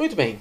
[0.00, 0.40] Muito bem,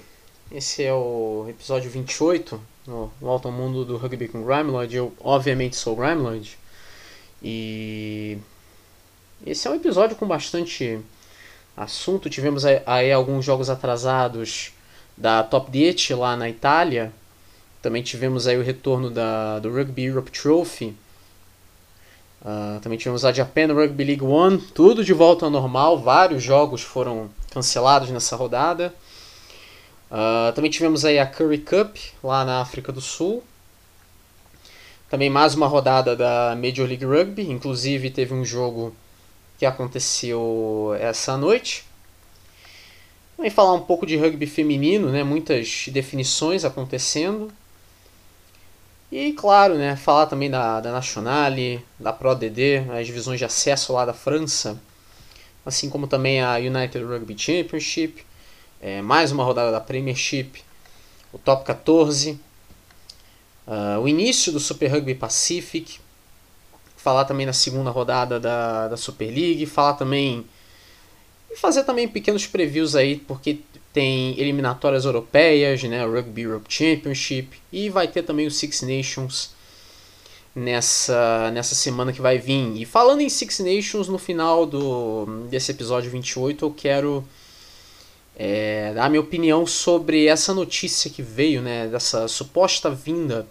[0.49, 4.95] esse é o episódio 28 no, Alto Mundo do Rugby com Grimeloid.
[4.95, 6.57] Eu, obviamente, sou Grimeloid.
[7.43, 8.37] E
[9.45, 11.01] esse é um episódio com bastante
[11.75, 12.29] assunto.
[12.29, 14.71] Tivemos aí alguns jogos atrasados
[15.17, 17.11] da Top 10 lá na Itália.
[17.81, 20.95] Também tivemos aí o retorno da, do Rugby Europe Trophy.
[22.41, 25.99] Uh, também tivemos a Japan Rugby League One, tudo de volta ao normal.
[25.99, 28.95] Vários jogos foram cancelados nessa rodada.
[30.11, 33.43] Uh, também tivemos aí a Curry Cup lá na África do Sul.
[35.09, 38.95] Também mais uma rodada da Major League Rugby, inclusive teve um jogo
[39.57, 41.83] que aconteceu essa noite.
[43.35, 45.23] Também falar um pouco de rugby feminino, né?
[45.23, 47.51] muitas definições acontecendo.
[49.11, 53.93] E claro, né, falar também da, da Nationale, da Pro DD, as divisões de acesso
[53.93, 54.79] lá da França,
[55.65, 58.23] assim como também a United Rugby Championship,
[58.81, 60.63] é, mais uma rodada da Premiership,
[61.33, 62.39] o Top 14, uh,
[63.67, 65.99] ah, o início do Super Rugby Pacific,
[66.95, 70.45] falar também da segunda rodada da, da Super League, falar também
[71.51, 73.59] e fazer também pequenos previews aí, porque
[73.91, 79.51] tem eliminatórias europeias, né, Rugby Europe Championship e vai ter também o Six Nations
[80.55, 82.79] nessa, nessa semana que vai vir.
[82.79, 87.25] E falando em Six Nations, no final do, desse episódio 28, eu quero
[88.41, 93.45] é, dar minha opinião sobre essa notícia que veio, né, dessa suposta vinda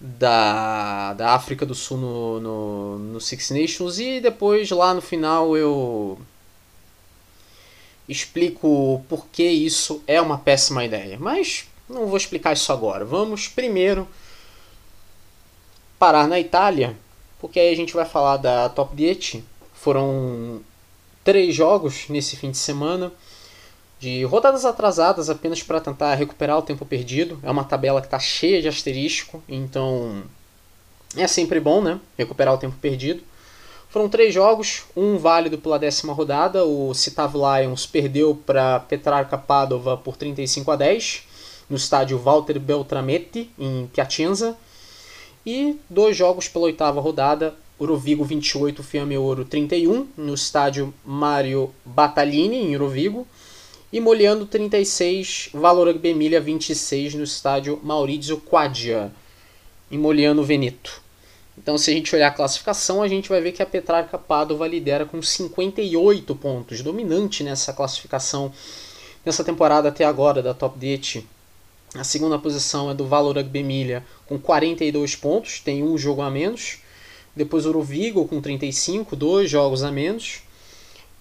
[0.00, 5.56] da, da África do Sul no, no, no Six Nations e depois lá no final
[5.56, 6.18] eu
[8.08, 11.16] explico por que isso é uma péssima ideia.
[11.20, 13.04] Mas não vou explicar isso agora.
[13.04, 14.08] Vamos primeiro
[15.96, 16.96] parar na Itália,
[17.38, 19.44] porque aí a gente vai falar da Top 10.
[19.74, 20.60] Foram
[21.22, 23.12] três jogos nesse fim de semana
[24.00, 27.38] de rodadas atrasadas apenas para tentar recuperar o tempo perdido.
[27.42, 30.22] É uma tabela que está cheia de asterisco, então
[31.14, 32.00] é sempre bom, né?
[32.16, 33.22] Recuperar o tempo perdido.
[33.90, 36.64] Foram três jogos, um válido pela décima rodada.
[36.64, 41.24] O Citav Lions perdeu para Petrarca Padova por 35 a 10
[41.68, 44.56] no estádio Walter Beltrametti, em Piacenza.
[45.44, 47.54] E dois jogos pela oitava rodada.
[47.78, 53.26] Orovigo 28, Fiamme Ouro 31, no estádio Mário Battaglini, em Orovigo
[53.92, 59.12] e Moliano 36, Valor Rugby Emília 26 no estádio Maurizio Quadia,
[59.90, 61.02] em Moliano Veneto.
[61.58, 64.66] Então, se a gente olhar a classificação, a gente vai ver que a Petrarca Padova
[64.66, 68.52] lidera com 58 pontos, dominante nessa classificação
[69.24, 71.24] nessa temporada até agora da Top 10.
[71.94, 76.30] A segunda posição é do Valor Rugby Emília com 42 pontos, tem um jogo a
[76.30, 76.78] menos.
[77.34, 80.42] Depois o Uruvigo com 35, dois jogos a menos.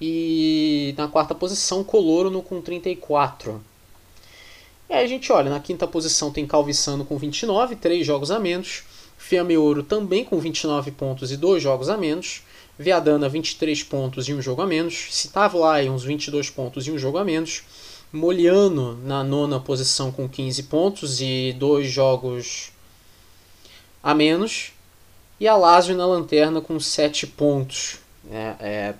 [0.01, 3.61] E na quarta posição, Colorono com 34.
[4.89, 8.39] E aí a gente olha, na quinta posição tem Calvissano com 29, 3 jogos a
[8.39, 8.83] menos.
[9.17, 12.41] Fiamme Ouro também com 29 pontos e 2 jogos a menos.
[12.77, 15.09] Viadana 23 pontos e 1 jogo a menos.
[15.11, 17.61] Citavo Lions 22 pontos e 1 jogo a menos.
[18.11, 22.71] Moliano na nona posição com 15 pontos e 2 jogos
[24.01, 24.71] a menos.
[25.39, 27.99] E a Lazio na lanterna com 7 pontos.
[28.31, 28.93] É, é,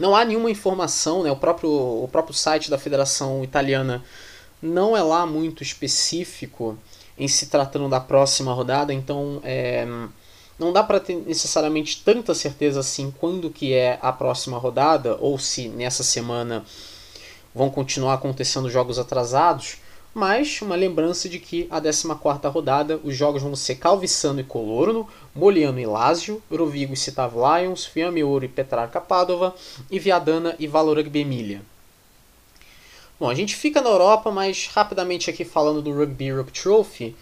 [0.00, 1.30] não há nenhuma informação, né?
[1.30, 4.02] o, próprio, o próprio site da Federação Italiana
[4.60, 6.76] não é lá muito específico
[7.18, 9.86] em se tratando da próxima rodada, então é,
[10.58, 15.38] não dá para ter necessariamente tanta certeza assim quando que é a próxima rodada ou
[15.38, 16.64] se nessa semana
[17.54, 19.76] vão continuar acontecendo jogos atrasados.
[20.12, 25.06] Mas uma lembrança de que a 14 rodada os jogos vão ser Calvissano e Colorno,
[25.34, 29.54] Moliano e Lazio, Rovigo e Citav Lions, Fiamme Ouro e Petrarca Padova
[29.90, 31.62] e Viadana e Valor Rugby Emília.
[33.18, 37.14] Bom, a gente fica na Europa, mas rapidamente aqui falando do Rugby Europe Trophy,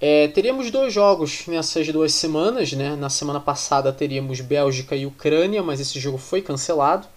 [0.00, 2.94] é, teríamos dois jogos nessas duas semanas, né?
[2.94, 7.08] Na semana passada teríamos Bélgica e Ucrânia, mas esse jogo foi cancelado.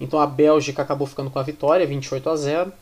[0.00, 2.72] Então a Bélgica acabou ficando com a vitória, 28 a 0.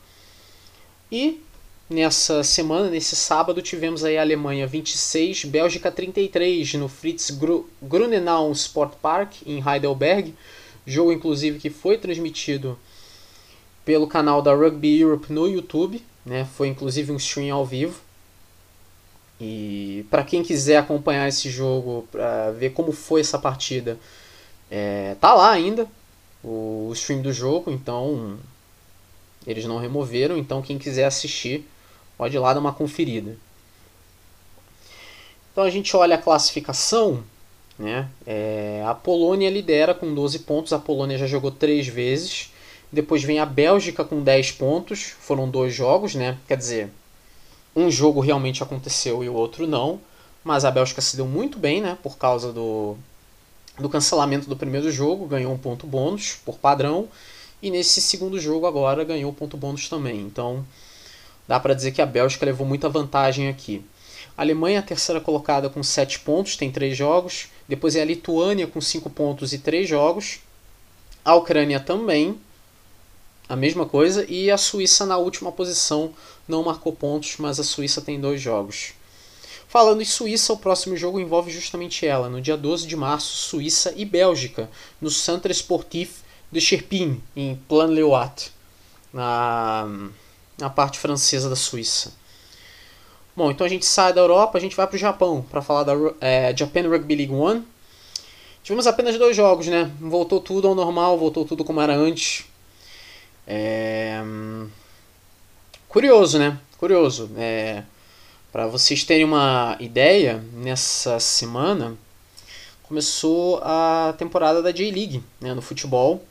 [1.11, 1.41] E
[1.89, 7.35] Nessa semana, nesse sábado, tivemos aí a Alemanha 26, Bélgica 33 no Fritz
[7.81, 10.35] Grunenau Sport Park em Heidelberg.
[10.85, 12.77] Jogo inclusive que foi transmitido
[13.83, 16.47] pelo canal da Rugby Europe no YouTube, né?
[16.53, 17.99] Foi inclusive um stream ao vivo.
[19.41, 23.97] E para quem quiser acompanhar esse jogo, para ver como foi essa partida,
[24.69, 25.87] é, tá lá ainda
[26.43, 28.37] o, o stream do jogo, então
[29.47, 31.65] eles não removeram, então quem quiser assistir
[32.19, 33.37] Pode ir lá dar uma conferida.
[35.53, 37.23] Então a gente olha a classificação.
[37.77, 38.09] Né?
[38.27, 40.73] É, a Polônia lidera com 12 pontos.
[40.73, 42.51] A Polônia já jogou três vezes.
[42.91, 45.15] Depois vem a Bélgica com 10 pontos.
[45.21, 46.37] Foram dois jogos, né?
[46.45, 46.89] Quer dizer,
[47.73, 50.01] um jogo realmente aconteceu e o outro não.
[50.43, 51.97] Mas a Bélgica se deu muito bem, né?
[52.03, 52.97] Por causa do,
[53.77, 55.25] do cancelamento do primeiro jogo.
[55.25, 57.07] Ganhou um ponto bônus por padrão.
[57.61, 60.19] E nesse segundo jogo agora ganhou ponto bônus também.
[60.19, 60.65] Então
[61.49, 63.83] dá para dizer que a Bélgica levou muita vantagem aqui.
[64.37, 67.47] A Alemanha, a terceira colocada, com 7 pontos, tem 3 jogos.
[67.67, 70.41] Depois é a Lituânia com 5 pontos e 3 jogos.
[71.25, 72.39] A Ucrânia também,
[73.49, 74.23] a mesma coisa.
[74.29, 76.13] E a Suíça na última posição
[76.47, 78.93] não marcou pontos, mas a Suíça tem dois jogos.
[79.67, 83.91] Falando em Suíça, o próximo jogo envolve justamente ela, no dia 12 de março, Suíça
[83.97, 84.69] e Bélgica,
[85.01, 88.51] no Centre Sportif de Chirpin, em Plan-le-Ouat,
[89.11, 90.09] na,
[90.59, 92.13] na parte francesa da Suíça.
[93.35, 95.83] Bom, então a gente sai da Europa, a gente vai para o Japão para falar
[95.83, 97.65] da é, Japan Rugby League One.
[98.61, 99.89] Tivemos apenas dois jogos, né?
[99.99, 102.45] Voltou tudo ao normal, voltou tudo como era antes.
[103.47, 104.21] É...
[105.87, 106.59] Curioso, né?
[106.77, 107.31] Curioso.
[107.37, 107.83] É...
[108.51, 111.97] Para vocês terem uma ideia, nessa semana
[112.83, 116.23] começou a temporada da J-League né, no futebol.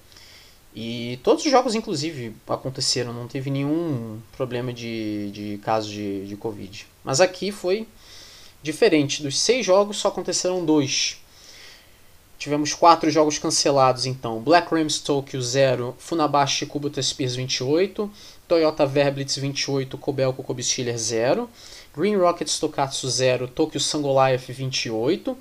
[0.81, 6.37] E todos os jogos, inclusive, aconteceram, não teve nenhum problema de, de caso de, de
[6.37, 6.87] Covid.
[7.03, 7.85] Mas aqui foi
[8.63, 9.21] diferente.
[9.21, 11.21] Dos seis jogos, só aconteceram dois.
[12.39, 14.39] Tivemos quatro jogos cancelados, então.
[14.39, 18.09] Black Rams Tokyo 0, Funabashi Kubota Spears 28,
[18.47, 21.51] Toyota Verblitz 28, Kobelco Kobe 0,
[21.93, 25.37] Green Rockets Tokatsu 0, Tokyo Sangoliath 28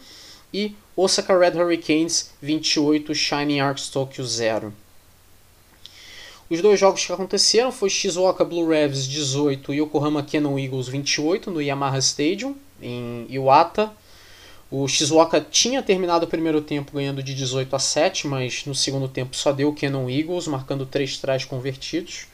[0.52, 4.74] e Osaka Red Hurricanes 28, Shining Arcs Tokyo 0.
[6.50, 11.52] Os dois jogos que aconteceram foi Shizuoka Blue Revs 18 e Yokohama Cannon Eagles 28
[11.52, 13.92] no Yamaha Stadium em Iwata.
[14.72, 19.10] O Shizuoka tinha terminado o primeiro tempo ganhando de 18 a 7, mas no segundo
[19.10, 22.28] tempo só deu o Cannon Eagles, marcando três trás convertidos.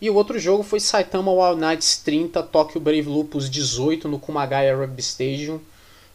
[0.00, 4.74] E o outro jogo foi Saitama Wild Knights 30, Tokyo Brave Lupus 18 no Kumagaya
[4.74, 5.60] Rugby Stadium,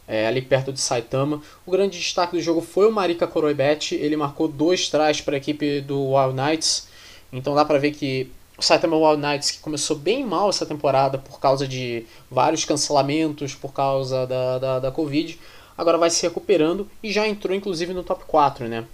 [0.08, 1.40] é, ali perto de Saitama.
[1.64, 5.38] O grande destaque do jogo foi o Marika Koroibet, ele marcou dois trás para a
[5.38, 6.92] equipe do Wild Knights
[7.34, 11.18] então dá pra ver que o Saitama Wild Knights, que começou bem mal essa temporada
[11.18, 15.38] por causa de vários cancelamentos, por causa da, da, da Covid,
[15.76, 18.84] agora vai se recuperando e já entrou inclusive no top 4, né?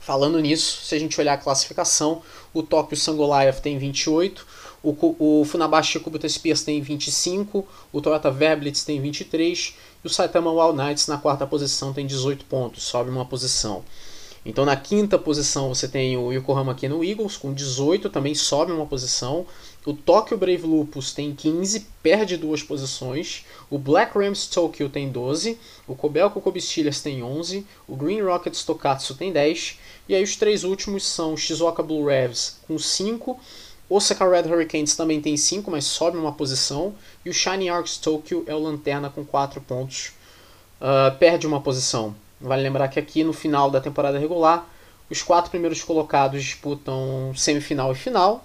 [0.00, 2.22] Falando nisso, se a gente olhar a classificação,
[2.52, 4.44] o Tokyo Sangoliath tem 28,
[4.82, 10.50] o, o Funabashi Kubota Spears tem 25, o Toyota Verblitz tem 23 e o Saitama
[10.50, 13.84] Wild Knights na quarta posição tem 18 pontos, sobe uma posição.
[14.44, 18.86] Então na quinta posição você tem o Yokohama Keno Eagles com 18, também sobe uma
[18.86, 19.46] posição.
[19.84, 23.44] O Tokyo Brave Lupus tem 15, perde duas posições.
[23.70, 25.58] O Black Rams Tokyo tem 12.
[25.88, 27.66] O Kobelco Kobe Steelers tem 11.
[27.88, 29.78] O Green Rockets Tokatsu tem 10.
[30.08, 33.38] E aí os três últimos são Shizuoka Blue Revs com 5.
[33.88, 36.94] Osaka Red Hurricanes também tem 5, mas sobe uma posição.
[37.24, 40.12] E o Shiny Arcs Tokyo é o lanterna com 4 pontos.
[40.80, 42.14] Uh, perde uma posição.
[42.42, 44.68] Vale lembrar que aqui no final da temporada regular,
[45.08, 48.44] os quatro primeiros colocados disputam semifinal e final,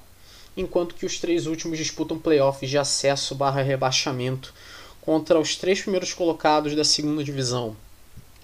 [0.55, 4.53] enquanto que os três últimos disputam playoffs de acesso barra rebaixamento
[5.01, 7.75] contra os três primeiros colocados da segunda divisão.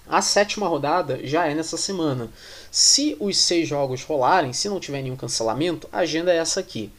[0.08, 2.28] A sétima rodada já é nessa semana.
[2.70, 6.90] Se os seis jogos rolarem, se não tiver nenhum cancelamento, a agenda é essa aqui.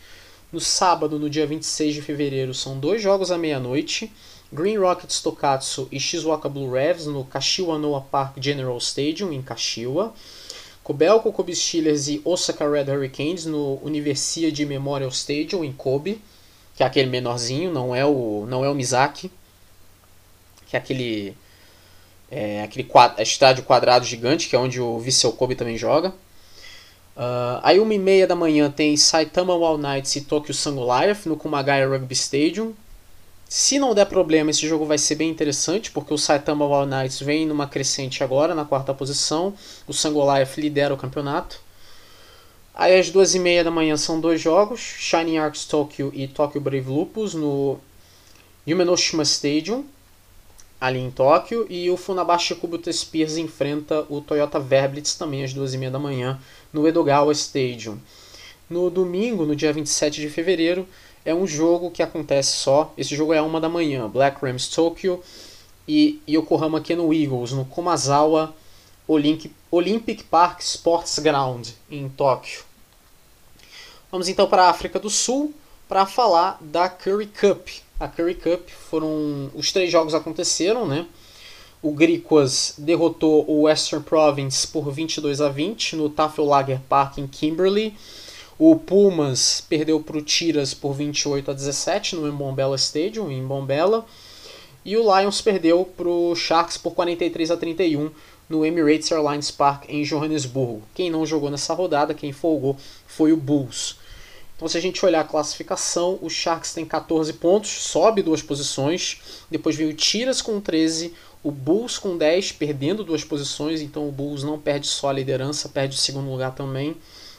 [0.52, 4.12] No sábado, no dia 26 de fevereiro, são dois jogos à meia-noite.
[4.56, 10.14] Green Rockets Tokatsu e Shizuoka Blue Revs no Kashiwa Noah Park General Stadium, em Kashiwa.
[10.82, 16.22] Kobelco Kobe Steelers e Osaka Red Hurricanes no Universiade Memorial Stadium, em Kobe,
[16.76, 19.32] que é aquele menorzinho, não é o, não é o Mizaki,
[20.68, 21.36] que é aquele,
[22.30, 26.10] é, aquele quadro, estádio quadrado gigante, que é onde o Vissel Kobe também joga.
[27.18, 31.26] Uh, aí, uma e meia da manhã, tem Saitama Wild Knights e Tokyo Sun Goliath
[31.26, 32.76] no Kumagaya Rugby Stadium,
[33.58, 37.22] se não der problema, esse jogo vai ser bem interessante, porque o Saitama Wild Knights
[37.22, 39.54] vem numa crescente agora, na quarta posição.
[39.88, 41.62] O Sangoliath lidera o campeonato.
[42.74, 46.60] Aí às duas e meia da manhã são dois jogos, Shining Arcs Tokyo e Tokyo
[46.60, 47.80] Brave Lupus no
[48.68, 49.86] Yumenoshima Stadium,
[50.82, 51.66] ali em Tóquio.
[51.70, 55.98] E o Funabashi Kubota Spears enfrenta o Toyota Verblitz também às duas e meia da
[55.98, 56.38] manhã
[56.74, 57.98] no Edogawa Stadium.
[58.70, 60.86] No domingo, no dia 27 de fevereiro,
[61.26, 62.94] é um jogo que acontece só.
[62.98, 64.08] Esse jogo é uma da manhã.
[64.08, 65.22] Black Rams Tokyo
[65.88, 68.56] e Yokohama Keno Eagles no Komazawa
[69.08, 72.64] Olympic, Olympic Park Sports Ground em Tóquio.
[74.12, 75.54] Vamos então para a África do Sul
[75.88, 77.68] para falar da Curry Cup.
[78.00, 81.06] A Curry Cup foram os três jogos aconteceram, né?
[81.82, 87.96] O Griquas derrotou o Western Province por 22 a 20 no Tafellager Park em Kimberley.
[88.58, 94.06] O Pumas perdeu para o Tiras por 28 a 17 no Mbombela Stadium em Mbombela.
[94.86, 98.12] E o Lions perdeu para o Sharks por 43 a 31
[98.48, 100.84] no Emirates Airlines Park em Johannesburgo.
[100.94, 103.98] Quem não jogou nessa rodada, quem folgou, foi o Bulls.
[104.56, 109.20] Então, se a gente olhar a classificação, o Sharks tem 14 pontos, sobe duas posições.
[109.52, 113.82] Depois vem o Tiras com 13, o Bulls com 10, perdendo duas posições.
[113.82, 116.96] Então, o Bulls não perde só a liderança, perde o segundo lugar também.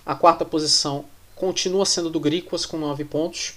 [0.07, 3.55] A quarta posição continua sendo do Griquas com 9 pontos.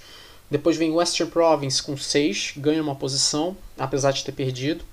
[0.50, 4.84] Depois vem Western Province com 6, ganha uma posição, apesar de ter perdido.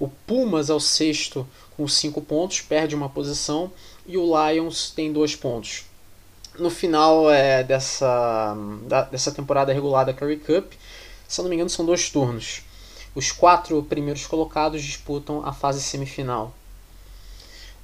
[0.00, 3.70] O Pumas é o sexto com 5 pontos, perde uma posição.
[4.04, 5.84] E o Lions tem 2 pontos.
[6.58, 8.56] No final é, dessa,
[8.88, 10.72] da, dessa temporada regular da Curry Cup,
[11.28, 12.62] se não me engano, são dois turnos.
[13.14, 16.52] Os quatro primeiros colocados disputam a fase semifinal.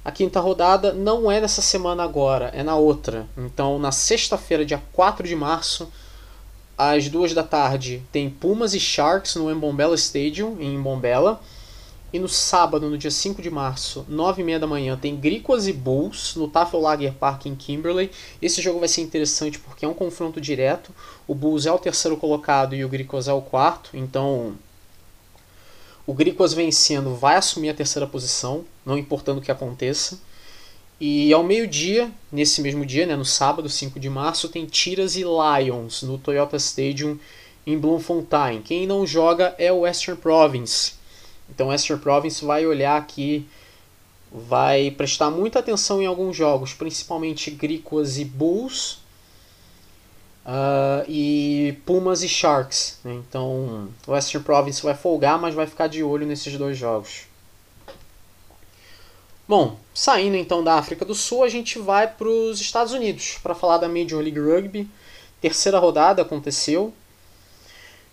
[0.03, 3.27] A quinta rodada não é nessa semana agora, é na outra.
[3.37, 5.91] Então, na sexta-feira, dia 4 de março,
[6.75, 11.39] às duas da tarde tem Pumas e Sharks no Mbombela Stadium, em Mbombela.
[12.11, 15.67] E no sábado, no dia 5 de março, 9 e meia da manhã, tem Griquas
[15.67, 18.09] e Bulls no Tafellager Park em Kimberley.
[18.41, 20.91] Esse jogo vai ser interessante porque é um confronto direto.
[21.27, 23.91] O Bulls é o terceiro colocado e o Griquas é o quarto.
[23.93, 24.55] Então,
[26.11, 30.19] o Griquas vencendo vai assumir a terceira posição, não importando o que aconteça.
[30.99, 35.23] E ao meio-dia, nesse mesmo dia, né, no sábado, 5 de março, tem Tiras e
[35.23, 37.17] Lions no Toyota Stadium
[37.65, 38.61] em Bloemfontein.
[38.61, 40.95] Quem não joga é o Western Province.
[41.49, 43.47] Então Western Province vai olhar aqui,
[44.29, 48.99] vai prestar muita atenção em alguns jogos, principalmente Griquas e Bulls,
[50.45, 52.99] uh, e Pumas e Sharks.
[53.03, 53.13] Né?
[53.13, 57.23] Então Western Province vai folgar, mas vai ficar de olho nesses dois jogos.
[59.47, 63.53] Bom, saindo então da África do Sul, a gente vai para os Estados Unidos para
[63.53, 64.89] falar da Major League Rugby.
[65.41, 66.93] Terceira rodada aconteceu.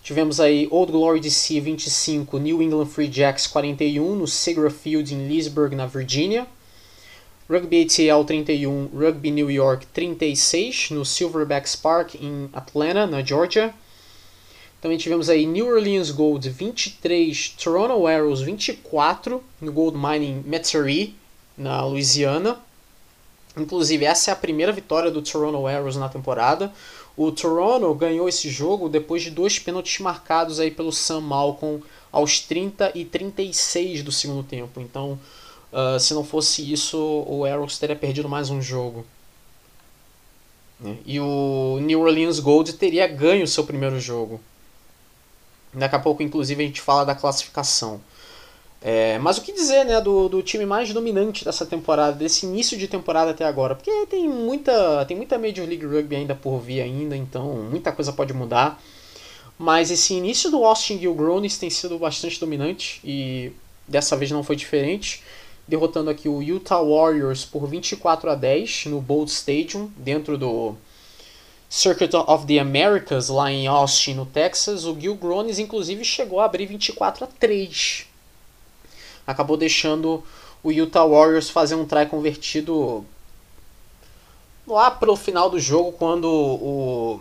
[0.02, 5.28] Tivemos aí Old Glory DC 25, New England Free Jacks 41 no Segra Field em
[5.28, 6.46] Leesburg, na Virgínia.
[7.50, 13.72] Rugby ATL 31, Rugby New York 36 no Silverbacks Park em Atlanta, na Georgia.
[14.82, 21.14] Também tivemos aí New Orleans Gold 23, Toronto Arrows 24 no Gold Mining Metairie,
[21.56, 22.58] na Louisiana.
[23.56, 26.70] Inclusive, essa é a primeira vitória do Toronto Arrows na temporada.
[27.16, 32.40] O Toronto ganhou esse jogo depois de dois pênaltis marcados aí pelo Sam Malcolm aos
[32.40, 34.82] 30 e 36 do segundo tempo.
[34.82, 35.18] Então,
[35.72, 39.04] uh, se não fosse isso, o Arrows teria perdido mais um jogo.
[41.04, 44.40] E o New Orleans Gold teria ganho o seu primeiro jogo.
[45.74, 48.00] Daqui a pouco, inclusive, a gente fala da classificação.
[48.80, 52.78] É, mas o que dizer né, do, do time mais dominante dessa temporada, desse início
[52.78, 53.74] de temporada até agora?
[53.74, 58.12] Porque tem muita, tem muita Major League Rugby ainda por vir ainda, então muita coisa
[58.12, 58.80] pode mudar.
[59.58, 63.50] Mas esse início do Austin Gilgronis tem sido bastante dominante e
[63.88, 65.24] dessa vez não foi diferente.
[65.68, 70.74] Derrotando aqui o Utah Warriors por 24 a 10 no Bold Stadium, dentro do
[71.68, 74.84] Circuit of the Americas, lá em Austin, no Texas.
[74.84, 78.08] O Gilgronis, inclusive, chegou a abrir 24 a 3
[79.28, 80.24] acabou deixando
[80.62, 83.04] o Utah Warriors fazer um try convertido
[84.66, 87.20] lá pro final do jogo, quando o,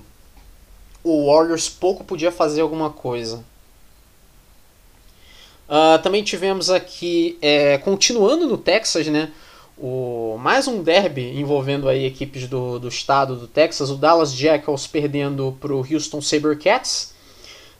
[1.03, 3.43] o Warriors pouco podia fazer alguma coisa.
[5.67, 9.31] Uh, também tivemos aqui, é, continuando no Texas, né,
[9.77, 14.87] o, mais um derby envolvendo aí equipes do, do estado do Texas, o Dallas Jackals
[14.87, 17.13] perdendo para o Houston Sabercats,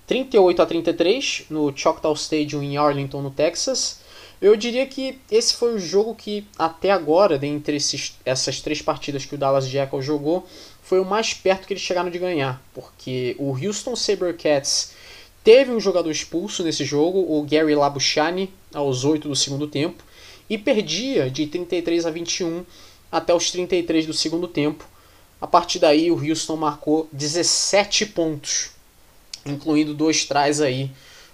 [0.06, 4.00] 38 a 33 no Choctaw Stadium em Arlington, no Texas.
[4.39, 9.25] Eu diria que esse foi o jogo que, até agora, dentre esses, essas três partidas
[9.25, 10.46] que o Dallas Jackal jogou,
[10.82, 12.62] foi o mais perto que eles chegaram de ganhar.
[12.74, 14.94] Porque o Houston Sabercats
[15.48, 20.04] teve um jogador expulso nesse jogo, o Gary Labuchani, aos 8 do segundo tempo,
[20.50, 22.66] e perdia de 33 a 21
[23.10, 24.86] até os 33 do segundo tempo.
[25.39, 28.72] A partir daí, o Houston marcou 17 pontos,
[29.46, 30.92] incluindo dois trás aí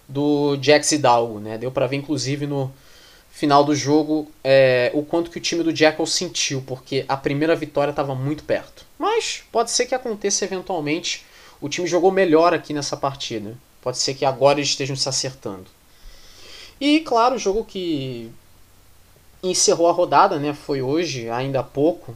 [0.07, 1.39] do Jax Hidalgo.
[1.39, 1.57] Né?
[1.57, 2.71] Deu para ver, inclusive, no,
[3.31, 7.55] final do jogo é, o quanto que o time do Jackal sentiu, porque a primeira
[7.55, 8.85] vitória estava muito perto.
[8.99, 11.25] Mas pode ser que aconteça eventualmente.
[11.59, 13.57] O time jogou melhor aqui nessa partida.
[13.83, 15.65] Pode ser que agora eles estejam se acertando.
[16.79, 18.31] E claro, o jogo que
[19.43, 22.15] encerrou a rodada, né, foi hoje, ainda há pouco,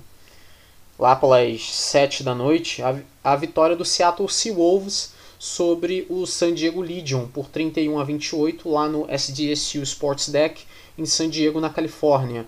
[0.98, 6.82] lá pelas 7 da noite, a, a vitória do Seattle Seawolves sobre o San Diego
[6.82, 10.64] Legion por 31 a 28 lá no SDSU Sports Deck
[10.98, 12.46] em San Diego, na Califórnia.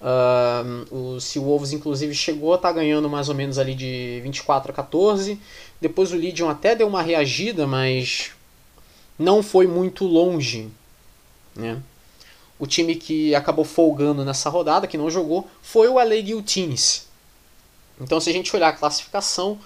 [0.00, 4.72] Uh, o Seawolves, inclusive, chegou a estar tá ganhando mais ou menos ali de 24
[4.72, 5.38] a 14.
[5.80, 8.32] Depois o Legion até deu uma reagida, mas
[9.18, 10.68] não foi muito longe.
[11.54, 11.80] Né?
[12.58, 17.06] O time que acabou folgando nessa rodada, que não jogou, foi o LA Guillotines.
[18.00, 19.58] Então, se a gente olhar a classificação,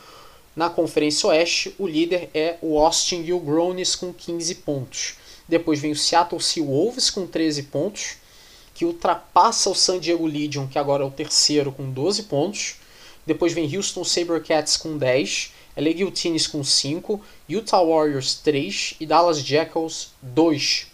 [0.59, 5.14] na Conferência Oeste, o líder é o Austin Gilgronis com 15 pontos.
[5.49, 8.17] Depois vem o Seattle Seawolves com 13 pontos,
[8.75, 12.75] que ultrapassa o San Diego Legion, que agora é o terceiro, com 12 pontos.
[13.25, 19.38] Depois vem Houston Sabercats com 10, LA Guillotines com 5, Utah Warriors 3 e Dallas
[19.38, 20.88] Jackals 2.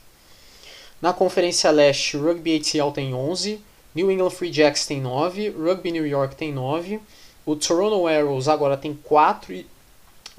[1.01, 3.61] Na Conferência Leste, Rugby ATL tem 11,
[3.95, 7.01] New England Free Jacks tem 9, Rugby New York tem 9,
[7.47, 9.67] o Toronto Arrows agora tem 4 e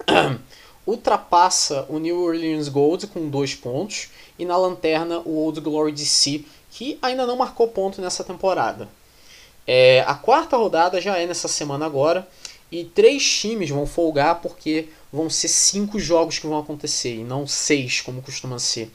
[0.86, 6.46] ultrapassa o New Orleans Gold com 2 pontos e na lanterna o Old Glory DC,
[6.70, 8.88] que ainda não marcou ponto nessa temporada.
[9.66, 12.28] É, a quarta rodada já é nessa semana agora
[12.72, 17.48] e três times vão folgar porque vão ser cinco jogos que vão acontecer e não
[17.48, 18.92] seis como costuma ser.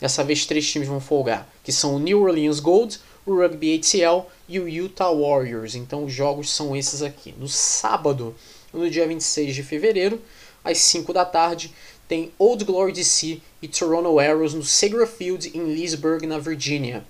[0.00, 4.26] Dessa vez três times vão folgar, que são o New Orleans Gold, o Rugby ATL
[4.48, 5.74] e o Utah Warriors.
[5.74, 7.34] Então os jogos são esses aqui.
[7.38, 8.34] No sábado,
[8.72, 10.20] no dia 26 de fevereiro,
[10.62, 11.72] às 5 da tarde,
[12.06, 17.04] tem Old Glory DC e Toronto Arrows no Segra Field em Leesburg, na Virgínia.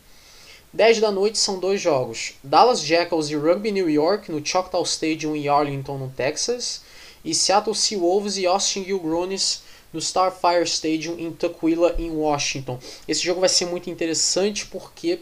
[0.73, 5.35] 10 da noite são dois jogos: Dallas Jackals e Rugby New York no Choctaw Stadium
[5.35, 6.83] em Arlington, no Texas,
[7.25, 12.79] e Seattle Seawolves e Austin Gilgronis no Starfire Stadium em Tukwila, em Washington.
[13.09, 15.21] Esse jogo vai ser muito interessante porque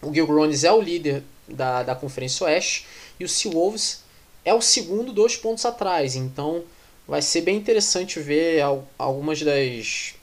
[0.00, 2.86] o Gilgronis é o líder da, da Conferência Oeste
[3.18, 4.02] e o Seawolves
[4.44, 6.14] é o segundo dois pontos atrás.
[6.14, 6.62] Então
[7.06, 8.62] vai ser bem interessante ver
[8.98, 10.14] algumas das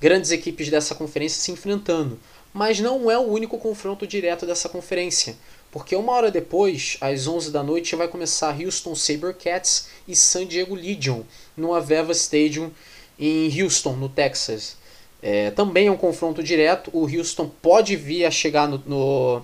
[0.00, 2.18] grandes equipes dessa conferência se enfrentando.
[2.56, 5.36] Mas não é o único confronto direto dessa conferência,
[5.70, 10.74] porque uma hora depois, às 11 da noite, vai começar Houston Sabercats e San Diego
[10.74, 11.20] Legion
[11.54, 12.70] no Aveva Stadium
[13.18, 14.78] em Houston, no Texas.
[15.20, 16.90] É, também é um confronto direto.
[16.94, 19.42] O Houston pode vir a chegar no, no,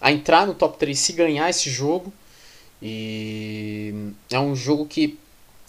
[0.00, 2.10] a entrar no top 3 se ganhar esse jogo.
[2.80, 5.18] E é um jogo que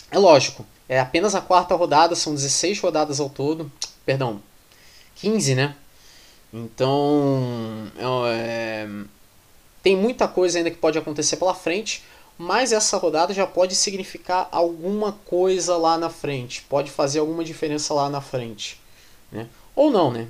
[0.10, 3.69] é lógico, é apenas a quarta rodada, são 16 rodadas ao todo.
[4.06, 4.41] Perdão,
[5.15, 5.76] 15, né?
[6.58, 7.91] Então,
[8.32, 8.88] é,
[9.84, 12.04] tem muita coisa ainda que pode acontecer pela frente,
[12.38, 17.93] mas essa rodada já pode significar alguma coisa lá na frente, pode fazer alguma diferença
[17.93, 18.80] lá na frente.
[19.32, 19.48] Né?
[19.76, 20.28] Ou não, né?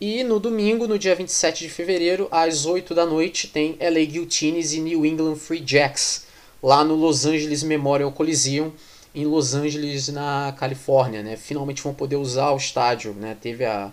[0.00, 4.72] E no domingo, no dia 27 de fevereiro, às 8 da noite, tem LA Guillotines
[4.72, 6.26] e New England Free Jacks,
[6.62, 8.72] lá no Los Angeles Memorial Coliseum,
[9.14, 11.22] em Los Angeles, na Califórnia.
[11.22, 11.36] Né?
[11.36, 13.12] Finalmente vão poder usar o estádio.
[13.12, 13.36] Né?
[13.40, 13.90] Teve a,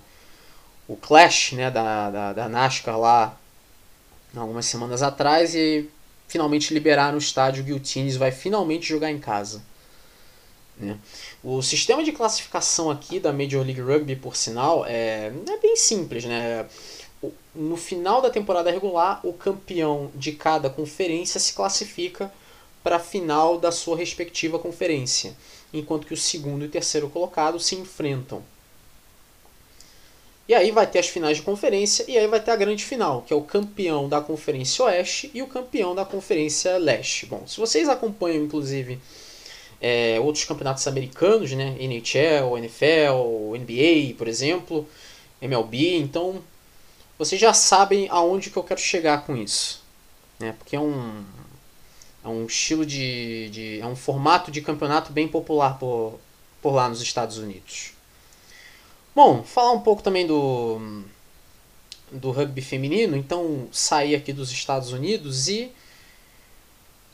[0.88, 3.38] o Clash né, da, da, da NASCAR lá
[4.36, 5.90] algumas semanas atrás e
[6.28, 7.64] finalmente liberaram o estádio.
[7.64, 9.62] O Guillotines vai finalmente jogar em casa.
[10.78, 10.98] Né?
[11.44, 16.26] O sistema de classificação aqui da Major League Rugby, por sinal, é, é bem simples.
[16.26, 16.66] Né?
[17.54, 22.32] No final da temporada regular, o campeão de cada conferência se classifica
[22.84, 25.36] para a final da sua respectiva conferência,
[25.74, 28.44] enquanto que o segundo e terceiro colocado se enfrentam.
[30.48, 33.24] E aí vai ter as finais de conferência e aí vai ter a grande final,
[33.24, 37.26] que é o campeão da Conferência Oeste e o campeão da Conferência Leste.
[37.26, 39.00] Bom, se vocês acompanham inclusive
[39.82, 41.76] é, outros campeonatos americanos, né?
[41.80, 44.88] NHL, NFL, NBA, por exemplo,
[45.42, 45.98] MLB.
[45.98, 46.42] Então,
[47.18, 49.84] vocês já sabem aonde que eu quero chegar com isso,
[50.40, 50.54] né?
[50.58, 51.24] Porque é um
[52.24, 56.20] é um estilo de, de é um formato de campeonato bem popular por,
[56.62, 57.95] por lá nos Estados Unidos.
[59.16, 61.04] Bom, falar um pouco também do
[62.12, 65.72] do rugby feminino, então sair aqui dos Estados Unidos e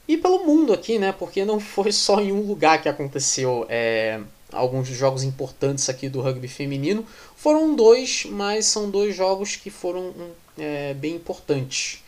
[0.08, 1.12] e pelo mundo aqui, né?
[1.12, 4.20] Porque não foi só em um lugar que aconteceu é,
[4.52, 7.06] alguns jogos importantes aqui do rugby feminino.
[7.36, 10.14] Foram dois, mas são dois jogos que foram
[10.58, 12.04] é, bem importantes.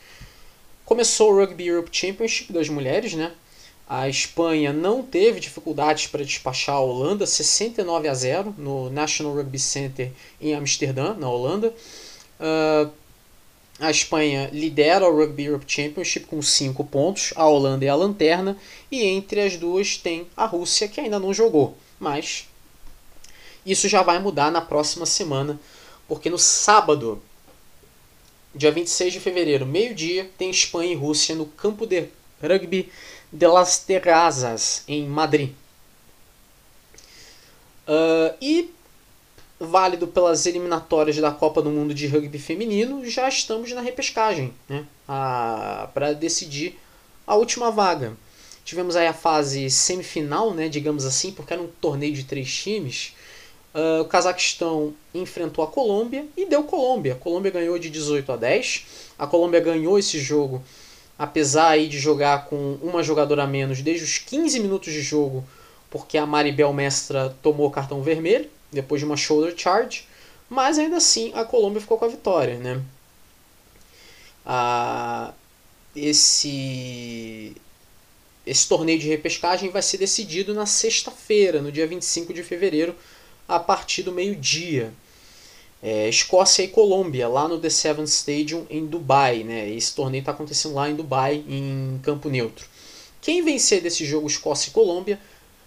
[0.84, 3.32] Começou o Rugby Europe Championship das mulheres, né?
[3.86, 9.58] A Espanha não teve dificuldades para despachar a Holanda, 69 a 0 no National Rugby
[9.58, 11.74] Center em Amsterdã, na Holanda.
[12.40, 12.90] Uh,
[13.78, 18.56] a Espanha lidera o Rugby Europe Championship com 5 pontos, a Holanda é a lanterna,
[18.90, 21.76] e entre as duas tem a Rússia, que ainda não jogou.
[21.98, 22.48] Mas
[23.66, 25.60] isso já vai mudar na próxima semana,
[26.08, 27.20] porque no sábado,
[28.54, 32.08] dia 26 de fevereiro, meio-dia, tem Espanha e Rússia no campo de
[32.40, 32.90] rugby
[33.34, 35.50] de las Terrazas, em Madrid.
[37.86, 38.70] Uh, e
[39.58, 44.86] válido pelas eliminatórias da Copa do Mundo de Rugby Feminino, já estamos na repescagem né?
[45.92, 46.78] para decidir
[47.26, 48.16] a última vaga.
[48.64, 53.14] Tivemos aí a fase semifinal, né, digamos assim, porque era um torneio de três times.
[53.74, 57.14] Uh, o Cazaquistão enfrentou a Colômbia e deu Colômbia.
[57.14, 58.86] A Colômbia ganhou de 18 a 10.
[59.18, 60.62] A Colômbia ganhou esse jogo,
[61.18, 65.44] apesar aí de jogar com uma jogadora a menos desde os 15 minutos de jogo,
[65.90, 70.06] porque a Maribel Mestra tomou cartão vermelho depois de uma shoulder charge.
[70.50, 72.58] Mas ainda assim a Colômbia ficou com a vitória.
[72.58, 72.82] Né?
[74.44, 75.32] Ah,
[75.94, 77.54] esse
[78.46, 82.94] esse torneio de repescagem vai ser decidido na sexta-feira, no dia 25 de fevereiro,
[83.48, 84.92] a partir do meio-dia.
[85.86, 89.44] É, Escócia e Colômbia, lá no The Seven Stadium em Dubai.
[89.44, 89.68] Né?
[89.68, 92.66] Esse torneio está acontecendo lá em Dubai, em campo neutro.
[93.20, 95.20] Quem vencer desse jogo Escócia e Colômbia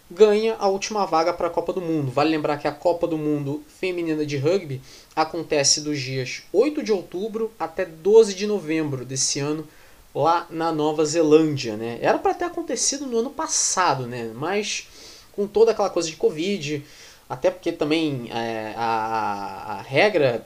[0.09, 2.11] ganha a última vaga para a Copa do Mundo.
[2.11, 4.81] Vale lembrar que a Copa do Mundo Feminina de Rugby
[5.15, 9.67] acontece dos dias 8 de outubro até 12 de novembro desse ano
[10.15, 11.99] lá na Nova Zelândia, né?
[12.01, 14.31] Era para ter acontecido no ano passado, né?
[14.33, 14.87] Mas
[15.31, 16.83] com toda aquela coisa de Covid,
[17.29, 20.45] até porque também é, a, a, regra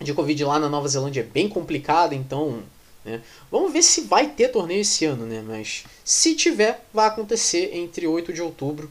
[0.00, 2.62] de Covid lá na Nova Zelândia é bem complicada, então
[3.04, 3.22] né?
[3.50, 5.42] vamos ver se vai ter torneio esse ano, né?
[5.46, 8.90] Mas se tiver, vai acontecer entre 8 de outubro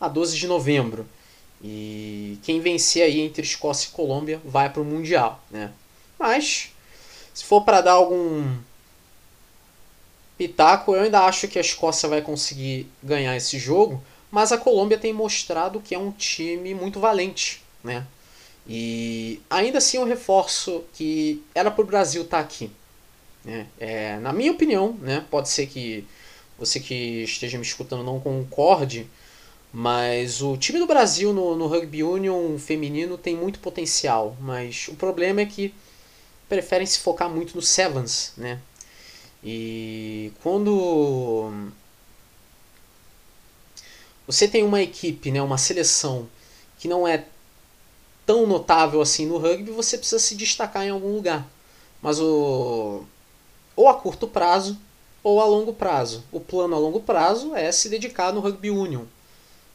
[0.00, 1.06] a 12 de novembro.
[1.62, 5.70] E quem vencer aí entre Escócia e Colômbia vai para o Mundial, né?
[6.18, 6.70] Mas
[7.32, 8.56] se for para dar algum
[10.36, 14.96] Pitaco, eu ainda acho que a Escócia vai conseguir ganhar esse jogo, mas a Colômbia
[14.96, 18.06] tem mostrado que é um time muito valente, né?
[18.66, 22.70] E ainda assim eu reforço que era para o Brasil estar tá aqui.
[23.44, 23.66] Né?
[23.78, 25.24] É, na minha opinião, né?
[25.30, 26.06] pode ser que
[26.58, 29.06] você que esteja me escutando não concorde,
[29.70, 34.94] mas o time do Brasil no, no Rugby Union feminino tem muito potencial, mas o
[34.94, 35.74] problema é que
[36.48, 38.60] preferem se focar muito no Sevens, né?
[39.42, 41.72] E quando
[44.26, 46.28] você tem uma equipe, né, uma seleção
[46.78, 47.24] que não é
[48.24, 51.46] tão notável assim no rugby, você precisa se destacar em algum lugar.
[52.00, 53.04] Mas o
[53.74, 54.78] ou a curto prazo
[55.22, 56.24] ou a longo prazo.
[56.32, 59.04] O plano a longo prazo é se dedicar no rugby union.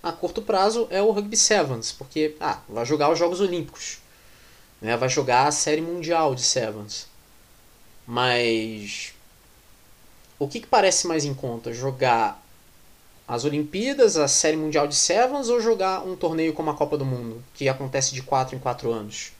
[0.03, 3.99] A curto prazo é o rugby sevens, porque ah, vai jogar os Jogos Olímpicos,
[4.81, 4.95] né?
[4.95, 7.07] Vai jogar a série mundial de sevens.
[8.05, 9.13] Mas
[10.39, 11.73] o que, que parece mais em conta?
[11.73, 12.41] Jogar
[13.27, 17.03] as Olimpíadas, a Série Mundial de Sevens ou jogar um torneio como a Copa do
[17.03, 19.33] Mundo, que acontece de 4 em 4 anos?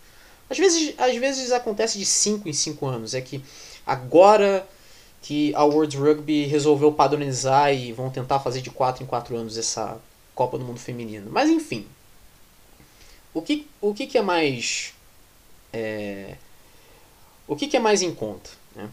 [0.49, 3.13] Às vezes, às vezes acontece de 5 em 5 anos.
[3.13, 3.41] É que
[3.85, 4.67] agora
[5.21, 9.57] que a World Rugby resolveu padronizar e vão tentar fazer de 4 em 4 anos
[9.57, 9.97] essa
[10.35, 11.29] Copa do Mundo feminino.
[11.31, 11.87] Mas enfim.
[13.33, 14.93] O que, o que, que é mais.
[15.71, 16.35] É,
[17.47, 18.49] o que, que é mais em conta?
[18.75, 18.89] Né?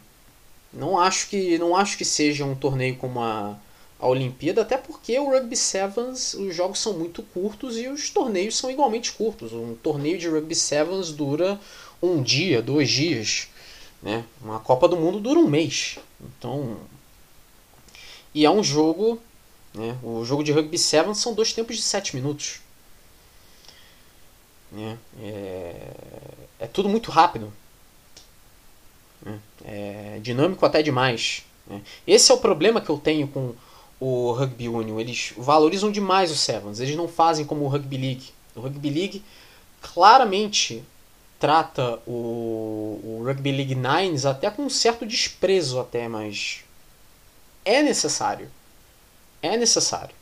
[0.72, 3.56] Não acho que não acho que seja um torneio como a,
[4.04, 8.54] a Olimpíada, até porque o Rugby Sevens, os jogos são muito curtos e os torneios
[8.54, 9.50] são igualmente curtos.
[9.54, 11.58] Um torneio de Rugby Sevens dura
[12.02, 13.48] um dia, dois dias.
[14.02, 14.22] Né?
[14.42, 15.98] Uma Copa do Mundo dura um mês.
[16.20, 16.76] Então.
[18.34, 19.18] E é um jogo.
[19.72, 19.96] Né?
[20.02, 22.60] O jogo de Rugby Sevens são dois tempos de sete minutos.
[24.70, 24.98] Né?
[25.22, 25.74] É,
[26.58, 27.50] é tudo muito rápido.
[29.22, 29.40] Né?
[29.64, 31.42] É dinâmico até demais.
[31.66, 31.80] Né?
[32.06, 33.54] Esse é o problema que eu tenho com
[34.00, 34.98] o Rugby Union.
[34.98, 36.80] Eles valorizam demais o Sevens.
[36.80, 38.30] Eles não fazem como o Rugby League.
[38.54, 39.24] O Rugby League
[39.80, 40.82] claramente
[41.38, 46.64] trata o, o Rugby League Nines até com um certo desprezo até, mas
[47.64, 48.50] é necessário.
[49.42, 50.14] É necessário.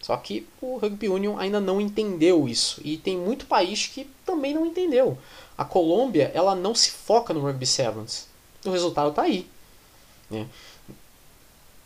[0.00, 2.80] Só que o Rugby Union ainda não entendeu isso.
[2.84, 5.18] E tem muito país que também não entendeu.
[5.58, 8.30] A Colômbia, ela não se foca no Rugby Sevens
[8.64, 9.46] o resultado está aí.
[10.30, 10.46] Né?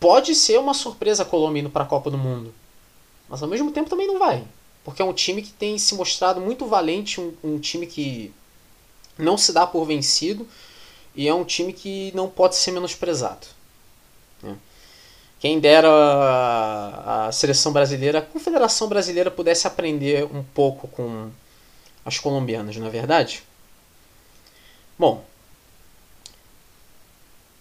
[0.05, 2.53] Pode ser uma surpresa a Colômbia indo para a Copa do Mundo,
[3.27, 4.45] mas ao mesmo tempo também não vai,
[4.85, 8.31] porque é um time que tem se mostrado muito valente, um, um time que
[9.17, 10.47] não se dá por vencido
[11.17, 13.47] e é um time que não pode ser menosprezado.
[14.43, 14.55] Né?
[15.41, 21.31] Quem dera a, a seleção brasileira, a Confederação Brasileira pudesse aprender um pouco com
[22.05, 23.43] as colombianas, não é verdade?
[24.99, 25.25] Bom,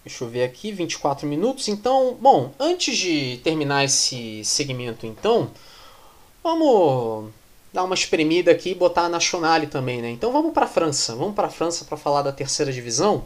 [0.06, 1.68] Deixa eu ver aqui, 24 minutos.
[1.70, 5.50] Então, bom, antes de terminar esse segmento, então,
[6.44, 7.32] vamos
[7.72, 10.12] dar uma espremida aqui e botar a Nationale também, né?
[10.12, 11.16] Então vamos para a França.
[11.16, 13.24] Vamos para a França para falar da terceira divisão.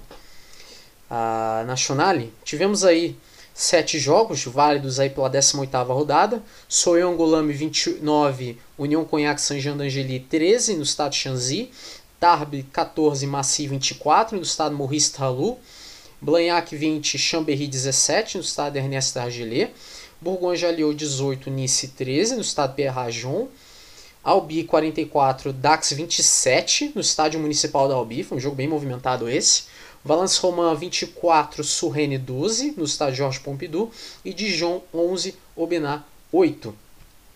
[1.10, 2.34] A Nationale.
[2.44, 3.18] Tivemos aí
[3.54, 6.44] sete jogos válidos aí pela 18ª rodada.
[6.70, 11.72] Soyongolame 29, União Cognac Saint-Jean d'Angely 13 no estado Shanxi.
[12.20, 15.60] Tarbes 14, Massy 24 no estado Maurice Talou.
[16.20, 19.72] Blagnac 20, Chambéry 17 no estado Ernest Dargelé.
[20.20, 23.48] Bourgogne-Jallieu 18, Nice 13 no estado de Pierre-Rajon.
[24.24, 29.64] Albi 44, Dax 27 no estádio municipal da Albi, foi um jogo bem movimentado esse.
[30.04, 33.92] Valence Romain 24, Surrene 12 no estádio Georges Pompidou
[34.26, 36.02] e Dijon 11, Aubenas
[36.32, 36.76] 8.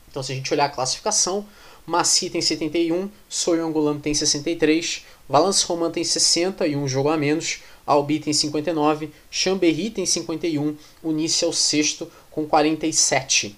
[0.09, 1.45] Então se a gente olhar a classificação,
[1.85, 7.61] Massy tem 71, Soyongolam tem 63, Valence Romain tem 60 e um jogo a menos,
[7.85, 13.55] Albi tem 59, Chambéry tem 51, o Nice é o sexto com 47.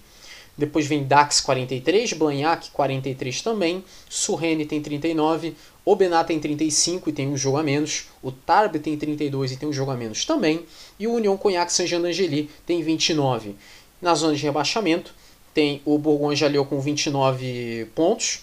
[0.55, 7.27] Depois vem Dax 43, Blagnac 43 também, Surrene tem 39, Obenat tem 35 e tem
[7.27, 10.63] um jogo a menos, o Tarbes tem 32 e tem um jogo a menos também,
[10.99, 13.55] e o Union Cognac Saint-Jean-d'Angely tem 29.
[13.99, 15.11] Na zona de rebaixamento
[15.55, 18.41] tem o Bourgogne-Jallieu com 29 pontos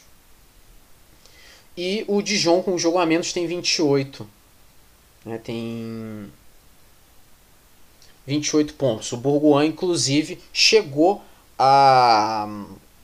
[1.80, 4.28] e o Dijon com um jogo a menos tem 28.
[5.24, 6.30] Né, tem
[8.26, 9.10] 28 pontos.
[9.12, 11.22] O Bourgogne, inclusive, chegou
[11.58, 12.46] a,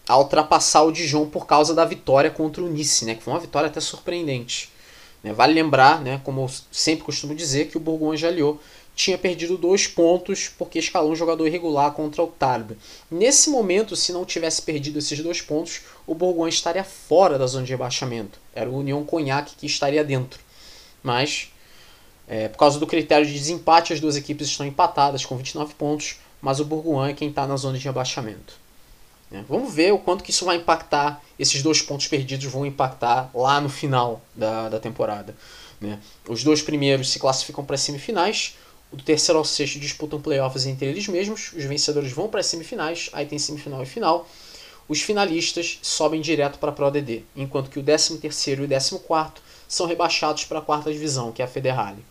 [0.07, 3.15] a ultrapassar o Dijon por causa da vitória contra o Nice, né?
[3.15, 4.71] Que foi uma vitória até surpreendente.
[5.25, 5.33] Né?
[5.33, 8.59] Vale lembrar, né, como eu sempre costumo dizer, que o Bourgogne Jalliot
[8.97, 12.79] tinha perdido dois pontos porque escalou um jogador irregular contra o Tarbes.
[13.09, 17.65] Nesse momento, se não tivesse perdido esses dois pontos, o Bourgogne estaria fora da zona
[17.65, 18.41] de rebaixamento.
[18.53, 20.41] Era o União Cognac que estaria dentro.
[21.01, 21.53] Mas,
[22.27, 26.17] é, por causa do critério de desempate, as duas equipes estão empatadas com 29 pontos
[26.41, 28.55] mas o Bourgoin é quem está na zona de rebaixamento.
[29.33, 33.31] É, vamos ver o quanto que isso vai impactar, esses dois pontos perdidos vão impactar
[33.35, 35.35] lá no final da, da temporada.
[35.81, 35.99] Né?
[36.29, 38.57] Os dois primeiros se classificam para as semifinais,
[38.93, 43.11] o terceiro ao sexto disputam playoffs entre eles mesmos, os vencedores vão para as semifinais,
[43.13, 44.29] aí tem semifinal e final.
[44.89, 48.69] Os finalistas sobem direto para a Pro DD, enquanto que o 13 terceiro e o
[48.69, 52.05] 14 quarto são rebaixados para a quarta divisão, que é a Federale.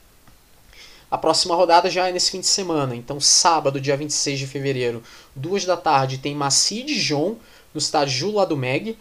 [1.10, 2.96] A próxima rodada já é nesse fim de semana.
[2.96, 5.02] Então, sábado, dia 26 de fevereiro,
[5.34, 7.38] duas da tarde, tem Massy Dijon,
[7.74, 8.98] no estádio Jula do Meg.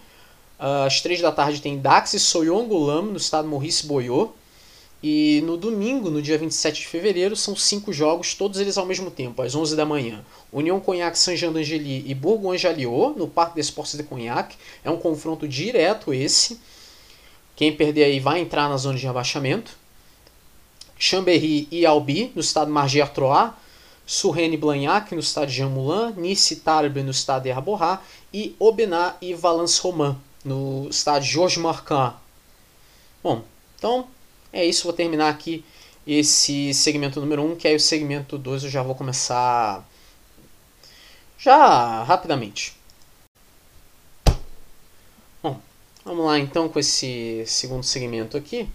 [0.58, 4.30] Às três da tarde tem Dax e Soyongulam, no estado Maurice Boyot.
[5.06, 9.10] E no domingo, no dia 27 de fevereiro, são cinco jogos, todos eles ao mesmo
[9.10, 10.24] tempo, às 11 da manhã.
[10.50, 14.56] União Cognac Saint-Jean d'Angely e Bourgogne-Jalliot, no Parque des Sports de Cognac.
[14.82, 16.58] É um confronto direto esse.
[17.54, 19.76] Quem perder aí vai entrar na zona de rebaixamento.
[20.98, 23.52] Chambéry e Albi, no estado de Marger-Troyes,
[24.06, 28.00] Surrene Blagnac, no estado de Jean Moulin, Nice Tarbes, no estado de Arborá,
[28.32, 32.14] e Aubenas e Valence Romain, no estado de Georges Marquand.
[33.22, 33.44] Bom,
[33.76, 34.13] então
[34.54, 34.84] é isso.
[34.84, 35.64] Vou terminar aqui
[36.06, 39.86] esse segmento número 1, um, que aí o segmento 2 eu já vou começar
[41.36, 42.76] já rapidamente.
[45.42, 45.60] Bom,
[46.04, 48.68] vamos lá então com esse segundo segmento aqui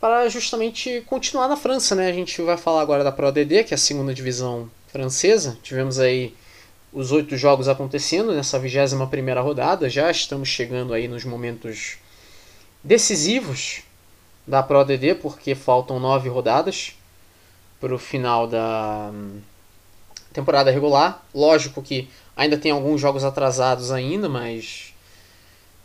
[0.00, 2.08] para justamente continuar na França, né?
[2.08, 5.58] A gente vai falar agora da Pro ADD, que é a segunda divisão francesa.
[5.62, 6.34] Tivemos aí
[6.92, 9.88] os oito jogos acontecendo nessa 21 primeira rodada.
[9.88, 11.96] Já estamos chegando aí nos momentos
[12.82, 13.85] decisivos
[14.46, 16.94] da Pro ADD, porque faltam nove rodadas
[17.80, 19.40] para o final da hum,
[20.32, 21.24] temporada regular.
[21.34, 24.94] Lógico que ainda tem alguns jogos atrasados ainda, mas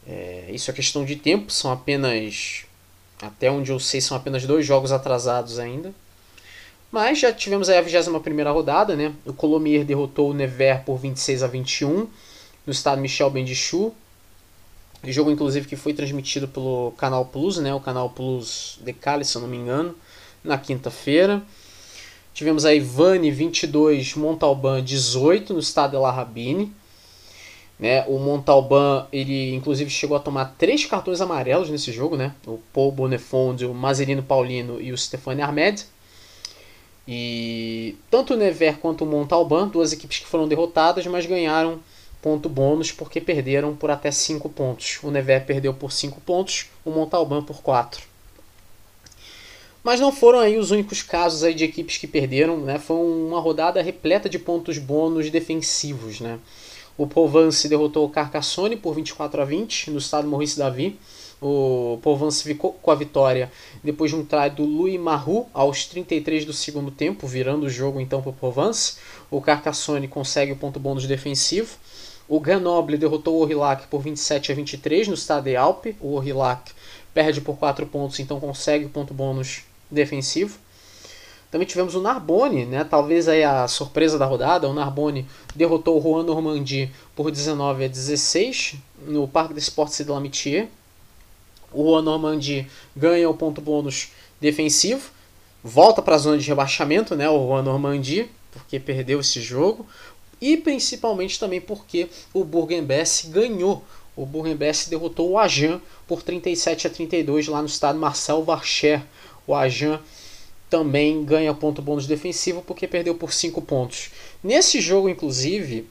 [0.07, 1.51] é, isso é questão de tempo.
[1.51, 2.65] São apenas
[3.21, 5.93] até onde eu sei, são apenas dois jogos atrasados ainda.
[6.91, 9.13] Mas já tivemos aí a 21 rodada, né?
[9.25, 12.07] O Colomier derrotou o Nevers por 26 a 21
[12.65, 13.95] no estado Michel Bendichou.
[15.03, 17.73] Jogo, inclusive, que foi transmitido pelo Canal Plus, né?
[17.73, 19.95] O Canal Plus de Cali, se eu não me engano,
[20.43, 21.41] na quinta-feira.
[22.33, 26.71] Tivemos aí Vani 22, Montalban 18 no estado de La Rabine.
[27.79, 28.05] Né?
[28.07, 32.35] O Montalban, ele inclusive chegou a tomar três cartões amarelos nesse jogo, né?
[32.45, 35.83] O Paul Bonifonde, o Mazerino Paulino e o Stefani Armed.
[37.07, 41.79] E tanto o Nevers quanto o Montalban, duas equipes que foram derrotadas, mas ganharam
[42.21, 44.99] ponto bônus porque perderam por até 5 pontos.
[45.03, 48.01] O Nevers perdeu por 5 pontos, o Montalban por 4.
[49.83, 52.77] Mas não foram aí os únicos casos aí de equipes que perderam, né?
[52.77, 56.39] Foi uma rodada repleta de pontos bônus defensivos, né?
[56.97, 60.99] O Provence derrotou o Carcassonne por 24 a 20 no estado Maurice Davi.
[61.41, 63.51] O Provence ficou com a vitória
[63.83, 67.99] depois de um try do Louis Marru aos 33 do segundo tempo, virando o jogo
[67.99, 68.97] então para o Provence.
[69.31, 71.77] O Carcassonne consegue o ponto bônus defensivo.
[72.31, 75.97] O Grenoble derrotou o Orillac por 27 a 23 no estado de Alpe.
[75.99, 76.71] O Orillac
[77.13, 80.57] perde por 4 pontos, então consegue o ponto bônus defensivo.
[81.51, 82.85] Também tivemos o Narbonne, né?
[82.85, 84.65] talvez aí a surpresa da rodada.
[84.69, 88.75] O Narbonne derrotou o Juan Normandie por 19 a 16
[89.07, 90.69] no Parque des Sports de l'Amitié.
[91.73, 92.65] O Juan Normandie
[92.95, 94.07] ganha o ponto bônus
[94.39, 95.11] defensivo,
[95.61, 97.29] volta para a zona de rebaixamento, né?
[97.29, 99.85] o Juan Normandie, porque perdeu esse jogo.
[100.41, 103.83] E principalmente também porque o Bourg-en-Bresse ganhou.
[104.15, 109.03] O Bourg-en-Bresse derrotou o Agen por 37 a 32 lá no estado Marcel Varcher.
[109.45, 109.99] O Agen
[110.69, 114.09] também ganha ponto bônus defensivo porque perdeu por 5 pontos.
[114.43, 115.87] Nesse jogo, inclusive,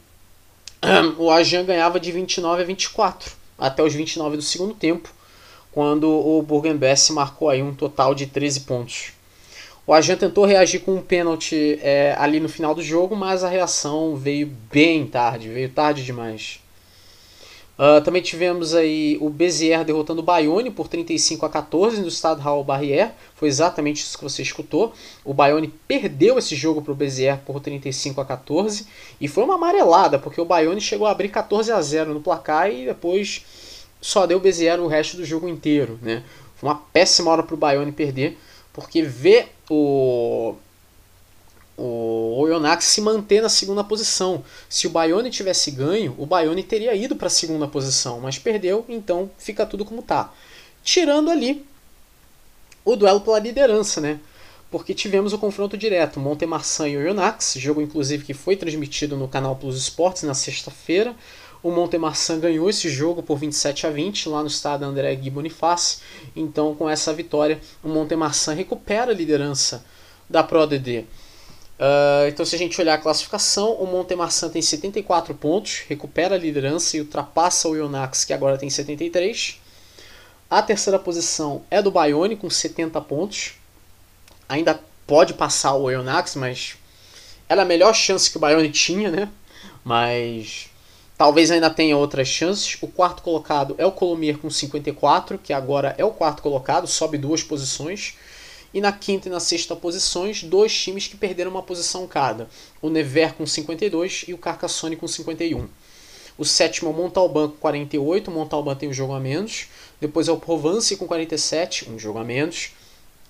[1.18, 5.12] o Ajan ganhava de 29 a 24 até os 29 do segundo tempo,
[5.70, 9.12] quando o Burgenbess marcou aí um total de 13 pontos.
[9.90, 13.48] O Ajan tentou reagir com um pênalti é, ali no final do jogo, mas a
[13.48, 16.61] reação veio bem tarde, veio tarde demais.
[17.76, 22.40] Uh, também tivemos aí o Bezier derrotando o Bayonne por 35 a 14 no estado
[22.40, 23.11] Raul Barrière.
[23.35, 24.92] Foi exatamente isso que você escutou.
[25.24, 28.87] O Bayonne perdeu esse jogo para o Bezier por 35 a 14
[29.20, 32.70] e foi uma amarelada, porque o Bayonne chegou a abrir 14 a 0 no placar
[32.70, 33.44] e depois
[34.00, 35.98] só deu o Bezier o resto do jogo inteiro.
[36.00, 36.22] Né?
[36.55, 38.38] Foi uma péssima hora para o Bayonne perder,
[38.72, 40.56] porque ver o
[41.83, 44.44] o Oyonnax se manter na segunda posição.
[44.68, 48.85] Se o Bayonne tivesse ganho, o Bayonne teria ido para a segunda posição, mas perdeu,
[48.87, 50.30] então fica tudo como está.
[50.85, 51.64] Tirando ali
[52.85, 54.20] o duelo pela liderança, né?
[54.70, 59.56] Porque tivemos o confronto direto, Montemarçan e Oyonnax, jogo inclusive que foi transmitido no canal
[59.56, 61.16] Plus Esportes na sexta-feira.
[61.62, 66.01] O Montemarçan ganhou esse jogo por 27 a 20 lá no estado André Gui Bonifácio.
[66.35, 69.85] Então, com essa vitória, o Montemarçan recupera a liderança
[70.29, 71.05] da Pro ADD.
[71.81, 76.38] Uh, então, se a gente olhar a classificação, o Montemarçan tem 74 pontos, recupera a
[76.38, 79.61] liderança e ultrapassa o Yonax, que agora tem 73.
[80.49, 83.53] A terceira posição é do Bayonne, com 70 pontos.
[84.49, 86.77] Ainda pode passar o Yonax, mas
[87.49, 89.29] era a melhor chance que o Bayonne tinha, né?
[89.85, 90.69] Mas
[91.20, 92.78] talvez ainda tenha outras chances.
[92.80, 97.18] O quarto colocado é o Colomier com 54, que agora é o quarto colocado, sobe
[97.18, 98.14] duas posições.
[98.72, 102.48] E na quinta e na sexta posições, dois times que perderam uma posição cada.
[102.80, 105.68] O Never com 52 e o Carcassonne com 51.
[106.38, 109.66] O sétimo é o Montalban com 48, o Montalban tem um jogo a menos.
[110.00, 112.70] Depois é o Provence com 47, um jogo a menos.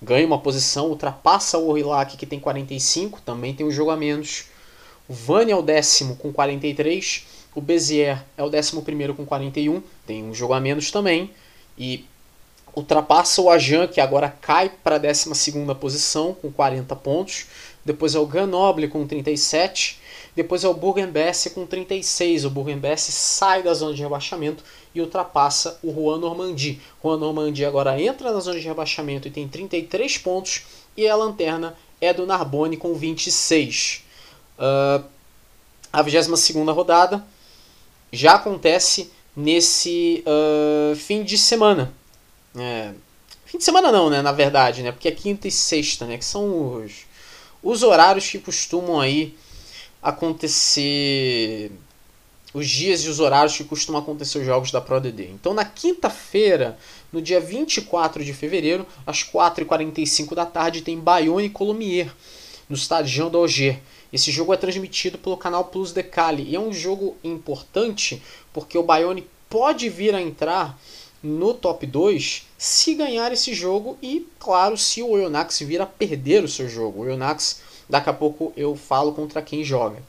[0.01, 4.45] Ganha uma posição, ultrapassa o Orillac que tem 45, também tem um jogo a menos.
[5.09, 7.40] O Vani é o décimo com 43.
[7.53, 11.31] O Bezier é o décimo primeiro com 41, tem um jogo a menos também.
[11.77, 12.05] E
[12.75, 15.29] ultrapassa o Ajan, que agora cai para a 12
[15.79, 17.47] posição com 40 pontos.
[17.83, 19.99] Depois é o Grenoble com 37.
[20.33, 22.45] Depois é o Bourg-en-Bresse com 36.
[22.45, 24.63] O Bourg-en-Bresse sai da zona de rebaixamento
[24.95, 26.79] e ultrapassa o Juan Normandie.
[27.03, 30.63] Juan Normandie agora entra na zona de rebaixamento e tem 33 pontos.
[30.95, 34.03] E a lanterna é do Narbonne com 26.
[34.57, 35.03] Uh,
[35.91, 37.21] a 22 rodada
[38.11, 41.93] já acontece nesse uh, fim de semana.
[42.55, 42.91] É,
[43.45, 44.21] fim de semana não, né?
[44.21, 44.91] Na verdade, né?
[44.91, 46.17] Porque é quinta e sexta, né?
[46.17, 47.05] Que são os,
[47.63, 49.35] os horários que costumam aí
[50.01, 51.71] acontecer.
[52.53, 55.29] Os dias e os horários que costumam acontecer os jogos da ProDD.
[55.29, 56.77] Então, na quinta-feira,
[57.09, 62.11] no dia 24 de fevereiro, às 4h45 da tarde, tem Bayonne e Colomier,
[62.67, 63.79] no estádio do Auger.
[64.11, 68.21] Esse jogo é transmitido pelo canal Plus de Cali e é um jogo importante
[68.51, 70.77] porque o Bayonne pode vir a entrar
[71.23, 76.43] no top 2 se ganhar esse jogo e, claro, se o Oyonnax vir a perder
[76.43, 76.99] o seu jogo.
[76.99, 80.01] O Oyonnax, daqui a pouco eu falo contra quem joga.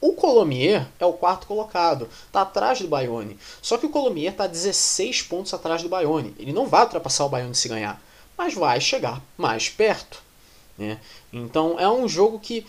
[0.00, 3.38] O Colomier é o quarto colocado, está atrás do Bayonne.
[3.62, 6.34] Só que o Colomier está 16 pontos atrás do Bayonne.
[6.38, 8.02] Ele não vai ultrapassar o Bayonne se ganhar,
[8.36, 10.22] mas vai chegar mais perto.
[10.76, 11.00] Né?
[11.32, 12.66] Então é um jogo que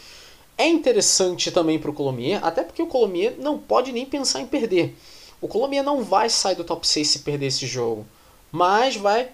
[0.58, 4.48] é interessante também para o Colomier, até porque o Colomier não pode nem pensar em
[4.48, 4.96] perder.
[5.42, 8.06] O Colômbia não vai sair do top 6 se perder esse jogo,
[8.52, 9.30] mas vai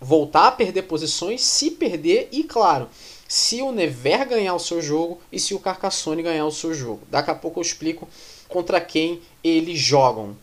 [0.00, 2.88] voltar a perder posições se perder e, claro,
[3.26, 7.02] se o Never ganhar o seu jogo e se o Carcassonne ganhar o seu jogo.
[7.10, 8.08] Daqui a pouco eu explico
[8.48, 10.36] contra quem eles jogam.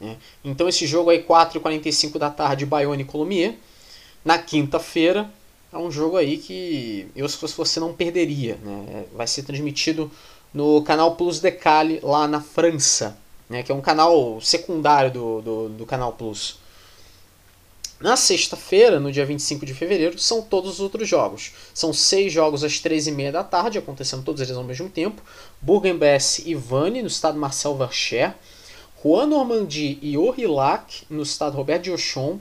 [0.00, 0.16] É.
[0.44, 3.54] Então esse jogo aí 4h45 da tarde, Bayonne e Colomier.
[4.24, 5.28] Na quinta-feira
[5.72, 8.58] é um jogo aí que eu se fosse você não perderia.
[8.62, 9.04] Né?
[9.14, 10.10] Vai ser transmitido
[10.52, 13.16] no canal Plus Decale lá na França
[13.52, 16.56] né, que é um canal secundário do, do, do Canal Plus.
[18.00, 21.52] Na sexta-feira, no dia 25 de fevereiro, são todos os outros jogos.
[21.72, 25.22] São seis jogos às 13h30 da tarde, acontecendo todos eles ao mesmo tempo.
[25.60, 28.34] Bourg-en-Bresse e Vannes, no estado Marcel Varcher.
[29.00, 32.40] Juan Normandie e Aurillac, no estado Robert de Auchon.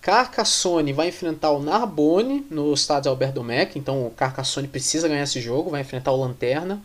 [0.00, 5.40] Carcassonne vai enfrentar o Narbonne no estádio Alberto Domecq, então o Carcassonne precisa ganhar esse
[5.40, 6.82] jogo, vai enfrentar o Lanterna.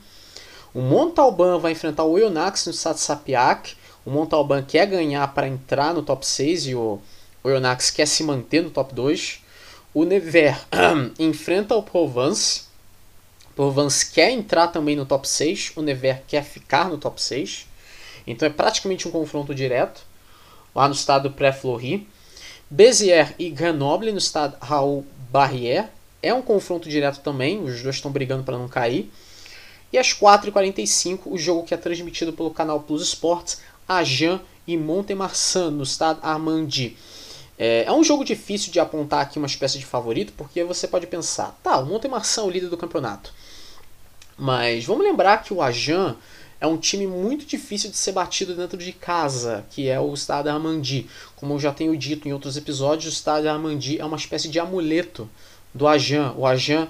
[0.74, 3.78] O Montalban vai enfrentar o Oyonnax no estádio Sapiac.
[4.06, 7.00] O Montalban quer ganhar para entrar no top 6 e o
[7.42, 9.40] Oyonnax quer se manter no top 2.
[9.94, 10.58] O Nevers
[11.18, 12.64] enfrenta o Provence.
[13.52, 15.72] O Provence quer entrar também no top 6.
[15.78, 17.66] O Nevers quer ficar no top 6.
[18.28, 20.02] Então é praticamente um confronto direto
[20.76, 22.06] lá no estado Pré-Fleury.
[22.70, 25.88] Béziers e Grenoble no estado Raul Barrière.
[26.22, 29.12] É um confronto direto também, os dois estão brigando para não cair.
[29.94, 35.70] E às 4h45, o jogo que é transmitido pelo canal Plus Sports, Agen e Montemarçan,
[35.70, 36.98] no estado Armandi.
[37.58, 41.08] É, é, um jogo difícil de apontar aqui uma espécie de favorito, porque você pode
[41.08, 43.32] pensar, tá, o Montemarçan é o líder do campeonato.
[44.38, 46.16] Mas vamos lembrar que o Agen
[46.66, 50.50] é um time muito difícil de ser batido dentro de casa, que é o Stade
[50.50, 51.08] Armandi.
[51.36, 54.60] Como eu já tenho dito em outros episódios, o Stade Armandi é uma espécie de
[54.60, 55.30] amuleto
[55.72, 56.34] do Agen.
[56.36, 56.88] O Agen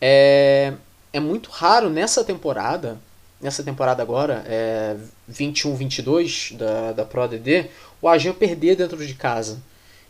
[0.00, 0.72] é,
[1.12, 3.00] é muito raro nessa temporada,
[3.40, 4.96] nessa temporada agora, é
[5.28, 7.68] 21-22 da, da Pro ADD,
[8.00, 9.60] o Agen perder dentro de casa.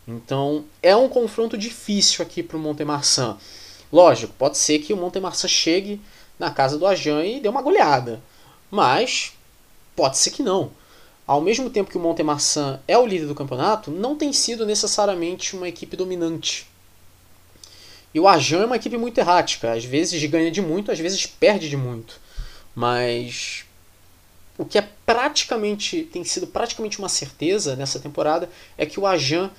[0.07, 3.35] Então é um confronto difícil aqui para o Montemarçan.
[3.91, 5.99] Lógico, pode ser que o Montemarçan chegue
[6.37, 8.21] na casa do Ajan e dê uma goleada.
[8.69, 9.33] Mas
[9.95, 10.71] pode ser que não.
[11.25, 15.55] Ao mesmo tempo que o Montemarçan é o líder do campeonato, não tem sido necessariamente
[15.55, 16.67] uma equipe dominante.
[18.13, 19.73] E o Ajan é uma equipe muito errática.
[19.73, 22.19] Às vezes ganha de muito, às vezes perde de muito.
[22.73, 23.65] Mas
[24.57, 29.51] o que é praticamente tem sido praticamente uma certeza nessa temporada é que o Ajan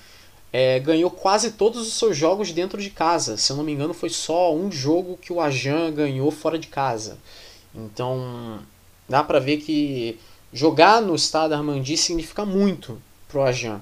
[0.53, 3.37] é, ganhou quase todos os seus jogos dentro de casa.
[3.37, 6.67] Se eu não me engano, foi só um jogo que o Ajan ganhou fora de
[6.67, 7.19] casa.
[7.75, 8.61] Então,
[9.09, 10.19] dá para ver que
[10.53, 13.81] jogar no estado Armandi significa muito pro Ajan.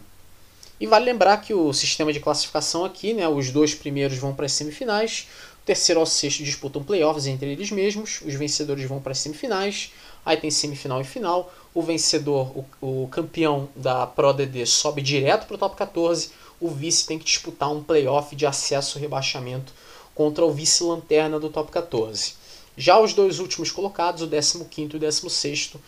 [0.79, 4.47] E vale lembrar que o sistema de classificação aqui, né, os dois primeiros vão para
[4.47, 5.27] as semifinais,
[5.63, 9.91] o terceiro ao sexto disputam playoffs entre eles mesmos, os vencedores vão para as semifinais,
[10.25, 15.47] aí tem semifinal e final, o vencedor, o, o campeão da Pro DD sobe direto
[15.47, 19.73] para o top 14, o vice tem que disputar um playoff de acesso e rebaixamento
[20.15, 22.35] contra o vice-lanterna do top 14.
[22.77, 25.81] Já os dois últimos colocados, o 15 e o 16, uh,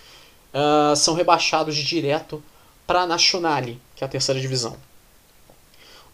[0.55, 2.43] ah, são rebaixados direto
[2.87, 4.77] para a Nationale, que é a terceira divisão.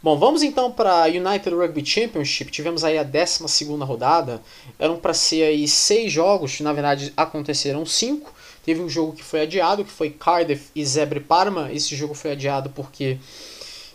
[0.03, 2.51] Bom, vamos então para a United Rugby Championship.
[2.51, 4.43] Tivemos aí a 12 rodada.
[4.79, 8.35] Eram para ser aí seis jogos, na verdade aconteceram cinco.
[8.65, 11.73] Teve um jogo que foi adiado, que foi Cardiff e Zebre Parma.
[11.73, 13.19] Esse jogo foi adiado porque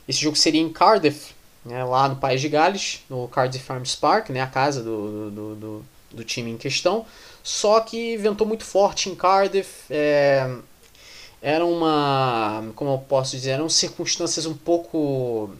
[0.08, 4.30] esse jogo seria em Cardiff, né, lá no País de Gales, no Cardiff Farms Park,
[4.30, 5.86] né, a casa do, do, do do
[6.24, 7.05] time em questão,
[7.43, 9.86] só que ventou muito forte em Cardiff.
[9.89, 10.49] É,
[11.41, 15.51] era uma, como eu posso dizer, eram circunstâncias um pouco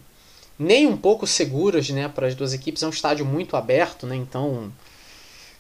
[0.58, 2.84] nem um pouco seguras, né, para as duas equipes.
[2.84, 4.72] É um estádio muito aberto, né, então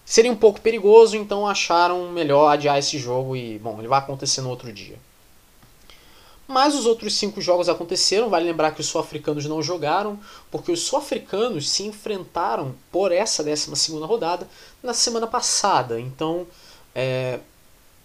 [0.04, 4.42] seria um pouco perigoso, então acharam melhor adiar esse jogo e, bom, ele vai acontecer
[4.42, 4.98] no outro dia.
[6.50, 8.28] Mas os outros cinco jogos aconteceram.
[8.28, 10.20] Vale lembrar que os sul-africanos não jogaram,
[10.50, 14.50] porque os sul-africanos se enfrentaram por essa 12 rodada
[14.82, 16.00] na semana passada.
[16.00, 16.48] Então,
[16.96, 17.40] é,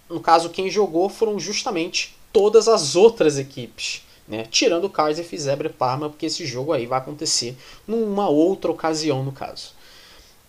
[0.07, 4.03] no caso, quem jogou foram justamente todas as outras equipes.
[4.27, 4.45] Né?
[4.51, 9.23] Tirando o Cardiff e Zebra Parma, porque esse jogo aí vai acontecer numa outra ocasião,
[9.23, 9.73] no caso.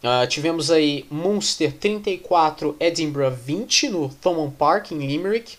[0.04, 5.56] Uh, tivemos aí Munster 34, Edinburgh 20 no Thomond Park, em Limerick.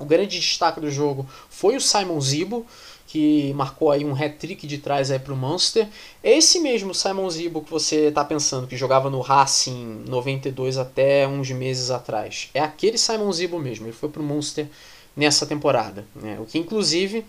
[0.00, 2.66] O grande destaque do jogo foi o Simon Zibo,
[3.06, 5.86] que marcou aí um hat-trick de trás aí para o Munster.
[6.24, 11.50] Esse mesmo Simon Zibo que você está pensando, que jogava no Racing 92 até uns
[11.50, 12.48] meses atrás.
[12.54, 14.68] É aquele Simon Zibo mesmo, ele foi para o Munster
[15.14, 16.06] nessa temporada.
[16.14, 16.38] Né?
[16.40, 17.26] O que inclusive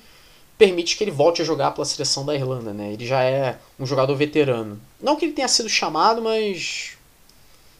[0.57, 2.72] permite que ele volte a jogar pela seleção da Irlanda.
[2.72, 2.93] Né?
[2.93, 4.80] Ele já é um jogador veterano.
[5.01, 6.91] Não que ele tenha sido chamado, mas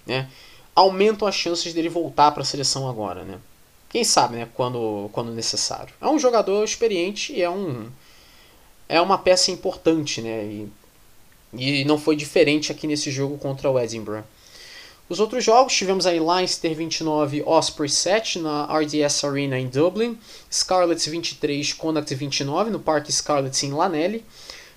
[0.06, 0.28] né,
[0.76, 3.24] aumentam as chances dele voltar para a seleção agora.
[3.24, 3.38] Né?
[3.92, 4.48] Quem sabe, né?
[4.54, 5.94] Quando, quando necessário.
[6.00, 7.90] É um jogador experiente e é um
[8.88, 10.44] é uma peça importante, né?
[10.44, 10.70] E,
[11.54, 14.24] e não foi diferente aqui nesse jogo contra o Edinburgh.
[15.10, 20.18] Os outros jogos tivemos aí Leinster 29, Osprey 7 na RDS Arena em Dublin,
[20.50, 24.24] Scarlets 23, Connacht 29 no Parque Scarlets em Lanelli,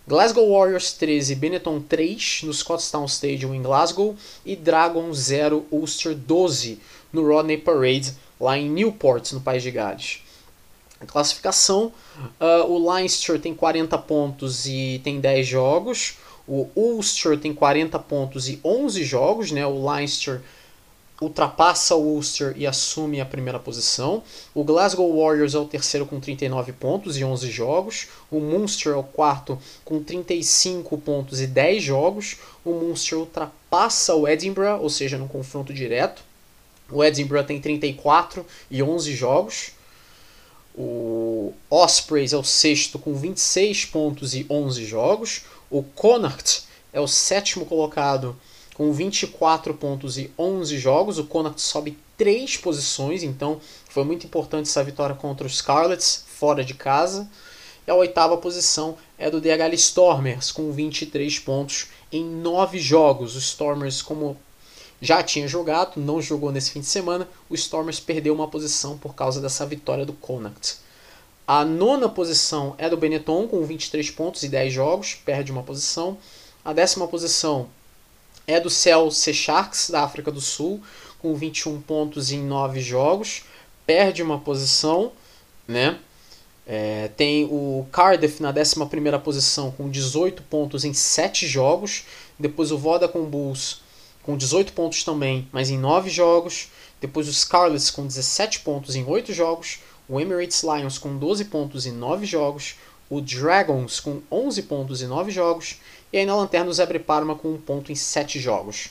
[0.07, 6.81] Glasgow Warriors 13, Benetton 3 no Scottstown Stadium em Glasgow e Dragon 0, Ulster 12
[7.13, 10.21] no Rodney Parade lá em Newport, no País de Gales.
[11.01, 11.93] A classificação,
[12.41, 16.15] uh, o Leinster tem 40 pontos e tem 10 jogos.
[16.47, 19.51] O Ulster tem 40 pontos e 11 jogos.
[19.51, 19.67] Né?
[19.67, 20.41] O Leinster
[21.21, 24.23] ultrapassa o Ulster e assume a primeira posição.
[24.55, 28.09] O Glasgow Warriors é o terceiro com 39 pontos e 11 jogos.
[28.31, 32.37] O Munster é o quarto com 35 pontos e 10 jogos.
[32.65, 36.23] O Munster ultrapassa o Edinburgh, ou seja, no confronto direto.
[36.91, 39.73] O Edinburgh tem 34 e 11 jogos.
[40.77, 45.43] O Ospreys é o sexto com 26 pontos e 11 jogos.
[45.71, 48.37] O Connacht é o sétimo colocado
[48.75, 51.19] com 24 pontos e 11 jogos.
[51.19, 56.65] O Connacht sobe 3 posições, então foi muito importante essa vitória contra os Scarlets, fora
[56.65, 57.29] de casa.
[57.87, 63.37] E a oitava posição é do DHL Stormers, com 23 pontos em 9 jogos.
[63.37, 64.37] Os Stormers, como
[65.01, 69.15] já tinha jogado, não jogou nesse fim de semana, o Stormers perdeu uma posição por
[69.15, 70.77] causa dessa vitória do Connacht.
[71.47, 76.17] A nona posição é do Benetton, com 23 pontos e 10 jogos, perde uma posição.
[76.65, 77.69] A décima posição
[78.47, 80.83] é do Celce Sharks, da África do Sul,
[81.19, 83.45] com 21 pontos em 9 jogos,
[83.87, 85.13] perde uma posição,
[85.69, 85.99] né?
[86.67, 92.05] É, tem o Cardiff na 11 posição com 18 pontos em 7 jogos.
[92.39, 93.83] Depois o Vodacom Bulls
[94.25, 96.69] com 18 pontos também, mas em 9 jogos.
[97.01, 99.81] Depois o Scarlets com 17 pontos em 8 jogos.
[100.09, 102.77] O Emirates Lions com 12 pontos em 9 jogos.
[103.11, 105.77] O Dragons com 11 pontos em 9 jogos.
[106.13, 108.91] E aí na lanterna o Zebre Parma com um ponto em 7 jogos.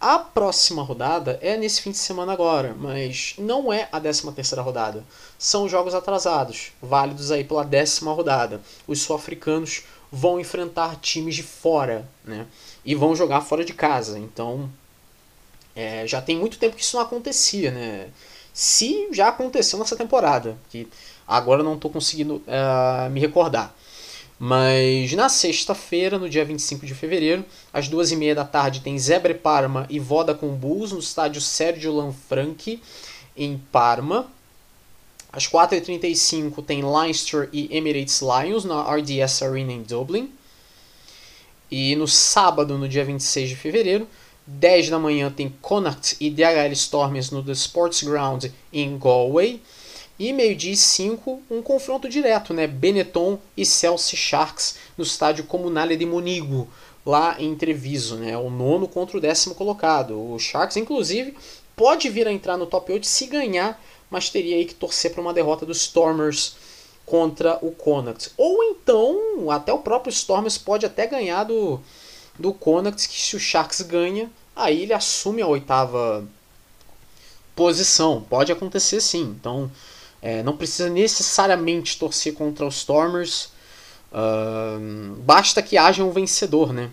[0.00, 4.62] A próxima rodada é nesse fim de semana agora, mas não é a 13 terceira
[4.62, 5.02] rodada.
[5.38, 8.60] São jogos atrasados, válidos aí pela décima rodada.
[8.86, 12.46] Os sul-africanos vão enfrentar times de fora, né?
[12.86, 14.18] E vão jogar fora de casa.
[14.18, 14.70] Então,
[15.74, 18.08] é, já tem muito tempo que isso não acontecia, né?
[18.54, 20.88] Se já aconteceu nessa temporada, que
[21.28, 23.74] agora não estou conseguindo uh, me recordar.
[24.38, 28.98] Mas na sexta-feira, no dia 25 de fevereiro, às duas e meia da tarde, tem
[28.98, 32.82] Zebre Parma e Vodacom Bulls no estádio Sérgio Lanfranchi,
[33.36, 34.30] em Parma.
[35.32, 40.32] Às 4h35 tem Leinster e Emirates Lions na RDS Arena em Dublin.
[41.70, 44.08] E no sábado, no dia 26 de fevereiro,
[44.46, 49.60] 10 da manhã tem Connacht e DHL Stormers no The Sports Ground em Galway.
[50.18, 52.66] E meio-dia e 5, um confronto direto, né?
[52.66, 56.68] Benetton e Chelsea Sharks no estádio Comunale de Monigo,
[57.04, 58.38] lá em Treviso, né?
[58.38, 60.14] O nono contra o décimo colocado.
[60.32, 61.36] O Sharks, inclusive,
[61.74, 65.20] pode vir a entrar no top 8 se ganhar, mas teria aí que torcer para
[65.20, 66.56] uma derrota dos Stormers
[67.06, 68.32] contra o Connacht.
[68.36, 71.80] Ou então, até o próprio Stormers pode até ganhar do,
[72.36, 76.26] do Connacht, que se o Sharks ganha, aí ele assume a oitava
[77.54, 78.20] posição.
[78.28, 79.36] Pode acontecer sim.
[79.40, 79.70] Então,
[80.20, 83.50] é, não precisa necessariamente torcer contra os Stormers.
[84.12, 86.90] Uh, basta que haja um vencedor, né?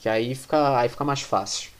[0.00, 1.70] Que aí fica, aí fica mais fácil.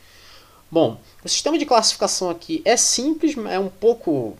[0.71, 4.37] Bom, o sistema de classificação aqui é simples, é um pouco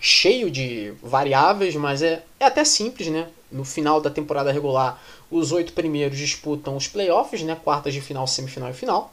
[0.00, 3.28] cheio de variáveis, mas é, é até simples, né?
[3.50, 7.56] No final da temporada regular, os oito primeiros disputam os playoffs, né?
[7.62, 9.12] Quartas de final, semifinal e final.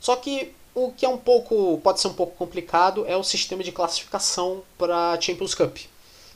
[0.00, 3.62] Só que o que é um pouco pode ser um pouco complicado é o sistema
[3.62, 5.76] de classificação para Champions Cup,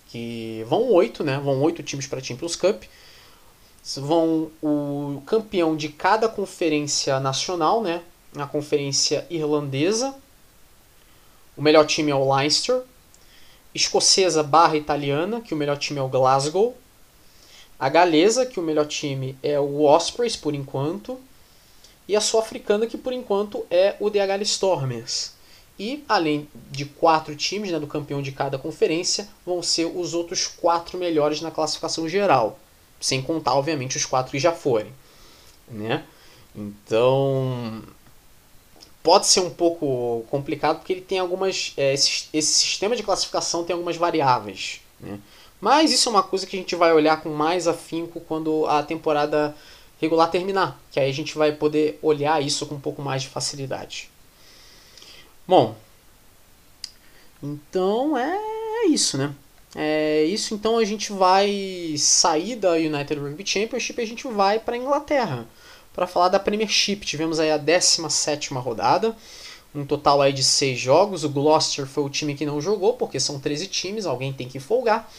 [0.09, 1.41] que vão oito, né?
[1.43, 2.83] Vão oito times para Champions Cup.
[3.97, 8.03] Vão o campeão de cada conferência nacional, né?
[8.33, 10.15] Na conferência irlandesa,
[11.57, 12.83] o melhor time é o Leinster,
[13.75, 16.77] escocesa barra italiana, que o melhor time é o Glasgow,
[17.79, 21.19] a galesa, que o melhor time é o Ospreys por enquanto,
[22.07, 25.33] e a sul-africana, que por enquanto é o DHL Stormers.
[25.79, 30.47] E além de quatro times né, do campeão de cada conferência, vão ser os outros
[30.47, 32.59] quatro melhores na classificação geral,
[33.01, 34.93] sem contar, obviamente, os quatro que já forem.
[35.69, 36.05] Né?
[36.55, 37.83] Então
[39.03, 41.73] pode ser um pouco complicado porque ele tem algumas.
[41.77, 44.81] É, esse, esse, sistema de classificação tem algumas variáveis.
[45.01, 45.19] Né?
[45.61, 48.83] Mas isso é uma coisa que a gente vai olhar com mais afinco quando a
[48.83, 49.55] temporada
[50.01, 53.29] regular terminar, que aí a gente vai poder olhar isso com um pouco mais de
[53.29, 54.11] facilidade.
[55.47, 55.77] Bom,
[57.41, 59.33] então é isso, né?
[59.75, 64.59] É isso, então a gente vai sair da United Rugby Championship e a gente vai
[64.59, 65.47] para Inglaterra
[65.93, 67.01] para falar da Premiership.
[67.01, 69.17] Tivemos aí a 17 rodada,
[69.75, 71.25] um total aí de 6 jogos.
[71.25, 74.61] O Gloucester foi o time que não jogou, porque são 13 times, alguém tem que
[74.61, 75.11] folgar.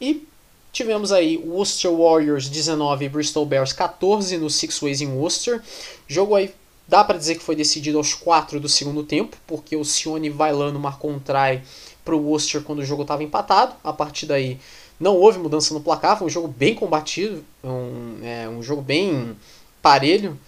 [0.00, 0.26] E
[0.72, 5.62] Tivemos aí Worcester Warriors 19 e Bristol Bears 14 no Six Ways em Worcester.
[6.08, 6.50] Jogo aí
[6.88, 10.80] dá para dizer que foi decidido aos 4 do segundo tempo, porque o Sione Vailano
[10.80, 11.60] marcou um try
[12.02, 13.74] para o Worcester quando o jogo estava empatado.
[13.84, 14.58] A partir daí
[14.98, 19.36] não houve mudança no placar, foi um jogo bem combatido, um, é, um jogo bem
[19.82, 20.38] parelho,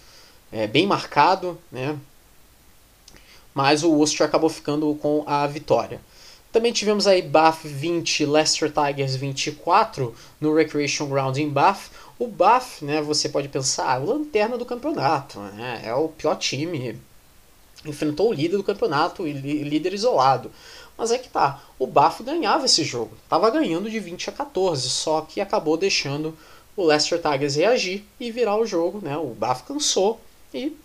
[0.53, 1.59] é, bem marcado.
[1.71, 1.99] Né?
[3.55, 6.01] mas o Worcester acabou ficando com a vitória.
[6.53, 11.91] Também tivemos aí Bath 20, Leicester Tigers 24 no Recreation Ground em Bath.
[12.19, 17.01] O Bath, né, você pode pensar, a lanterna do campeonato, né, é o pior time.
[17.85, 20.51] Enfrentou o líder do campeonato, líder isolado.
[20.97, 24.89] Mas é que tá, o Bath ganhava esse jogo, estava ganhando de 20 a 14,
[24.89, 26.37] só que acabou deixando
[26.77, 29.17] o Leicester Tigers reagir e virar o jogo, né?
[29.17, 30.21] O Bath cansou
[30.53, 30.77] e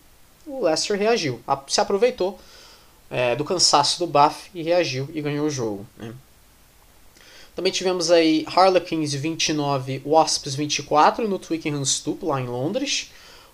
[0.46, 2.38] o Leicester reagiu, se aproveitou
[3.10, 5.86] é, do cansaço do Bath e reagiu e ganhou o jogo.
[5.96, 6.12] Né?
[7.54, 13.10] Também tivemos aí Harlequins 29, Wasps 24 no Twickenham Stoop, lá em Londres.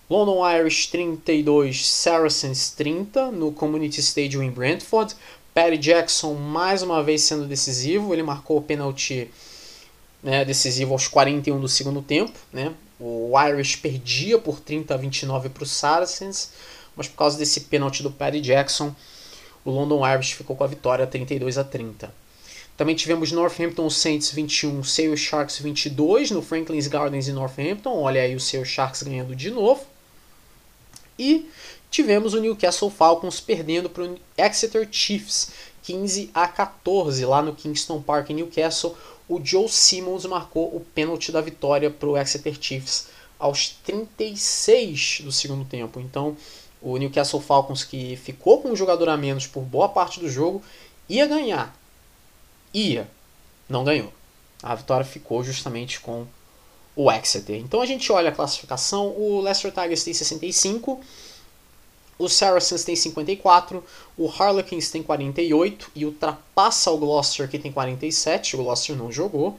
[0.08, 5.16] London Irish 32, Saracens 30 no Community Stadium em Brentford.
[5.52, 9.30] Perry Jackson mais uma vez sendo decisivo, ele marcou o pênalti
[10.22, 12.38] né, decisivo aos 41 do segundo tempo.
[12.52, 12.72] Né?
[12.98, 16.52] O Irish perdia por 30 a 29 para o Saracens,
[16.96, 18.94] mas por causa desse pênalti do Perry Jackson,
[19.64, 22.12] o London Irish ficou com a vitória 32 a 30.
[22.76, 28.02] Também tivemos Northampton Saints 21, Sale Sharks 22 no Franklin's Gardens em Northampton.
[28.02, 29.84] Olha aí o Sale Sharks ganhando de novo.
[31.18, 31.48] E
[31.90, 35.52] tivemos o Newcastle Falcons perdendo para o Exeter Chiefs
[35.84, 38.94] 15 a 14 lá no Kingston Park em Newcastle.
[39.28, 43.08] O Joe Simmons marcou o pênalti da vitória para o Exeter Chiefs
[43.38, 46.00] aos 36 do segundo tempo.
[46.00, 46.36] Então,
[46.80, 50.62] o Newcastle Falcons, que ficou com um jogador a menos por boa parte do jogo,
[51.08, 51.76] ia ganhar.
[52.72, 53.10] Ia.
[53.68, 54.12] Não ganhou.
[54.62, 56.26] A vitória ficou justamente com
[56.94, 57.56] o Exeter.
[57.56, 59.08] Então a gente olha a classificação.
[59.08, 61.00] O Leicester Tigers tem 65.
[62.18, 63.84] O Saracens tem 54,
[64.16, 68.56] o Harlequins tem 48 e ultrapassa o Gloucester que tem 47.
[68.56, 69.58] O Gloucester não jogou.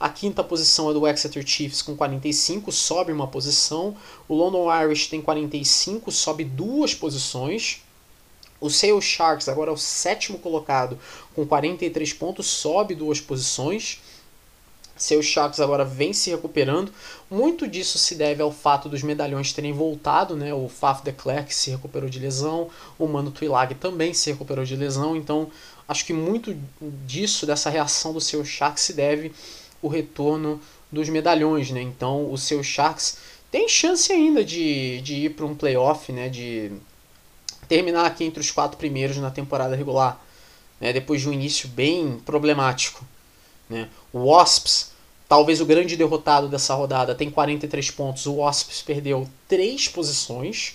[0.00, 3.96] A quinta posição é do Exeter Chiefs com 45, sobe uma posição.
[4.26, 7.82] O London Irish tem 45, sobe duas posições.
[8.60, 10.98] O Sale Sharks, agora é o sétimo colocado,
[11.34, 14.00] com 43 pontos, sobe duas posições.
[15.02, 16.92] Seus Sharks agora vem se recuperando.
[17.28, 20.54] Muito disso se deve ao fato dos medalhões terem voltado, né?
[20.54, 24.76] O Faf de Klerk se recuperou de lesão, o Mano Twilag também se recuperou de
[24.76, 25.50] lesão, então
[25.88, 26.56] acho que muito
[27.04, 29.32] disso, dessa reação do seu Sharks se deve
[29.82, 31.82] o retorno dos medalhões, né?
[31.82, 33.18] Então o seu Sharks
[33.50, 36.28] tem chance ainda de, de ir para um playoff, né?
[36.28, 36.70] De
[37.66, 40.24] terminar aqui entre os quatro primeiros na temporada regular,
[40.80, 40.92] né?
[40.92, 43.04] Depois de um início bem problemático,
[43.68, 43.88] né?
[44.12, 44.91] O Wasps,
[45.32, 48.26] talvez o grande derrotado dessa rodada, tem 43 pontos.
[48.26, 50.74] O Wasps perdeu três posições.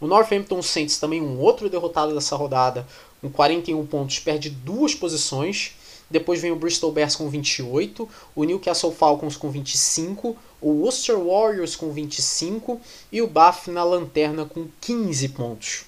[0.00, 2.88] O Northampton Saints também um outro derrotado dessa rodada,
[3.20, 5.72] com 41 pontos, perde duas posições.
[6.08, 11.76] Depois vem o Bristol Bears com 28, o Newcastle Falcons com 25, o Worcester Warriors
[11.76, 12.80] com 25
[13.12, 15.84] e o Bath na lanterna com 15 pontos.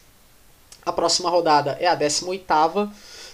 [0.84, 2.90] A próxima rodada é a 18ª.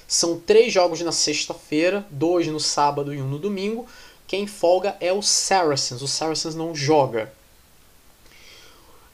[0.07, 3.87] São três jogos na sexta-feira, dois no sábado e um no domingo.
[4.33, 6.01] Quem folga é o Saracens.
[6.01, 7.31] O Saracens não joga.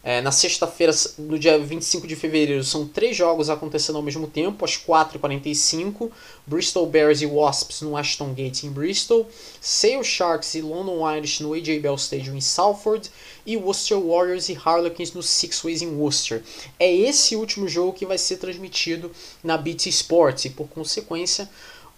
[0.00, 4.64] É, na sexta-feira, no dia 25 de fevereiro, são três jogos acontecendo ao mesmo tempo,
[4.64, 6.08] às 4h45.
[6.46, 9.28] Bristol Bears e Wasps no Ashton Gate em Bristol.
[9.60, 13.10] Sale Sharks e London Irish no AJ Bell Stadium em Salford.
[13.44, 16.44] E Worcester Warriors e Harlequins no Six Ways em Worcester.
[16.78, 19.10] É esse último jogo que vai ser transmitido
[19.42, 21.50] na BT Sports e, por consequência,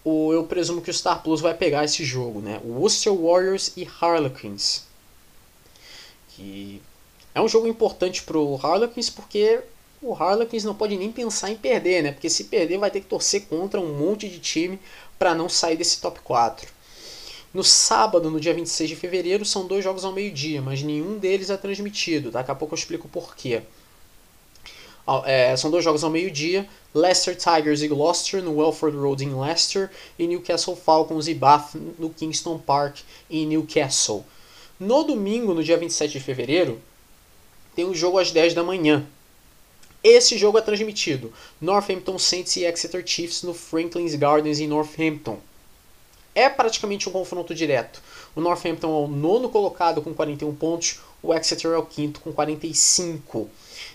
[0.03, 2.59] o, eu presumo que o Star Plus vai pegar esse jogo, né?
[2.65, 4.83] Worcester Warriors e Harlequins.
[6.29, 6.81] Que
[7.35, 9.61] é um jogo importante pro Harlequins porque
[10.01, 12.11] o Harlequins não pode nem pensar em perder, né?
[12.11, 14.79] Porque se perder vai ter que torcer contra um monte de time
[15.19, 16.67] para não sair desse top 4.
[17.53, 21.49] No sábado, no dia 26 de fevereiro, são dois jogos ao meio-dia, mas nenhum deles
[21.49, 22.31] é transmitido.
[22.31, 23.61] Daqui a pouco eu explico por quê.
[25.25, 29.89] É, são dois jogos ao meio-dia: Leicester Tigers e Gloucester no Welford Road em Leicester
[30.17, 32.99] e Newcastle Falcons e Bath no Kingston Park
[33.29, 34.25] em Newcastle.
[34.79, 36.81] No domingo, no dia 27 de fevereiro,
[37.75, 39.05] tem um jogo às 10 da manhã.
[40.03, 41.31] Esse jogo é transmitido
[41.61, 45.37] Northampton Saints e Exeter Chiefs no Franklin's Gardens em Northampton.
[46.33, 48.01] É praticamente um confronto direto.
[48.35, 52.31] O Northampton é o nono colocado com 41 pontos, o Exeter é o quinto com
[52.31, 53.49] 45.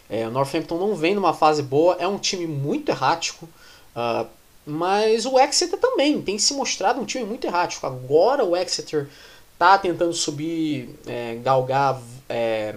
[0.09, 3.49] É, o Northampton não vem numa fase boa, é um time muito errático,
[3.97, 4.27] uh,
[4.65, 7.87] mas o Exeter também tem se mostrado um time muito errático.
[7.87, 9.09] Agora o Exeter
[9.53, 12.01] está tentando subir, é, galgar.
[12.29, 12.75] É,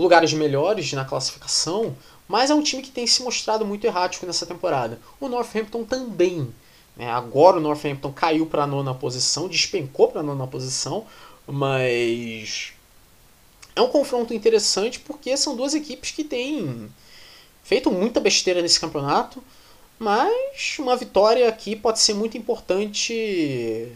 [0.00, 1.96] lugares melhores na classificação,
[2.26, 4.98] mas é um time que tem se mostrado muito errático nessa temporada.
[5.20, 6.52] O Northampton também.
[6.96, 7.10] Né?
[7.10, 11.06] Agora o Northampton caiu para a nona posição, despencou para a nona posição,
[11.46, 12.72] mas
[13.74, 16.90] é um confronto interessante porque são duas equipes que têm
[17.62, 19.42] feito muita besteira nesse campeonato,
[19.98, 23.92] mas uma vitória aqui pode ser muito importante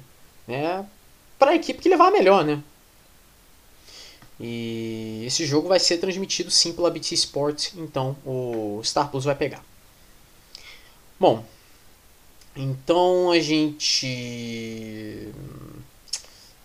[0.46, 0.86] né,
[1.38, 2.62] para a equipe que levar a melhor, né?
[4.38, 9.34] E esse jogo vai ser transmitido sim pela BT Sport, então o Star Plus vai
[9.34, 9.64] pegar.
[11.18, 11.44] Bom,
[12.56, 15.32] então a gente.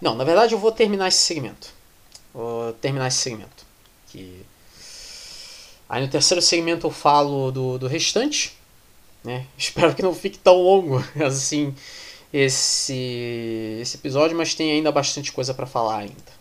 [0.01, 1.78] Não, na verdade eu vou terminar esse segmento.
[2.81, 3.65] Terminar esse segmento.
[4.07, 4.45] Que...
[5.87, 8.57] Aí no terceiro segmento eu falo do, do restante.
[9.23, 9.45] Né?
[9.57, 11.73] Espero que não fique tão longo assim
[12.31, 16.39] esse, esse episódio, mas tem ainda bastante coisa para falar ainda.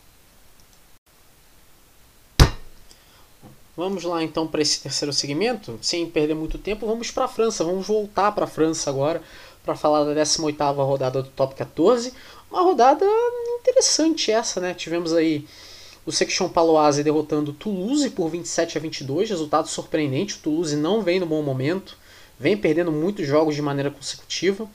[3.77, 7.63] Vamos lá então para esse terceiro segmento, sem perder muito tempo, vamos para a França,
[7.63, 9.23] vamos voltar para a França agora
[9.65, 12.13] para falar da 18ª rodada do Top 14.
[12.51, 13.07] Uma rodada
[13.61, 14.75] interessante essa, né?
[14.75, 15.47] Tivemos aí
[16.09, 20.37] o Section Paloise derrotando Toulouse por 27 a 22, resultado surpreendente.
[20.37, 21.99] O Toulouse não vem no bom momento,
[22.41, 24.67] vem perdendo muitos jogos de maneira consecutiva.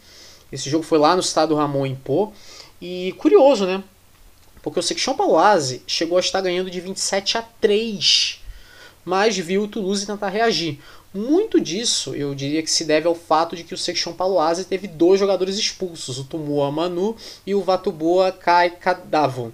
[0.52, 2.32] Esse jogo foi lá no estado Ramon em Pô.
[2.80, 3.84] E curioso, né?
[4.62, 8.40] Porque o Section Paloise chegou a estar ganhando de 27 a 3
[9.04, 10.80] mas viu o Toulouse tentar reagir.
[11.14, 14.88] Muito disso eu diria que se deve ao fato de que o Section Paloise teve
[14.88, 19.52] dois jogadores expulsos, o Tumua Manu e o Vatuboa Kai Kadavo.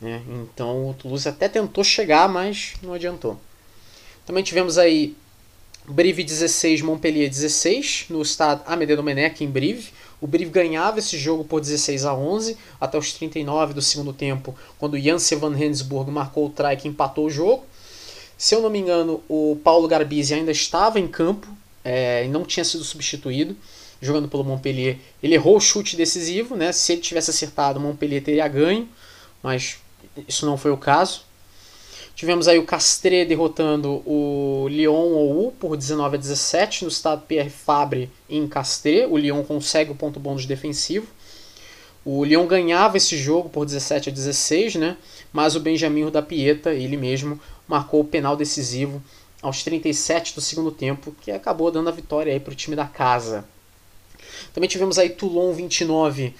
[0.00, 0.22] Né?
[0.28, 3.38] Então o Toulouse até tentou chegar, mas não adiantou.
[4.24, 5.16] Também tivemos aí
[5.88, 9.90] Brive 16, Montpellier 16, no estado Amédée Domenech em Brive.
[10.20, 14.54] O Brive ganhava esse jogo por 16 a 11 até os 39 do segundo tempo,
[14.78, 17.64] quando Janssen van Rensburg marcou o try que empatou o jogo.
[18.36, 21.46] Se eu não me engano, o Paulo Garbisi ainda estava em campo
[21.84, 23.56] é, e não tinha sido substituído,
[24.00, 24.98] jogando pelo Montpellier.
[25.22, 26.72] Ele errou o chute decisivo, né?
[26.72, 28.88] Se ele tivesse acertado, o Montpellier teria ganho,
[29.42, 29.78] mas
[30.26, 31.22] isso não foi o caso.
[32.14, 37.50] Tivemos aí o Castre derrotando o Lyon ou por 19 a 17 no estado Pierre
[37.50, 39.04] Fabre em Castre.
[39.04, 41.06] O Lyon consegue o ponto bônus defensivo.
[42.02, 44.96] O Lyon ganhava esse jogo por 17 a 16, né?
[45.30, 47.38] Mas o Benjamin da Pieta, ele mesmo,
[47.68, 49.02] marcou o penal decisivo
[49.42, 53.44] aos 37 do segundo tempo, que acabou dando a vitória para o time da casa.
[54.54, 56.34] Também tivemos aí Toulon 29,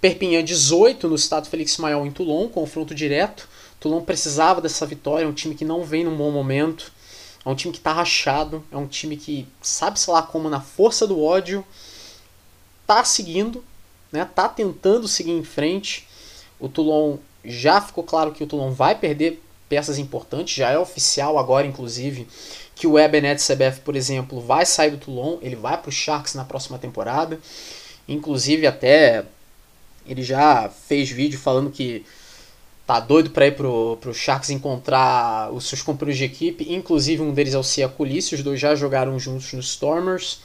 [0.00, 3.48] Perpignan 18 no estado Félix Maior em Toulon, confronto direto.
[3.78, 6.92] Toulon precisava dessa vitória, é um time que não vem num bom momento,
[7.44, 11.06] é um time que está rachado, é um time que sabe-se lá como na força
[11.06, 11.64] do ódio
[12.86, 13.64] tá seguindo,
[14.10, 16.06] né, tá tentando seguir em frente.
[16.58, 20.54] O Toulon já ficou claro que o Toulon vai perder peças importantes.
[20.54, 22.26] Já é oficial agora, inclusive,
[22.74, 26.34] que o Ebenet CBF, por exemplo, vai sair do Toulon, ele vai para o Sharks
[26.34, 27.38] na próxima temporada.
[28.08, 29.24] Inclusive, até
[30.12, 32.04] ele já fez vídeo falando que
[32.86, 37.32] tá doido para ir pro, pro Sharks encontrar os seus companheiros de equipe, inclusive um
[37.32, 40.40] deles é o Cia Culisse, os dois já jogaram juntos nos Stormers,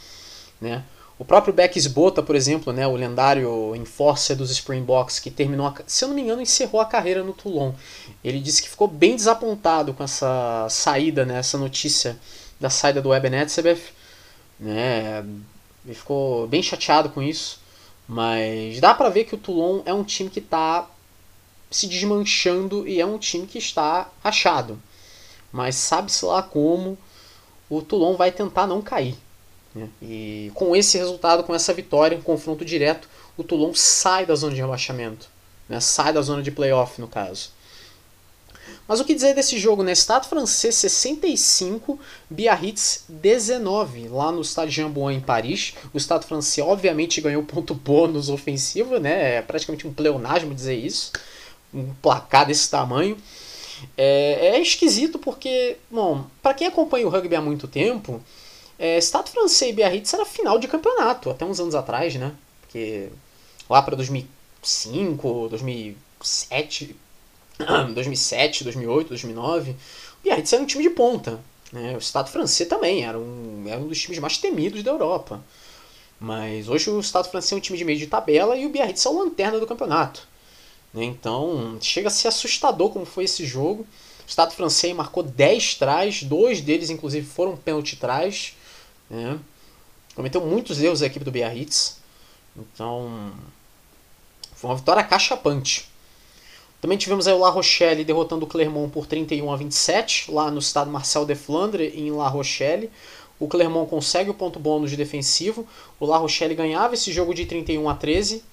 [0.62, 0.84] né?
[1.18, 5.74] O próprio Beck Sbota, por exemplo, né, o lendário enforcer dos Springboks, que terminou, a,
[5.88, 7.72] se eu não me engano, encerrou a carreira no Toulon.
[8.22, 12.18] Ele disse que ficou bem desapontado com essa saída, né, essa notícia
[12.60, 13.94] da saída do Eben Etzebeth.
[14.60, 15.26] Né,
[15.86, 17.60] ele ficou bem chateado com isso.
[18.08, 20.88] Mas dá para ver que o Toulon é um time que está
[21.72, 24.80] se desmanchando e é um time que está rachado.
[25.52, 26.98] Mas sabe-se lá como
[27.70, 29.16] o Toulon vai tentar não cair.
[29.74, 29.90] Né?
[30.02, 34.62] E com esse resultado, com essa vitória, confronto direto, o Toulon sai da zona de
[34.62, 35.28] rebaixamento.
[35.68, 35.80] Né?
[35.80, 37.50] Sai da zona de playoff, no caso.
[38.88, 39.92] Mas o que dizer desse jogo, né?
[39.92, 42.00] Estado francês 65,
[42.30, 45.74] Biarritz 19, lá no Estado de Jambuan, em Paris.
[45.94, 49.38] O Estado francês, obviamente, ganhou ponto bônus ofensivo, né?
[49.38, 51.12] É praticamente um pleonasmo dizer isso.
[51.74, 53.18] Um placar desse tamanho.
[53.98, 58.22] É, é esquisito porque, bom, para quem acompanha o rugby há muito tempo,
[58.78, 62.34] é, Stade francês e Biarritz era final de campeonato, até uns anos atrás, né?
[62.62, 63.10] Porque
[63.70, 66.96] lá para 2005, 2007,
[67.94, 69.76] 2007, 2008, 2009, o
[70.24, 71.40] Biarritz era um time de ponta.
[71.72, 71.96] Né?
[71.96, 75.44] O Estado francês também era um, era um dos times mais temidos da Europa.
[76.20, 79.06] Mas hoje o Estado francês é um time de meio de tabela e o Biarritz
[79.06, 80.28] é o lanterna do campeonato.
[80.94, 81.04] Né?
[81.04, 83.86] Então chega a ser assustador como foi esse jogo.
[84.26, 88.54] O Estado francês marcou 10 trás, dois deles inclusive foram pênalti trás.
[89.10, 89.40] Né?
[90.16, 91.98] Cometeu muitos erros a equipe do Biarritz.
[92.58, 93.34] Então,
[94.56, 95.90] foi uma vitória cachapante.
[96.86, 100.60] Também tivemos aí o La Rochelle derrotando o Clermont por 31 a 27, lá no
[100.60, 102.92] estado Marcel de Flandre, em La Rochelle.
[103.40, 105.68] O Clermont consegue o ponto bônus de defensivo.
[106.00, 108.44] O La Rochelle ganhava esse jogo de 31 a 13.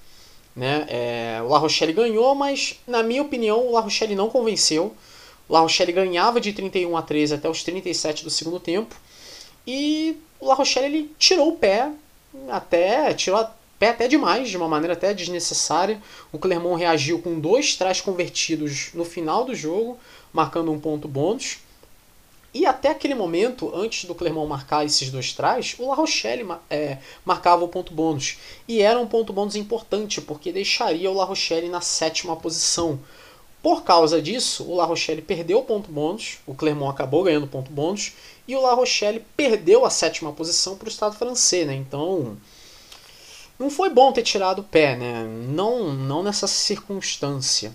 [0.55, 0.83] Né?
[0.89, 4.95] É, o La Rochelle ganhou, mas na minha opinião o La Rochelle não convenceu.
[5.47, 8.95] O La Rochelle ganhava de 31 a 13 até os 37 do segundo tempo.
[9.67, 11.91] E o La Rochelle ele tirou o pé,
[12.49, 13.45] até tirou
[13.83, 16.01] pé até demais, de uma maneira até desnecessária.
[16.31, 19.99] O Clermont reagiu com dois trás convertidos no final do jogo,
[20.31, 21.57] marcando um ponto bônus.
[22.53, 26.99] E até aquele momento, antes do Clermont marcar esses dois trás, o La Rochelle é,
[27.25, 28.37] marcava o ponto bônus.
[28.69, 33.01] E era um ponto bônus importante, porque deixaria o La Rochelle na sétima posição.
[33.61, 37.69] Por causa disso, o La Rochelle perdeu o ponto bônus, o Clermont acabou ganhando ponto
[37.69, 38.13] bônus,
[38.47, 41.67] e o La Rochelle perdeu a sétima posição para o Estado francês.
[41.67, 41.75] Né?
[41.75, 42.37] Então,
[43.63, 45.25] não foi bom ter tirado o pé, né?
[45.47, 47.73] não, não nessa circunstância.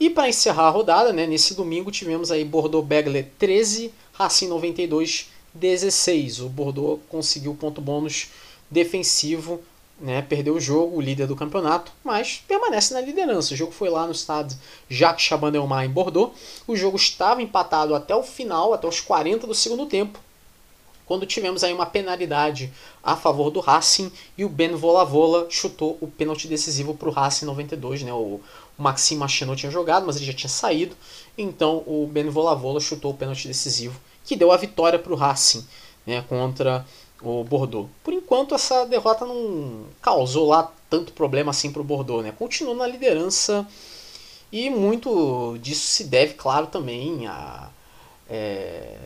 [0.00, 5.30] E para encerrar a rodada, né, nesse domingo tivemos aí Bordeaux Begler 13, Racing 92
[5.54, 6.40] 16.
[6.40, 8.30] O Bordeaux conseguiu ponto bônus
[8.70, 9.60] defensivo,
[10.00, 13.52] né, perdeu o jogo, o líder do campeonato, mas permanece na liderança.
[13.52, 14.58] O jogo foi lá no estádio
[14.88, 16.32] Jacques Chaban-Delmas em Bordeaux.
[16.66, 20.18] O jogo estava empatado até o final, até os 40 do segundo tempo,
[21.06, 22.72] quando tivemos aí uma penalidade
[23.02, 27.44] a favor do Racing e o Ben Volavola chutou o pênalti decisivo para o Racing
[27.44, 28.40] 92, né, o,
[28.78, 30.96] o Maxime Machinot tinha jogado, mas ele já tinha saído.
[31.36, 35.66] Então o Ben Volavola chutou o pênalti decisivo, que deu a vitória para o Racing
[36.06, 36.84] né, contra
[37.22, 37.88] o Bordeaux.
[38.02, 42.24] Por enquanto, essa derrota não causou lá tanto problema assim para o Bordeaux.
[42.24, 42.32] Né?
[42.36, 43.66] Continuou na liderança
[44.50, 47.70] e muito disso se deve, claro, também a,
[48.28, 48.96] é,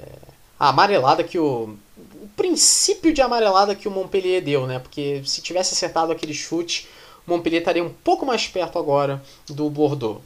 [0.58, 1.76] a amarelada que o.
[2.22, 4.78] O princípio de amarelada que o Montpellier deu, né?
[4.78, 6.86] Porque se tivesse acertado aquele chute,
[7.26, 10.20] Montpellier estaria um pouco mais perto agora do Bordeaux.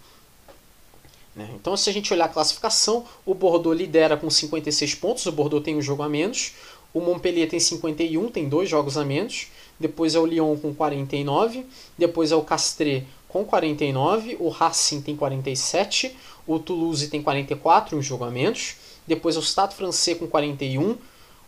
[1.34, 1.48] Né?
[1.54, 5.64] Então, se a gente olhar a classificação, o Bordeaux lidera com 56 pontos, o Bordeaux
[5.64, 6.54] tem um jogo a menos,
[6.92, 9.46] o Montpellier tem 51, tem dois jogos a menos,
[9.78, 11.64] depois é o Lyon com 49,
[11.96, 16.16] depois é o Castres com 49, o Racing tem 47,
[16.46, 18.74] o Toulouse tem 44, um jogo a menos,
[19.10, 20.96] depois o Stade Francês com 41,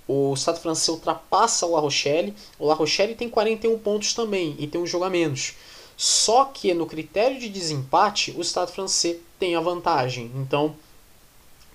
[0.09, 2.35] o Stade Francês ultrapassa o La Rochelle.
[2.59, 5.55] O La Rochelle tem 41 pontos também e tem um jogo a menos.
[5.97, 10.33] Só que no critério de desempate, o Stade Francês tem a vantagem.
[10.35, 10.75] Então,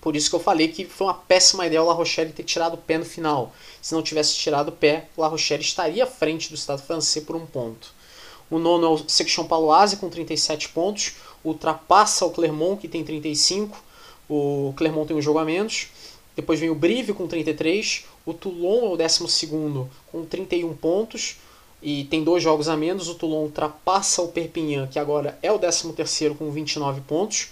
[0.02, 2.74] por isso que eu falei que foi uma péssima ideia o La Rochelle ter tirado
[2.74, 3.54] o pé no final.
[3.80, 7.24] Se não tivesse tirado o pé, o La Rochelle estaria à frente do Estado francês
[7.24, 7.94] por um ponto.
[8.50, 13.87] O nono é o Section Paloise com 37 pontos, ultrapassa o Clermont que tem 35.
[14.28, 15.88] O Clermont tem um jogo a menos.
[16.38, 19.48] Depois vem o Brive com 33, o Toulon é o 12
[20.12, 21.36] com 31 pontos
[21.82, 23.08] e tem dois jogos a menos.
[23.08, 27.48] O Toulon ultrapassa o Perpignan, que agora é o 13 com 29 pontos,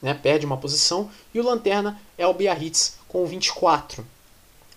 [0.00, 1.10] né, perde uma posição.
[1.34, 4.06] E o Lanterna é o Biarritz com 24.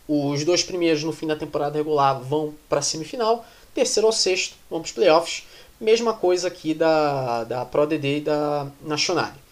[0.07, 4.55] Os dois primeiros no fim da temporada regular vão para a semifinal, terceiro ao sexto
[4.69, 5.43] vão para os playoffs.
[5.79, 9.42] Mesma coisa aqui da, da Pro DD e da Nacional.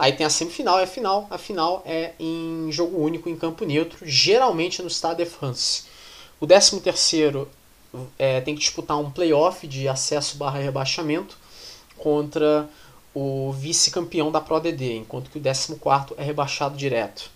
[0.00, 1.26] Aí tem a semifinal e a final.
[1.28, 5.82] A final é em jogo único em campo neutro, geralmente no Stade de France.
[6.40, 7.46] O 13 terceiro
[8.18, 11.36] é, tem que disputar um playoff de acesso barra rebaixamento
[11.98, 12.66] contra
[13.12, 17.30] o vice-campeão da Pro DD, enquanto que o 14 é rebaixado direto.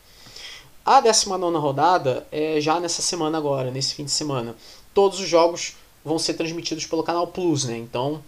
[0.87, 4.57] A 19 rodada é já nessa semana agora, nesse fim de semana.
[4.95, 7.77] Todos os jogos vão ser transmitidos pelo canal Plus, né?
[7.77, 8.25] Então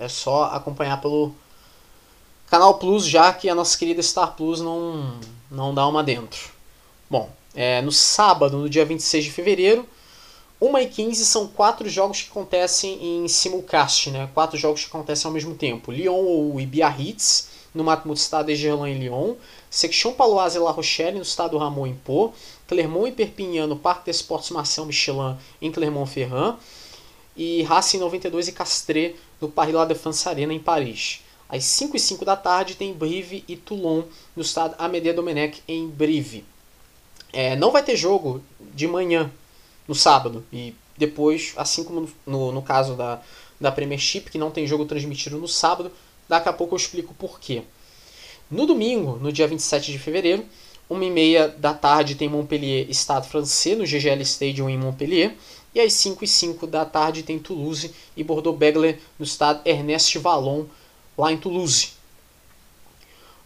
[0.00, 1.32] é só acompanhar pelo
[2.50, 5.18] Canal Plus, já que a nossa querida Star Plus não,
[5.50, 6.50] não dá uma dentro.
[7.10, 9.86] Bom, é, no sábado, no dia 26 de fevereiro,
[10.60, 14.28] 1 e 15 são quatro jogos que acontecem em simulcast, né?
[14.34, 15.92] Quatro jogos que acontecem ao mesmo tempo.
[15.92, 19.34] Lyon ou Biarritz, no Matmut Stade de Gerland em Lyon.
[19.70, 22.34] Section Paloise La Rochelle, no estado Ramon em Pau.
[22.66, 26.56] Clermont e Perpignan, no Parque des Sports Marcel Michelin, em Clermont-Ferrand.
[27.36, 31.20] E Racing 92 e Castres, no Paris La Défense Arena, em Paris.
[31.48, 34.02] Às 5 e 5 da tarde tem Brive e Toulon
[34.36, 36.44] no estado Amédée Domenech em Brive.
[37.32, 38.42] É, não vai ter jogo
[38.74, 39.30] de manhã
[39.86, 43.22] no sábado e depois, assim como no, no, caso da,
[43.60, 45.90] da Premiership, que não tem jogo transmitido no sábado,
[46.28, 47.62] daqui a pouco eu explico por quê.
[48.50, 50.44] No domingo, no dia 27 de fevereiro,
[50.90, 55.34] 1h30 da tarde tem Montpellier Estado Francês no GGL Stadium em Montpellier.
[55.74, 60.64] E às 5 e 5 da tarde tem Toulouse e Bordeaux-Bègles no estado Ernest Vallon
[61.18, 61.98] lá em Toulouse.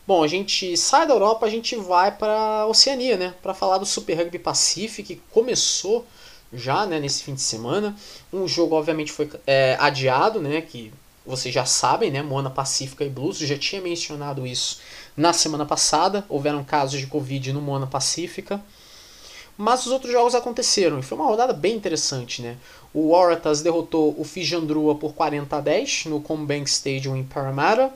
[0.06, 3.34] Bom, a gente sai da Europa, a gente vai para a Oceania, né?
[3.40, 6.06] Para falar do Super Rugby Pacific, que começou
[6.52, 7.96] já né, nesse fim de semana.
[8.32, 10.60] Um jogo, obviamente, foi é, adiado, né?
[10.60, 10.92] Que
[11.24, 12.20] vocês já sabem, né?
[12.20, 13.40] Moana Pacífica e Blues.
[13.40, 14.80] Eu já tinha mencionado isso
[15.16, 16.26] na semana passada.
[16.28, 18.60] Houveram casos de Covid no Moana Pacífica.
[19.56, 22.56] Mas os outros jogos aconteceram e foi uma rodada bem interessante, né?
[22.92, 27.92] O Waratahs derrotou o Fijandrua por 40 a 10 no Combank Stadium em Parramatta.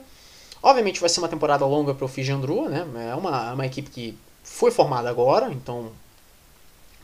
[0.61, 2.85] Obviamente vai ser uma temporada longa para o Fijandrua, né?
[3.11, 5.91] É uma, uma equipe que foi formada agora, então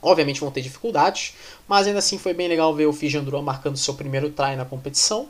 [0.02, 1.34] obviamente vão ter dificuldades,
[1.68, 5.28] mas ainda assim foi bem legal ver o Fijandrua marcando seu primeiro try na competição.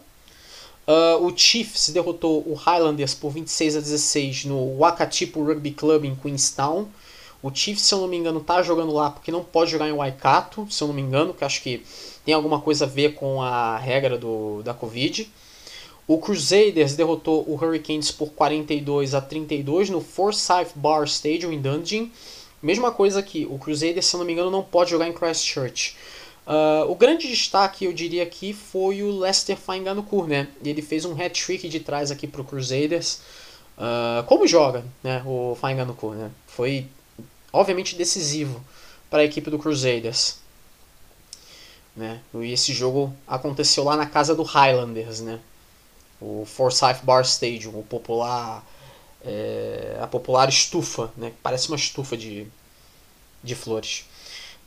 [0.85, 6.15] Uh, o Chiefs derrotou o Highlanders por 26 a 16 no Wakatipo Rugby Club em
[6.15, 6.87] Queenstown.
[7.43, 9.91] O Chiefs, se eu não me engano, tá jogando lá porque não pode jogar em
[9.91, 11.83] Waikato, se eu não me engano, que acho que
[12.23, 15.29] tem alguma coisa a ver com a regra do, da Covid.
[16.07, 22.11] O Crusaders derrotou o Hurricanes por 42 a 32 no Forsyth Bar Stadium em Dundee.
[22.61, 25.97] Mesma coisa aqui, o Crusaders, se eu não me engano, não pode jogar em Christchurch.
[26.45, 30.47] Uh, o grande destaque, eu diria aqui, foi o Lester Fainganukur, né?
[30.63, 33.21] Ele fez um hat-trick de trás aqui pro Crusaders.
[33.77, 36.31] Uh, como joga, né, o Fainganukur, né?
[36.47, 36.85] Foi,
[37.53, 38.59] obviamente, decisivo
[39.09, 40.37] para a equipe do Crusaders.
[41.95, 42.19] Né?
[42.33, 45.39] E esse jogo aconteceu lá na casa do Highlanders, né?
[46.19, 48.65] O Forsyth Bar Stadium, o popular,
[49.23, 51.31] é, a popular estufa, né?
[51.43, 52.47] Parece uma estufa de,
[53.43, 54.05] de flores.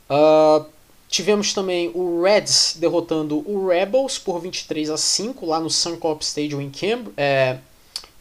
[0.09, 0.65] Uh,
[1.09, 6.61] tivemos também o Reds derrotando o Rebels por 23 a 5 lá no Suncorp Stadium
[6.61, 7.11] em Canberra.
[7.17, 7.57] É,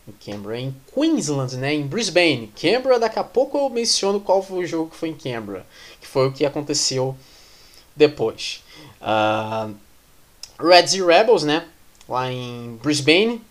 [0.06, 2.52] em Canberra, em Queensland, né, em Brisbane.
[2.60, 5.66] Canberra, daqui a pouco eu menciono qual foi o jogo que foi em Canberra,
[6.00, 7.16] que foi o que aconteceu
[7.94, 8.62] depois.
[9.00, 9.74] Uh,
[10.58, 11.66] Reds e Rebels, né?
[12.08, 13.42] Lá em Brisbane.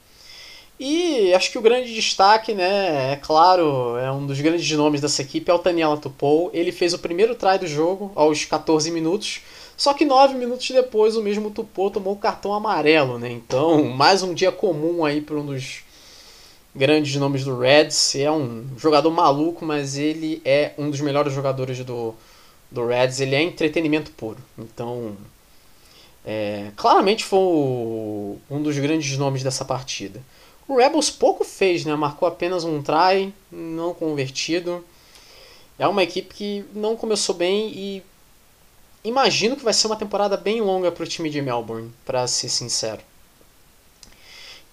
[0.80, 5.22] E acho que o grande destaque, né, é claro, é um dos grandes nomes dessa
[5.22, 6.50] equipe, é o Daniela Tupou.
[6.54, 9.42] Ele fez o primeiro try do jogo aos 14 minutos,
[9.78, 13.32] só que 9 minutos depois o mesmo Tupou tomou o cartão amarelo, né?
[13.32, 15.86] Então, mais um dia comum aí para um dos
[16.76, 18.16] grandes nomes do Reds.
[18.16, 22.14] É um jogador maluco, mas ele é um dos melhores jogadores do,
[22.70, 23.22] do Reds.
[23.22, 24.38] Ele é entretenimento puro.
[24.58, 25.16] Então,
[26.26, 30.22] é, claramente foi o, um dos grandes nomes dessa partida.
[30.68, 31.96] O Rebels pouco fez, né?
[31.96, 34.84] Marcou apenas um try, não convertido.
[35.78, 38.04] É uma equipe que não começou bem e
[39.04, 42.50] imagino que vai ser uma temporada bem longa para o time de Melbourne, para ser
[42.50, 43.02] sincero.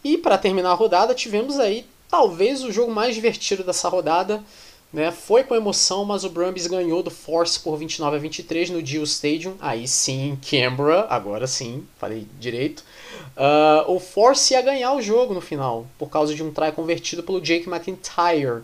[0.03, 4.45] E para terminar a rodada, tivemos aí talvez o jogo mais divertido dessa rodada,
[4.93, 5.11] né?
[5.11, 9.03] Foi com emoção, mas o Brumbies ganhou do Force por 29 a 23 no Dio
[9.05, 9.55] Stadium.
[9.59, 12.85] Aí sim, Canberra, agora sim, falei direito.
[13.35, 17.23] Uh, o Force ia ganhar o jogo no final, por causa de um try convertido
[17.23, 18.61] pelo Jake McIntyre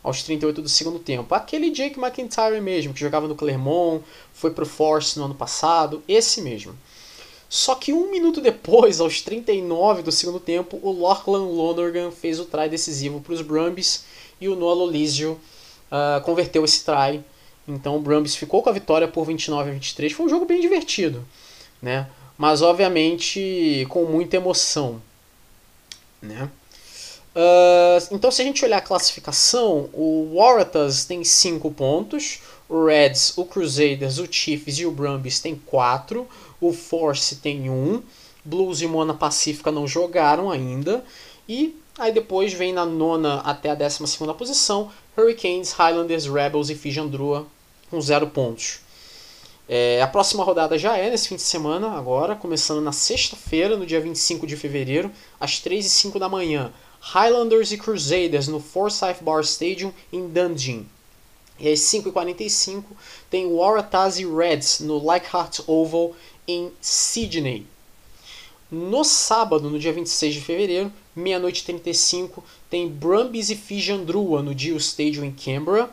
[0.00, 1.34] aos 38 do segundo tempo.
[1.34, 6.40] Aquele Jake McIntyre mesmo, que jogava no Clermont, foi pro Force no ano passado, esse
[6.40, 6.78] mesmo.
[7.54, 12.46] Só que um minuto depois, aos 39 do segundo tempo, o Lachlan Lonergan fez o
[12.46, 14.02] try decisivo para os Brumbies
[14.40, 15.38] e o Noah Lolizio
[15.88, 17.22] uh, converteu esse try.
[17.68, 20.12] Então o Brumbies ficou com a vitória por 29 a 23.
[20.12, 21.24] Foi um jogo bem divertido,
[21.80, 22.08] né?
[22.36, 25.00] Mas obviamente com muita emoção,
[26.20, 26.50] né?
[27.36, 33.38] Uh, então se a gente olhar a classificação, o Waratahs tem 5 pontos, o Reds,
[33.38, 36.26] o Crusaders, o Chiefs e o Brumbies tem 4,
[36.68, 38.02] o Force tem 1, um,
[38.44, 41.04] Blues e Mona Pacífica não jogaram ainda,
[41.48, 46.74] e aí depois vem na nona até a décima segunda posição, Hurricanes, Highlanders, Rebels e
[46.74, 47.46] Fijandrua
[47.90, 48.80] com zero pontos.
[49.66, 53.86] É, a próxima rodada já é nesse fim de semana, agora, começando na sexta-feira, no
[53.86, 55.10] dia 25 de fevereiro,
[55.40, 56.70] às 3 e 5 da manhã.
[57.00, 60.86] Highlanders e Crusaders no Forsyth Bar Stadium em Dundee.
[61.58, 62.82] E às 5h45
[63.30, 66.14] tem Waratahs e Reds no Leichhardt Oval
[66.46, 67.66] em Sydney.
[68.70, 74.54] No sábado, no dia 26 de fevereiro, meia-noite e 35, tem Brumbies e Fijandrua no
[74.54, 75.90] Dio Stadium em Canberra.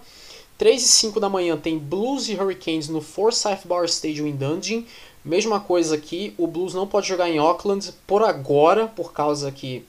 [0.57, 4.85] 3 e 5 da manhã tem Blues e Hurricanes no Forsyth Bar Stadium em Dundee.
[5.23, 9.83] Mesma coisa aqui, o Blues não pode jogar em Auckland por agora, por causa que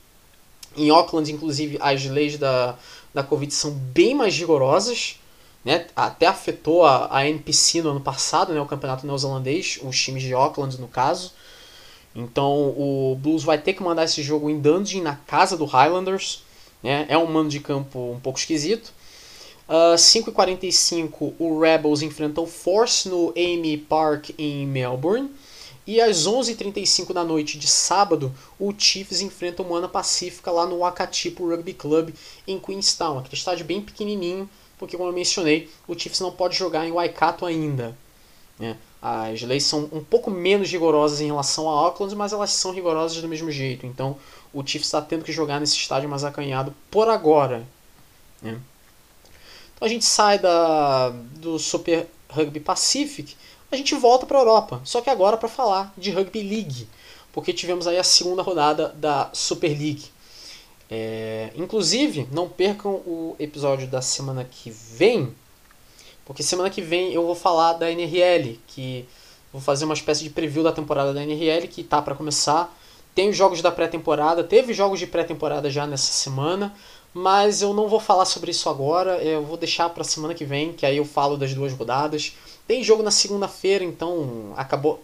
[0.77, 2.77] em Auckland, inclusive, as leis da,
[3.13, 5.19] da Covid são bem mais rigorosas.
[5.65, 5.87] Né?
[5.95, 8.61] Até afetou a, a NPC no ano passado, né?
[8.61, 11.33] o campeonato neozelandês, os times de Auckland no caso.
[12.15, 16.43] Então o Blues vai ter que mandar esse jogo em Dundee, na casa do Highlanders.
[16.83, 17.07] Né?
[17.09, 18.93] É um mando de campo um pouco esquisito.
[19.69, 25.31] Uh, 5h45 o Rebels enfrenta o Force no Amy Park em Melbourne.
[25.85, 30.79] E às 11h35 da noite de sábado, o Chiefs enfrenta o Moana Pacífica lá no
[30.79, 32.11] Wakatipo Rugby Club
[32.47, 33.19] em Queenstown.
[33.19, 34.49] Aquele estádio bem pequenininho,
[34.83, 37.97] porque como eu mencionei, o Chiefs não pode jogar em Waikato ainda.
[38.59, 38.77] Né?
[39.01, 43.23] As leis são um pouco menos rigorosas em relação a Auckland, mas elas são rigorosas
[43.23, 43.87] do mesmo jeito.
[43.87, 44.17] Então
[44.53, 47.65] o Chiefs está tendo que jogar nesse estádio mais acanhado por agora.
[48.43, 48.59] Né?
[49.77, 53.37] Então a gente sai da, do Super Rugby Pacific,
[53.71, 56.89] a gente volta para a Europa, só que agora para falar de Rugby League,
[57.33, 60.07] porque tivemos aí a segunda rodada da Super League.
[60.95, 65.35] É, inclusive, não percam o episódio da semana que vem,
[66.27, 69.09] Porque semana que vem eu vou falar da NRL, que
[69.51, 72.77] vou fazer uma espécie de preview da temporada da NRL que tá para começar.
[73.15, 76.75] Tem os jogos da pré-temporada, teve jogos de pré-temporada já nessa semana,
[77.15, 80.75] mas eu não vou falar sobre isso agora, eu vou deixar para semana que vem,
[80.75, 82.37] que aí eu falo das duas rodadas.
[82.67, 85.03] Tem jogo na segunda-feira, então acabou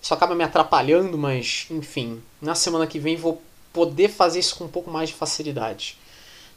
[0.00, 3.40] isso acaba me atrapalhando, mas enfim, na semana que vem vou
[3.72, 5.96] poder fazer isso com um pouco mais de facilidade.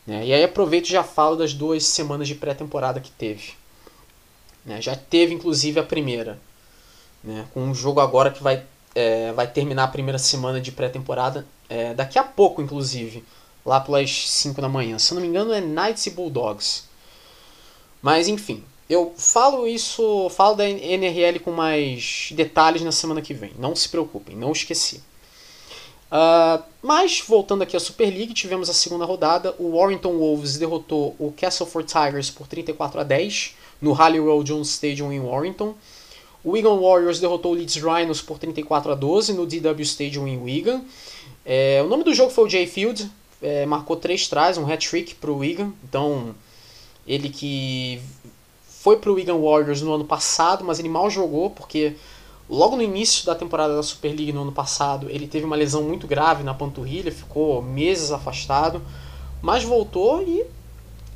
[0.05, 0.27] Né?
[0.27, 3.53] E aí aproveito e já falo das duas semanas de pré-temporada que teve.
[4.65, 4.81] Né?
[4.81, 6.39] Já teve inclusive a primeira.
[7.23, 7.45] Né?
[7.53, 8.63] Com um jogo agora que vai,
[8.93, 13.23] é, vai terminar a primeira semana de pré-temporada é, daqui a pouco, inclusive.
[13.65, 14.99] Lá pelas 5 da manhã.
[14.99, 16.83] Se não me engano é Knights e Bulldogs.
[17.99, 23.51] Mas enfim, eu falo isso, falo da NRL com mais detalhes na semana que vem.
[23.57, 25.01] Não se preocupem, não esqueci.
[26.11, 29.55] Uh, mas, voltando aqui à Super League, tivemos a segunda rodada.
[29.57, 35.11] O Warrington Wolves derrotou o Castleford Tigers por 34 a 10 no Halliwell Jones Stadium
[35.11, 35.75] em Warrington.
[36.43, 40.37] O Wigan Warriors derrotou o Leeds Rhinos por 34 a 12 no DW Stadium em
[40.37, 40.83] Wigan.
[41.43, 43.09] É, o nome do jogo foi o Jay Field,
[43.41, 45.73] é, marcou três trás, um hat-trick para o Wigan.
[45.83, 46.35] Então,
[47.07, 47.99] ele que
[48.67, 51.95] foi para o Wigan Warriors no ano passado, mas ele mal jogou porque
[52.49, 55.81] Logo no início da temporada da Super League no ano passado, ele teve uma lesão
[55.81, 58.81] muito grave na panturrilha, ficou meses afastado,
[59.41, 60.45] mas voltou e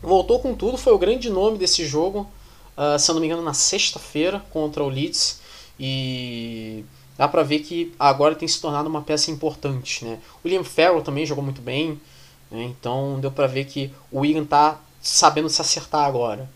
[0.01, 0.77] voltou com tudo.
[0.77, 2.27] Foi o grande nome desse jogo,
[2.75, 5.39] uh, se eu não me engano, na sexta-feira contra o Leeds.
[5.79, 6.83] E
[7.15, 10.03] dá pra ver que agora tem se tornado uma peça importante.
[10.03, 10.19] Né?
[10.43, 12.01] O Liam Farrell também jogou muito bem,
[12.49, 12.63] né?
[12.63, 16.49] então deu pra ver que o Wigan tá sabendo se acertar agora.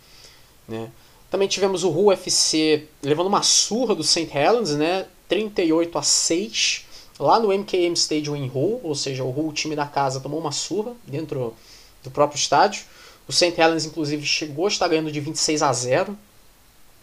[0.67, 0.89] Né?
[1.33, 4.29] Também tivemos o Hull FC levando uma surra do St.
[4.31, 5.07] Helens, né?
[5.27, 6.85] 38 a 6
[7.19, 10.39] lá no MKM Stadium em Hull, ou seja, o Hull, o time da casa, tomou
[10.39, 11.55] uma surra dentro
[12.03, 12.83] do próprio estádio.
[13.27, 13.59] O St.
[13.59, 16.15] Helens, inclusive, chegou a estar ganhando de 26 a 0.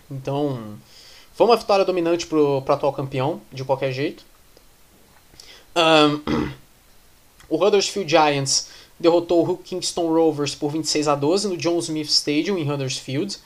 [0.09, 0.79] Então,
[1.35, 4.25] foi uma vitória dominante para o atual campeão, de qualquer jeito.
[5.75, 6.53] Um,
[7.51, 12.57] o Huddersfield Giants derrotou o Kingston Rovers por 26 a 12 no John Smith Stadium
[12.57, 13.37] em Huddersfield.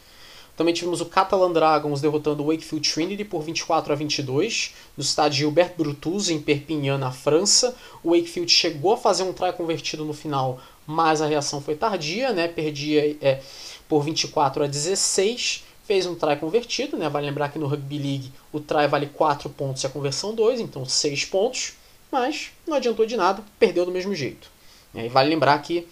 [0.57, 5.39] Também tivemos o Catalan Dragons derrotando o Wakefield Trinity por 24 a 22 no estádio
[5.39, 7.77] Gilbert Brutus em Perpignan, na França.
[8.05, 12.33] O Wakefield chegou a fazer um try convertido no final, mas a reação foi tardia,
[12.33, 12.47] né?
[12.47, 13.43] Perdia é,
[13.89, 15.65] por 24 a 16.
[15.85, 17.09] Fez um try convertido, né?
[17.09, 20.61] Vale lembrar que no Rugby League o try vale 4 pontos e a conversão 2,
[20.61, 21.73] então 6 pontos.
[22.13, 24.49] Mas não adiantou de nada, perdeu do mesmo jeito.
[24.95, 25.87] E vale lembrar que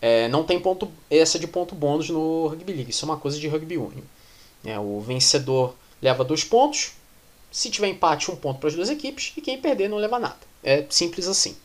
[0.00, 2.90] é, não tem ponto essa de ponto bônus no Rugby League.
[2.90, 4.02] Isso é uma coisa de Rugby Union.
[4.64, 6.92] É, o vencedor leva dois pontos.
[7.50, 9.32] Se tiver empate, um ponto para as duas equipes.
[9.36, 10.38] E quem perder não leva nada.
[10.62, 11.56] É simples assim.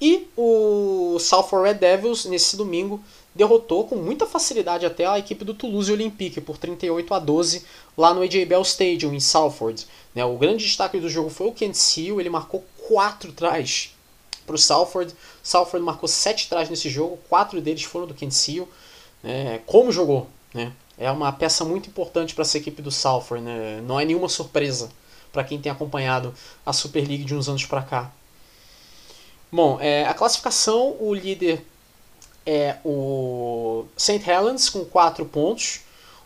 [0.00, 3.02] E o Salford Red Devils, nesse domingo,
[3.34, 7.64] derrotou com muita facilidade até a equipe do Toulouse Olympique por 38 a 12
[7.96, 9.86] lá no AJ Bell Stadium, em Salford.
[10.14, 13.94] Né, o grande destaque do jogo foi o Kent Seal, ele marcou quatro trás
[14.46, 15.14] para o Salford.
[15.44, 18.66] Salford marcou sete trás nesse jogo, quatro deles foram do Kent Seal.
[19.22, 19.60] Né?
[19.66, 20.72] Como jogou, né?
[20.96, 23.82] É uma peça muito importante para essa equipe do Salford, né?
[23.84, 24.88] Não é nenhuma surpresa
[25.32, 26.32] para quem tem acompanhado
[26.64, 28.10] a Super League de uns anos para cá.
[29.50, 31.64] Bom, é, a classificação, o líder
[32.46, 34.22] é o St.
[34.26, 35.80] Helens com 4 pontos.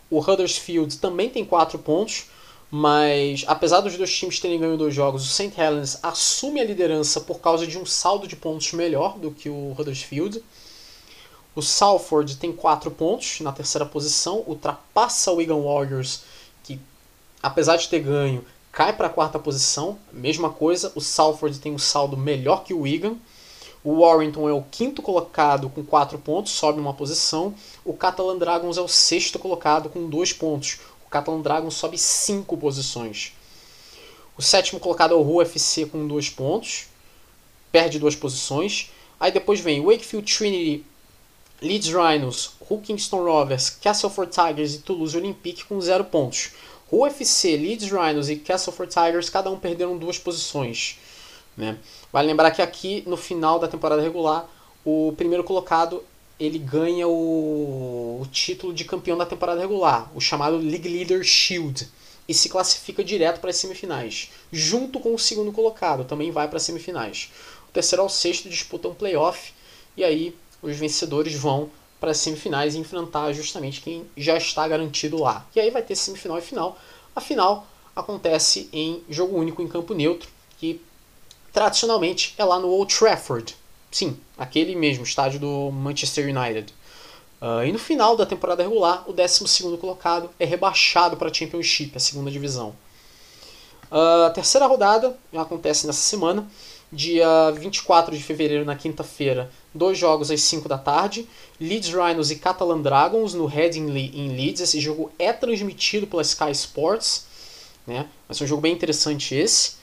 [0.09, 2.27] O Huddersfield também tem 4 pontos.
[2.71, 5.59] Mas, apesar dos dois times terem ganho dois jogos, o St.
[5.59, 9.75] Helens assume a liderança por causa de um saldo de pontos melhor do que o
[9.77, 10.43] Huddersfield.
[11.55, 16.21] O Salford tem 4 pontos na terceira posição, ultrapassa o Wigan Warriors,
[16.63, 16.79] que,
[17.41, 19.97] apesar de ter ganho, cai para a quarta posição.
[20.13, 23.15] Mesma coisa, o Salford tem um saldo melhor que o Wigan.
[23.83, 27.55] O Warrington é o quinto colocado com 4 pontos, sobe uma posição.
[27.83, 30.79] O Catalan Dragons é o sexto colocado com 2 pontos.
[31.09, 33.33] O Catalan Dragon sobe 5 posições.
[34.37, 36.85] O sétimo colocado é o UFC com 2 pontos.
[37.71, 38.91] Perde duas posições.
[39.19, 40.85] Aí depois vem Wakefield Trinity,
[41.59, 46.51] Leeds Rhinos, Hull Rovers, Castleford Tigers e Toulouse Olympique com 0 pontos.
[46.91, 50.99] UFC, Leeds Rhinos e Castleford Tigers, cada um perderam duas posições.
[51.57, 51.79] Né?
[52.13, 54.47] Vale lembrar que aqui, no final da temporada regular,
[54.85, 56.03] o primeiro colocado
[56.39, 61.87] ele ganha o, o título de campeão da temporada regular, o chamado League Leader Shield,
[62.27, 66.57] e se classifica direto para as semifinais, junto com o segundo colocado, também vai para
[66.57, 67.29] as semifinais.
[67.67, 69.53] O terceiro ao sexto disputam um playoff,
[69.97, 75.19] e aí os vencedores vão para as semifinais e enfrentar justamente quem já está garantido
[75.19, 75.45] lá.
[75.55, 76.79] E aí vai ter semifinal e final.
[77.15, 80.79] A final acontece em jogo único em campo neutro, que
[81.51, 83.57] tradicionalmente é lá no Old Trafford,
[83.91, 86.73] Sim, aquele mesmo, estádio do Manchester United.
[87.41, 91.95] Uh, e no final da temporada regular, o 12 colocado é rebaixado para a Championship,
[91.95, 92.75] a segunda divisão.
[93.89, 96.47] Uh, a terceira rodada acontece nessa semana,
[96.91, 101.27] dia 24 de fevereiro, na quinta-feira, dois jogos às 5 da tarde.
[101.59, 104.61] Leeds Rhinos e Catalan Dragons no Headingley em Leeds.
[104.61, 107.25] Esse jogo é transmitido pela Sky Sports.
[107.87, 108.07] Né?
[108.27, 109.78] Vai ser um jogo bem interessante esse.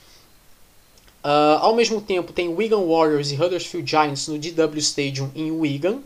[1.23, 5.99] Uh, ao mesmo tempo, tem Wigan Warriors e Huddersfield Giants no DW Stadium em Wigan.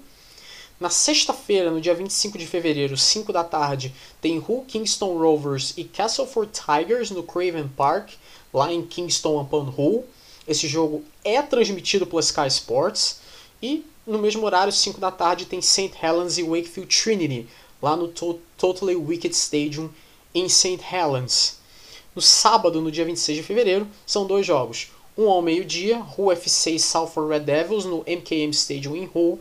[0.80, 5.84] Na sexta-feira, no dia 25 de fevereiro, 5 da tarde, tem Hull Kingston Rovers e
[5.84, 8.14] Castleford Tigers no Craven Park,
[8.52, 10.08] lá em Kingston upon Hull.
[10.48, 13.20] Esse jogo é transmitido pela Sky Sports.
[13.62, 15.92] E no mesmo horário, 5 da tarde, tem St.
[16.02, 17.48] Helens e Wakefield Trinity,
[17.80, 19.90] lá no to Totally Wicked Stadium
[20.34, 20.80] em St.
[20.92, 21.60] Helens.
[22.16, 24.88] No sábado, no dia 26 de fevereiro, são dois jogos.
[25.18, 29.40] Um ao meio-dia, FC e Salford Red Devils no MKM Stadium em Hull.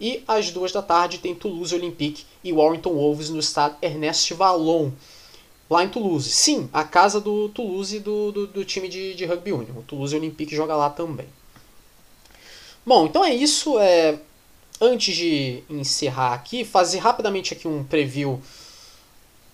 [0.00, 4.92] E às duas da tarde tem Toulouse Olympique e Warrington Wolves no estado Ernest Vallon,
[5.68, 6.30] lá em Toulouse.
[6.30, 9.76] Sim, a casa do Toulouse do, do, do time de, de rugby union.
[9.76, 11.26] O Toulouse Olympique joga lá também.
[12.86, 13.78] Bom, então é isso.
[13.78, 14.18] É...
[14.80, 18.40] Antes de encerrar aqui, fazer rapidamente aqui um preview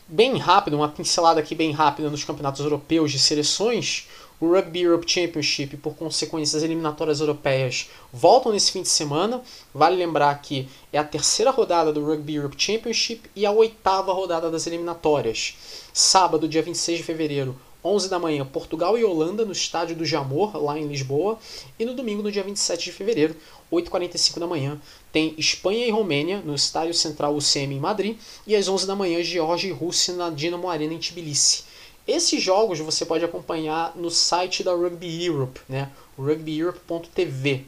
[0.07, 4.07] bem rápido, uma pincelada aqui bem rápida nos campeonatos europeus de seleções.
[4.41, 9.41] O Rugby Europe Championship, por consequência, as eliminatórias europeias voltam nesse fim de semana.
[9.73, 14.51] Vale lembrar que é a terceira rodada do Rugby Europe Championship e a oitava rodada
[14.51, 15.55] das eliminatórias.
[15.93, 20.57] Sábado, dia 26 de fevereiro, 11 da manhã, Portugal e Holanda no estádio do Jamor,
[20.57, 21.39] lá em Lisboa.
[21.79, 23.37] E no domingo, no dia 27 de fevereiro,
[23.71, 24.81] 8h45 da manhã,
[25.13, 28.19] tem Espanha e Romênia no estádio central UCM em Madrid.
[28.47, 31.65] E às 11 da manhã, Geórgia e Rússia na Dinamo Arena em Tbilisi.
[32.07, 35.91] Esses jogos você pode acompanhar no site da Rugby Europe, né?
[36.19, 37.65] rugbyeurope.tv.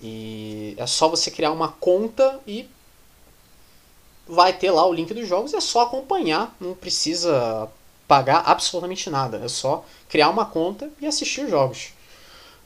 [0.00, 2.68] E é só você criar uma conta e
[4.26, 7.68] vai ter lá o link dos jogos, é só acompanhar, não precisa
[8.06, 11.92] pagar absolutamente nada, é só criar uma conta e assistir os jogos.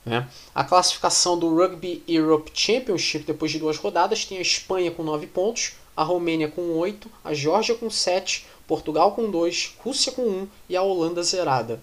[0.05, 0.27] Né?
[0.55, 5.27] A classificação do Rugby Europe Championship depois de duas rodadas tem a Espanha com 9
[5.27, 10.49] pontos, a Romênia com 8, a Geórgia com 7, Portugal com 2, Rússia com 1
[10.69, 11.81] e a Holanda zerada.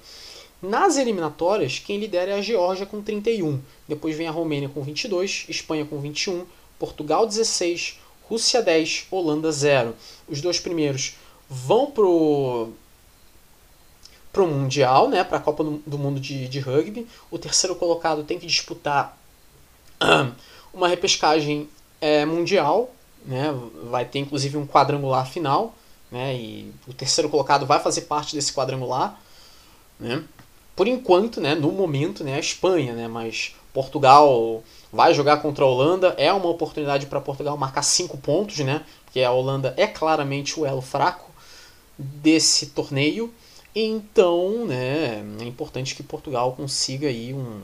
[0.62, 3.62] Nas eliminatórias, quem lidera é a Geórgia com 31.
[3.88, 6.46] Depois vem a Romênia com 22, Espanha com 21,
[6.80, 9.94] Portugal 16, Rússia 10, Holanda 0.
[10.28, 11.16] Os dois primeiros
[11.50, 12.70] vão pro
[14.32, 17.08] pro Mundial, né, para a Copa do Mundo de, de Rugby.
[17.32, 19.18] O terceiro colocado tem que disputar
[20.72, 21.68] uma repescagem
[22.00, 22.94] é, mundial,
[23.28, 23.54] né,
[23.92, 25.76] vai ter inclusive um quadrangular final
[26.12, 26.36] né?
[26.36, 29.20] E o terceiro colocado vai fazer parte desse quadrangular,
[30.00, 30.24] né?
[30.76, 34.64] Por enquanto, né, no momento, né, a Espanha, né, mas Portugal
[34.94, 38.86] vai jogar contra a Holanda, é uma oportunidade para Portugal marcar cinco pontos, né?
[39.04, 41.32] Porque a Holanda é claramente o elo fraco
[41.98, 43.34] desse torneio.
[43.76, 47.62] Então, né, é importante que Portugal consiga aí um,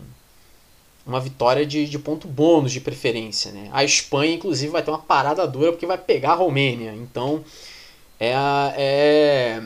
[1.06, 3.52] uma vitória de, de ponto bônus de preferência.
[3.52, 3.70] Né?
[3.74, 6.94] A Espanha, inclusive, vai ter uma parada dura porque vai pegar a Romênia.
[6.94, 7.44] Então,
[8.20, 8.34] é,
[8.78, 9.62] é,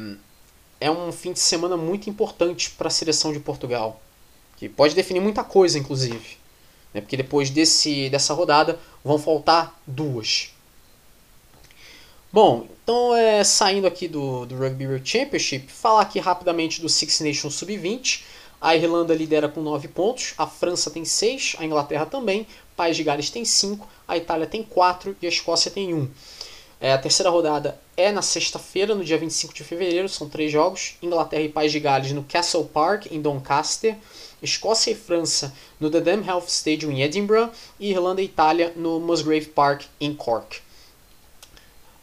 [0.82, 4.02] é um fim de semana muito importante para a seleção de Portugal,
[4.58, 6.38] que pode definir muita coisa, inclusive.
[6.94, 7.02] Né?
[7.02, 10.52] Porque depois desse, dessa rodada vão faltar duas.
[12.32, 17.22] Bom, então é, saindo aqui do, do Rugby World Championship, falar aqui rapidamente do Six
[17.22, 18.24] Nations Sub-20.
[18.60, 23.04] A Irlanda lidera com 9 pontos, a França tem 6, a Inglaterra também, País de
[23.04, 26.10] Gales tem 5, a Itália tem 4 e a Escócia tem 1.
[26.80, 30.96] É, a terceira rodada é na sexta-feira, no dia 25 de fevereiro, são três jogos.
[31.02, 33.98] Inglaterra e País de Gales no Castle Park, em Doncaster.
[34.44, 37.52] Escócia e França no The Dam Health Stadium em Edinburgh.
[37.80, 40.60] E Irlanda e Itália no Musgrave Park, em Cork.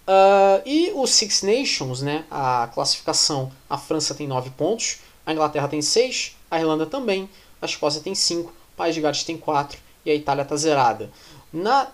[0.07, 5.67] Uh, e os Six Nations, né, a classificação, a França tem 9 pontos, a Inglaterra
[5.67, 7.29] tem 6, a Irlanda também,
[7.61, 11.11] a Escócia tem 5, o País de Gales tem 4 e a Itália está zerada.
[11.53, 11.89] Na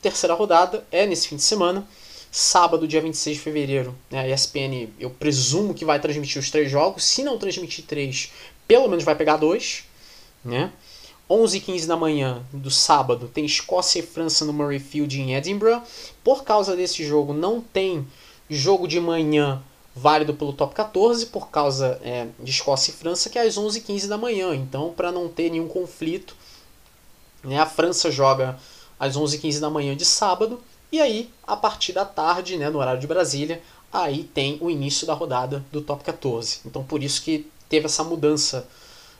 [0.00, 1.86] terceira rodada, é nesse fim de semana,
[2.30, 3.94] sábado, dia 26 de fevereiro.
[4.10, 7.04] Né, a ESPN, eu presumo que vai transmitir os três jogos.
[7.04, 8.32] Se não transmitir três,
[8.66, 9.84] pelo menos vai pegar dois.
[10.44, 10.72] Né?
[11.30, 15.80] 11 h 15 da manhã do sábado tem Escócia e França no Murrayfield em Edinburgh.
[16.24, 18.06] Por causa desse jogo, não tem
[18.50, 19.62] jogo de manhã
[19.94, 23.78] válido pelo top 14, por causa é, de Escócia e França, que é às 11
[23.78, 24.54] h 15 da manhã.
[24.54, 26.34] Então, para não ter nenhum conflito,
[27.44, 28.58] né, a França joga
[28.98, 30.60] às 11 h 15 da manhã de sábado
[30.90, 35.06] e aí, a partir da tarde, né, no horário de Brasília, aí tem o início
[35.06, 36.60] da rodada do Top 14.
[36.66, 38.68] Então por isso que teve essa mudança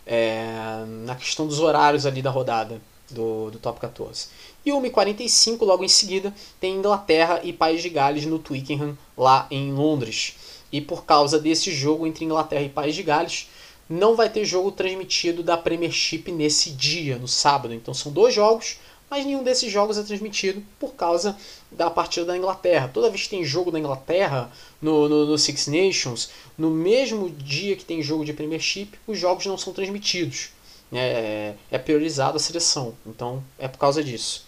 [0.07, 2.81] é, na questão dos horários ali da rodada.
[3.11, 4.29] do, do top 14.
[4.65, 9.73] E 1h45, logo em seguida, tem Inglaterra e País de Gales no Twickenham, lá em
[9.73, 10.37] Londres.
[10.73, 13.49] E por causa desse jogo entre Inglaterra e País de Gales,
[13.89, 17.75] não vai ter jogo transmitido da Premiership nesse dia, no sábado.
[17.75, 18.79] Então são dois jogos,
[19.11, 21.37] mas nenhum desses jogos é transmitido por causa
[21.71, 22.91] da partida da Inglaterra.
[22.93, 24.51] Toda vez que tem jogo da Inglaterra
[24.81, 29.45] no, no, no Six Nations, no mesmo dia que tem jogo de Premiership, os jogos
[29.45, 30.51] não são transmitidos.
[30.91, 32.95] É, é priorizado a seleção.
[33.07, 34.47] Então é por causa disso.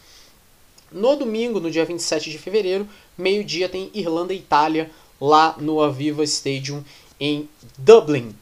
[0.90, 2.88] No domingo, no dia 27 de fevereiro,
[3.18, 6.84] meio-dia, tem Irlanda e Itália lá no Aviva Stadium
[7.18, 8.34] em Dublin.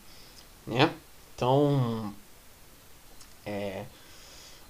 [0.67, 0.93] Né?
[1.35, 2.13] Então,
[3.45, 3.83] é,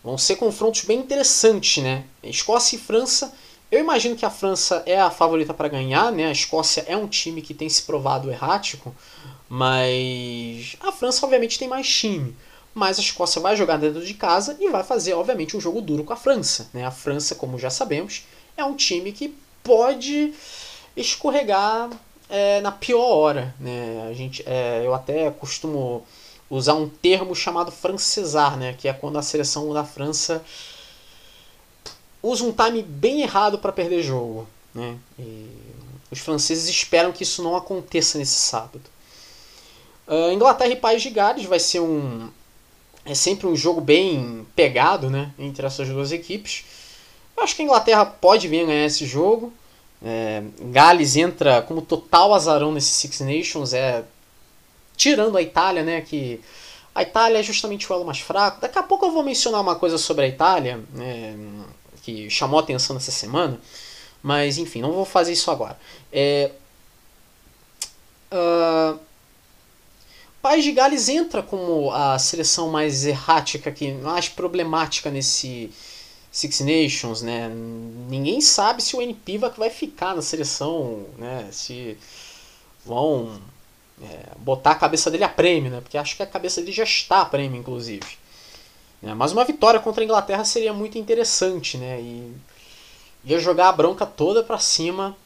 [0.03, 1.83] vão ser confrontos bem interessantes.
[1.83, 2.05] Né?
[2.23, 3.35] Escócia e França.
[3.71, 6.13] Eu imagino que a França é a favorita para ganhar.
[6.13, 6.27] Né?
[6.27, 8.95] A Escócia é um time que tem se provado errático.
[9.49, 12.35] Mas a França, obviamente, tem mais time
[12.75, 16.05] mas a Escócia vai jogar dentro de casa e vai fazer, obviamente, um jogo duro
[16.05, 16.71] com a França.
[16.73, 16.85] Né?
[16.85, 18.27] A França, como já sabemos,
[18.57, 20.33] é um time que pode
[20.97, 21.91] escorregar
[22.29, 23.55] é, na pior hora.
[23.59, 24.09] Né?
[24.11, 26.07] A gente, é, eu até costumo
[26.51, 28.75] usar um termo chamado francesar, né?
[28.77, 30.43] que é quando a seleção da França
[32.23, 34.47] usa um time bem errado para perder jogo.
[34.75, 34.97] Né?
[35.19, 35.49] E
[36.11, 38.83] os franceses esperam que isso não aconteça nesse sábado.
[40.07, 42.29] Uh, Inglaterra e País de Gales vai ser um,
[43.05, 46.65] é sempre um jogo bem pegado né, entre essas duas equipes.
[47.37, 49.53] Eu acho que a Inglaterra pode vir ganhar esse jogo.
[50.05, 54.05] É, Gales entra como total azarão nesse Six Nations, é
[54.97, 56.41] tirando a Itália, né, que
[56.95, 58.61] a Itália é justamente o elo mais fraco.
[58.61, 61.37] Daqui a pouco eu vou mencionar uma coisa sobre a Itália né,
[62.03, 63.61] que chamou atenção nessa semana,
[64.23, 65.79] mas enfim, não vou fazer isso agora.
[66.13, 66.51] É,
[68.33, 68.99] uh,
[70.43, 75.71] País de Gales entra como a seleção mais errática, que mais problemática nesse
[76.33, 77.49] Six Nations, né?
[78.09, 81.49] Ninguém sabe se o NP vai ficar na seleção, né?
[81.53, 81.97] Se
[82.85, 83.39] vão
[84.03, 85.81] é, botar a cabeça dele a prêmio, né?
[85.83, 88.07] Porque acho que a cabeça dele já está a prêmio, inclusive.
[89.03, 92.01] É, mas uma vitória contra a Inglaterra seria muito interessante, né?
[92.01, 92.33] E
[93.25, 95.17] ia jogar a bronca toda para cima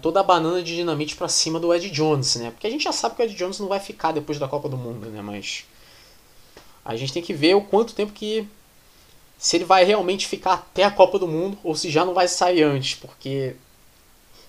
[0.00, 2.50] toda a banana de dinamite para cima do Ed Jones, né?
[2.50, 4.68] Porque a gente já sabe que o Ed Jones não vai ficar depois da Copa
[4.68, 5.20] do Mundo, né?
[5.22, 5.64] Mas
[6.84, 8.46] a gente tem que ver o quanto tempo que
[9.42, 12.28] se ele vai realmente ficar até a Copa do Mundo ou se já não vai
[12.28, 13.56] sair antes, porque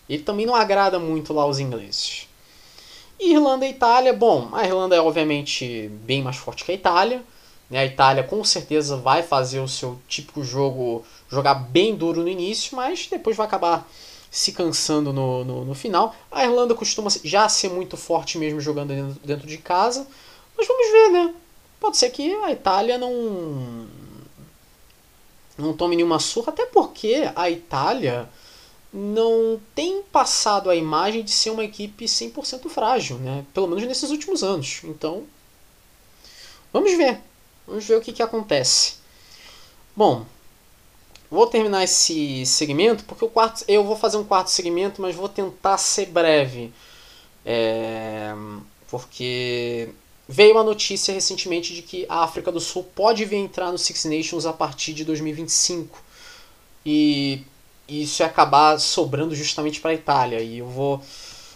[0.07, 2.28] ele também não agrada muito lá os ingleses.
[3.20, 7.24] Irlanda e Itália, bom, a Irlanda é obviamente bem mais forte que a Itália.
[7.72, 7.80] Né?
[7.80, 12.76] A Itália com certeza vai fazer o seu típico jogo, jogar bem duro no início,
[12.76, 13.90] mas depois vai acabar
[14.30, 16.15] se cansando no, no, no, final.
[16.32, 20.06] A Irlanda costuma já ser muito forte mesmo jogando dentro, dentro de casa.
[20.56, 21.34] Mas vamos ver, né?
[21.80, 23.88] Pode ser que a Itália não.
[25.57, 28.30] Não tome nenhuma surra, até porque a Itália
[28.91, 33.45] não tem passado a imagem de ser uma equipe 100% frágil, né?
[33.53, 34.81] Pelo menos nesses últimos anos.
[34.84, 35.23] Então,
[36.71, 37.19] vamos ver.
[37.67, 38.95] Vamos ver o que, que acontece.
[39.95, 40.25] Bom,
[41.34, 45.27] Vou terminar esse segmento, porque o quarto, eu vou fazer um quarto segmento, mas vou
[45.27, 46.71] tentar ser breve.
[47.43, 48.31] É,
[48.88, 49.89] porque
[50.27, 54.05] veio a notícia recentemente de que a África do Sul pode vir entrar no Six
[54.05, 56.01] Nations a partir de 2025.
[56.85, 57.43] E
[57.87, 60.39] isso ia acabar sobrando justamente para a Itália.
[60.39, 61.01] E eu vou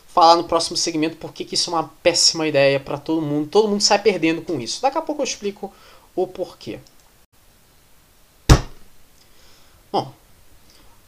[0.08, 3.48] falar no próximo segmento porque que isso é uma péssima ideia para todo mundo.
[3.48, 4.82] Todo mundo sai perdendo com isso.
[4.82, 5.74] Daqui a pouco eu explico
[6.16, 6.80] o porquê.
[9.92, 10.12] Bom,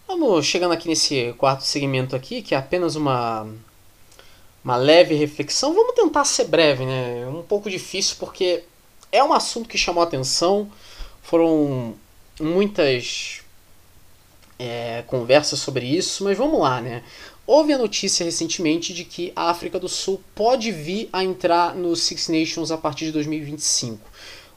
[0.07, 3.48] vamos chegando aqui nesse quarto segmento aqui, que é apenas uma,
[4.64, 5.73] uma leve reflexão.
[5.73, 7.22] Vamos tentar ser breve, né?
[7.22, 8.64] É um pouco difícil porque
[9.11, 10.69] é um assunto que chamou atenção.
[11.22, 11.95] Foram
[12.40, 13.41] muitas
[14.57, 17.03] é, conversas sobre isso, mas vamos lá, né?
[17.45, 21.95] Houve a notícia recentemente de que a África do Sul pode vir a entrar no
[21.95, 24.10] Six Nations a partir de 2025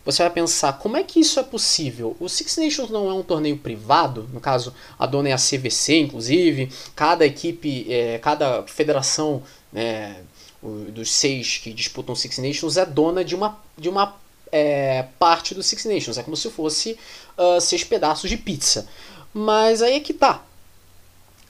[0.04, 2.16] você vai pensar como é que isso é possível?
[2.18, 6.00] O Six Nations não é um torneio privado, no caso a dona é a CVC,
[6.00, 9.42] inclusive, cada equipe, é, cada federação
[9.73, 10.23] né,
[10.62, 14.16] dos seis que disputam Six Nations é dona de uma, de uma
[14.53, 16.99] é, parte do Six Nations, é como se fosse
[17.39, 18.86] uh, seis pedaços de pizza.
[19.32, 20.44] Mas aí é que tá.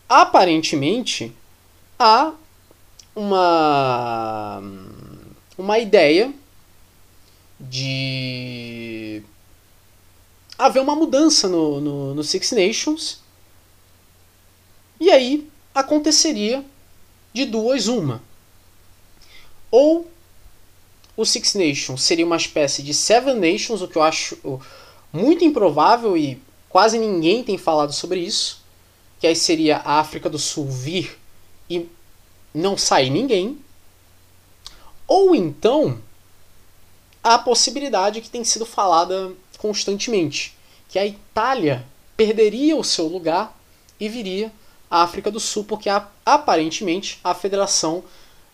[0.08, 1.34] Aparentemente
[1.98, 2.32] há
[3.14, 4.62] uma,
[5.58, 6.32] uma ideia
[7.58, 9.22] de
[10.58, 13.20] haver uma mudança no, no, no Six Nations.
[15.00, 16.64] E aí aconteceria
[17.32, 18.22] de duas uma.
[19.70, 20.10] Ou
[21.16, 24.38] o Six Nations seria uma espécie de Seven Nations, o que eu acho,
[25.12, 28.62] muito improvável e quase ninguém tem falado sobre isso,
[29.20, 31.18] que aí seria a África do Sul vir
[31.68, 31.88] e
[32.54, 33.58] não sair ninguém.
[35.06, 36.00] Ou então
[37.22, 40.56] a possibilidade que tem sido falada constantemente,
[40.88, 41.86] que a Itália
[42.16, 43.56] perderia o seu lugar
[44.00, 44.52] e viria
[44.92, 45.88] a África do Sul, porque
[46.26, 48.04] aparentemente a Federação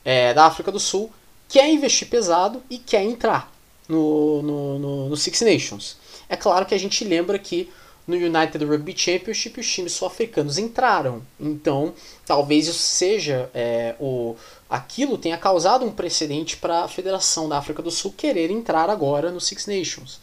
[0.05, 1.13] é, da África do Sul
[1.49, 3.53] quer investir pesado e quer entrar
[3.89, 5.97] no, no, no, no Six Nations.
[6.29, 7.69] É claro que a gente lembra que
[8.07, 11.23] no United Rugby Championship os times sul-africanos entraram.
[11.41, 11.93] Então,
[12.25, 14.37] talvez isso seja é, o
[14.71, 19.33] aquilo tenha causado um precedente para a Federação da África do Sul querer entrar agora
[19.33, 20.21] no Six Nations,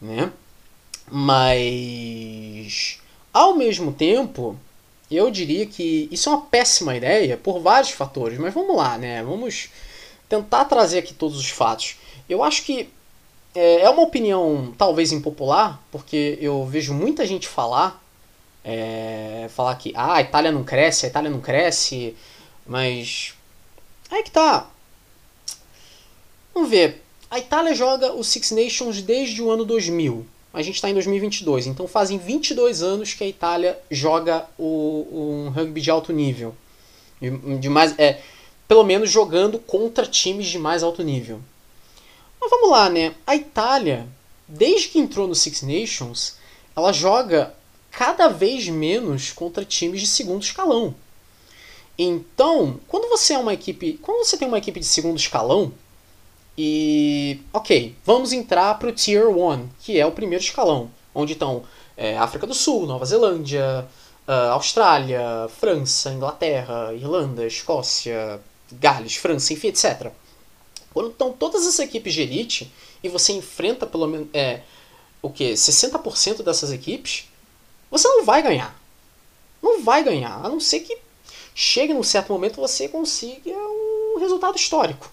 [0.00, 0.32] né?
[1.10, 3.00] Mas
[3.34, 4.58] ao mesmo tempo,
[5.10, 9.22] eu diria que isso é uma péssima ideia por vários fatores, mas vamos lá, né?
[9.22, 9.70] Vamos
[10.28, 11.96] tentar trazer aqui todos os fatos.
[12.28, 12.88] Eu acho que
[13.54, 18.02] é, é uma opinião talvez impopular, porque eu vejo muita gente falar,
[18.64, 22.16] é, falar que ah, a Itália não cresce, a Itália não cresce,
[22.66, 23.34] mas
[24.10, 24.68] aí que tá.
[26.52, 27.02] Vamos ver.
[27.30, 30.26] A Itália joga o Six Nations desde o ano 2000.
[30.56, 35.50] A gente está em 2022, então fazem 22 anos que a Itália joga o, um
[35.50, 36.56] rugby de alto nível.
[37.20, 38.22] De, de mais, é,
[38.66, 41.42] pelo menos jogando contra times de mais alto nível.
[42.40, 43.14] Mas vamos lá, né?
[43.26, 44.08] A Itália,
[44.48, 46.36] desde que entrou no Six Nations,
[46.74, 47.54] ela joga
[47.90, 50.94] cada vez menos contra times de segundo escalão.
[51.98, 55.70] Então, quando você é uma equipe, quando você tem uma equipe de segundo escalão
[56.58, 61.64] e, ok, vamos entrar para o Tier 1, que é o primeiro escalão, onde estão
[61.96, 63.86] é, África do Sul, Nova Zelândia,
[64.26, 68.40] uh, Austrália, França, Inglaterra, Irlanda, Escócia,
[68.72, 70.10] Gales, França, enfim, etc.
[70.92, 72.72] Quando estão todas as equipes de elite
[73.02, 74.62] e você enfrenta pelo menos é,
[75.20, 77.28] o que 60% dessas equipes,
[77.90, 78.80] você não vai ganhar.
[79.62, 80.96] Não vai ganhar, a não ser que
[81.54, 85.10] chegue num certo momento você consiga um resultado histórico.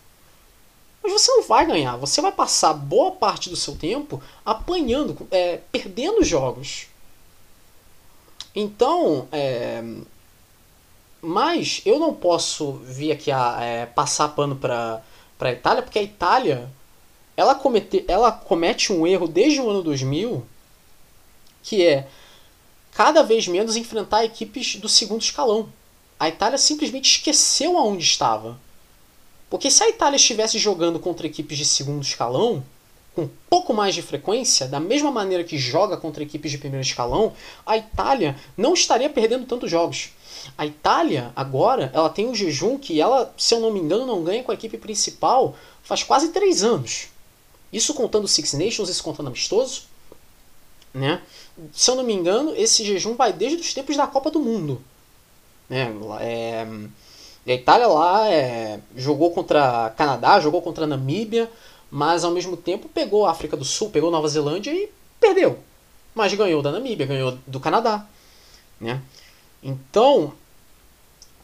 [1.04, 5.60] Mas você não vai ganhar, você vai passar boa parte do seu tempo apanhando, é,
[5.70, 6.88] perdendo jogos.
[8.56, 9.84] Então, é,
[11.22, 15.04] mas eu não posso vir aqui a é, passar pano para
[15.40, 16.72] a Itália, porque a Itália
[17.36, 20.46] ela, comete, ela comete um erro desde o ano 2000
[21.64, 22.08] que é
[22.92, 25.70] cada vez menos enfrentar equipes do segundo escalão.
[26.20, 28.60] A Itália simplesmente esqueceu aonde estava.
[29.54, 32.66] Porque se a Itália estivesse jogando contra equipes de segundo escalão,
[33.14, 36.84] com um pouco mais de frequência, da mesma maneira que joga contra equipes de primeiro
[36.84, 40.10] escalão, a Itália não estaria perdendo tantos jogos.
[40.58, 44.24] A Itália, agora, ela tem um jejum que ela, se eu não me engano, não
[44.24, 47.10] ganha com a equipe principal faz quase três anos.
[47.72, 49.84] Isso contando Six Nations, isso contando amistoso.
[50.92, 51.22] Né?
[51.72, 54.82] Se eu não me engano, esse jejum vai desde os tempos da Copa do Mundo.
[55.70, 55.94] Né?
[56.22, 56.66] É,
[57.52, 61.52] a Itália lá é, jogou contra Canadá, jogou contra Namíbia,
[61.92, 64.90] mas ao mesmo tempo pegou a África do Sul, pegou Nova Zelândia e
[65.20, 65.60] perdeu.
[66.16, 68.06] Mas ganhou da Namíbia, ganhou do Canadá.
[68.80, 69.02] Né?
[69.62, 70.34] Então,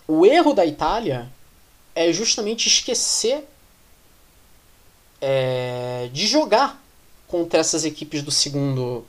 [0.07, 1.31] o erro da Itália
[1.95, 3.47] é justamente esquecer
[5.21, 6.81] é, de jogar
[7.27, 9.05] contra essas equipes do segundo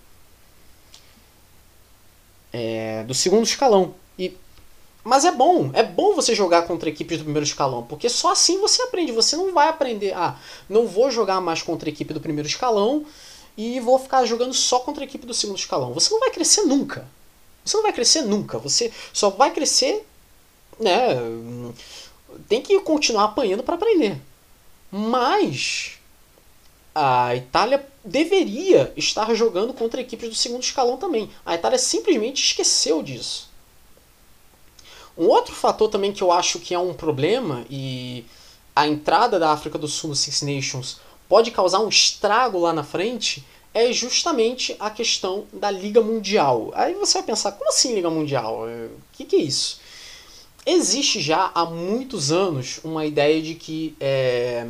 [2.53, 3.95] é, do segundo escalão.
[5.03, 8.61] Mas é bom, é bom você jogar contra equipes do primeiro escalão, porque só assim
[8.61, 9.13] você aprende.
[9.13, 13.05] Você não vai aprender, ah, não vou jogar mais contra a equipe do primeiro escalão
[13.57, 15.93] e vou ficar jogando só contra a equipe do segundo escalão.
[15.93, 17.09] Você não vai crescer nunca.
[17.65, 18.59] Você não vai crescer nunca.
[18.59, 20.07] Você só vai crescer,
[20.79, 21.17] né?
[22.49, 24.21] Tem que continuar apanhando para aprender.
[24.91, 25.99] Mas
[26.95, 31.31] a Itália deveria estar jogando contra equipes do segundo escalão também.
[31.45, 33.50] A Itália simplesmente esqueceu disso.
[35.17, 38.25] Um outro fator também que eu acho que é um problema e
[38.75, 42.83] a entrada da África do Sul no Six Nations pode causar um estrago lá na
[42.83, 46.73] frente é justamente a questão da Liga Mundial.
[46.75, 48.65] Aí você vai pensar, como assim Liga Mundial?
[48.67, 49.81] O que, que é isso?
[50.67, 54.67] Existe já há muitos anos uma ideia de que, é...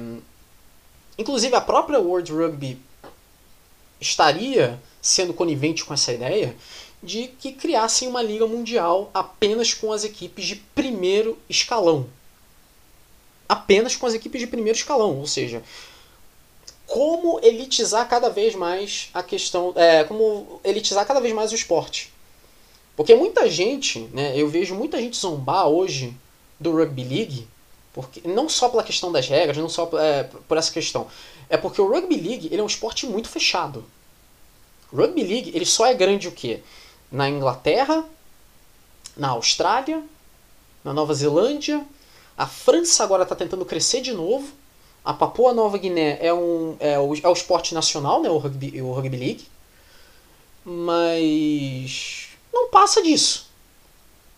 [1.18, 2.78] inclusive a própria World Rugby
[4.00, 6.54] estaria sendo conivente com essa ideia
[7.02, 12.06] de que criassem uma liga mundial apenas com as equipes de primeiro escalão.
[13.48, 15.62] Apenas com as equipes de primeiro escalão, ou seja,
[16.86, 22.12] como elitizar cada vez mais a questão, é, como elitizar cada vez mais o esporte.
[22.96, 26.14] Porque muita gente, né, eu vejo muita gente zombar hoje
[26.58, 27.48] do Rugby League,
[27.94, 31.06] porque não só pela questão das regras, não só é, por essa questão,
[31.48, 33.84] é porque o Rugby League ele é um esporte muito fechado.
[34.92, 36.60] Rugby League ele só é grande o quê?
[37.10, 38.04] Na Inglaterra,
[39.16, 40.02] na Austrália,
[40.84, 41.84] na Nova Zelândia.
[42.36, 44.52] A França agora está tentando crescer de novo.
[45.04, 48.80] A Papua Nova Guiné é, um, é, o, é o esporte nacional, né, o, rugby,
[48.80, 49.48] o Rugby League.
[50.64, 53.48] Mas não passa disso.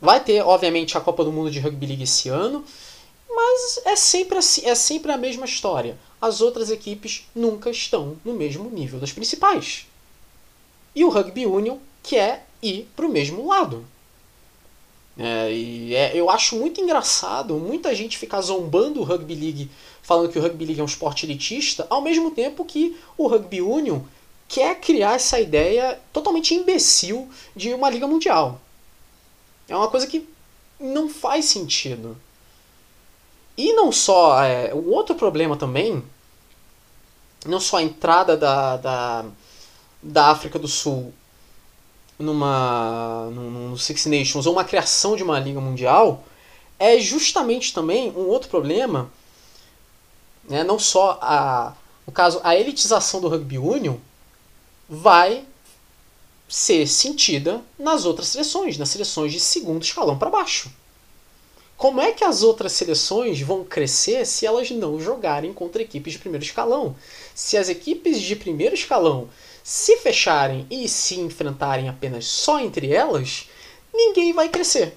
[0.01, 2.65] Vai ter, obviamente, a Copa do Mundo de Rugby League esse ano,
[3.29, 5.97] mas é sempre, assim, é sempre a mesma história.
[6.21, 9.87] As outras equipes nunca estão no mesmo nível das principais.
[10.95, 13.85] E o Rugby Union quer ir para o mesmo lado.
[15.19, 19.71] É, e é, eu acho muito engraçado muita gente ficar zombando o Rugby League,
[20.03, 23.61] falando que o Rugby League é um esporte elitista, ao mesmo tempo que o Rugby
[23.61, 24.01] Union
[24.49, 28.61] quer criar essa ideia totalmente imbecil de uma liga mundial.
[29.69, 30.29] É uma coisa que
[30.79, 32.17] não faz sentido.
[33.57, 34.43] E não só.
[34.43, 36.03] É, outro problema também.
[37.47, 39.25] Não só a entrada da, da,
[40.03, 41.13] da África do Sul
[42.19, 46.25] numa no, no Six Nations ou uma criação de uma liga mundial
[46.79, 49.11] é justamente também um outro problema,
[50.49, 51.75] né, não só a
[52.07, 53.97] no caso a elitização do rugby union
[54.89, 55.45] vai
[56.49, 60.71] ser sentida nas outras seleções, nas seleções de segundo escalão para baixo.
[61.77, 66.19] Como é que as outras seleções vão crescer se elas não jogarem contra equipes de
[66.19, 66.95] primeiro escalão?
[67.35, 69.29] Se as equipes de primeiro escalão
[69.63, 73.49] se fecharem e se enfrentarem apenas só entre elas,
[73.93, 74.97] ninguém vai crescer.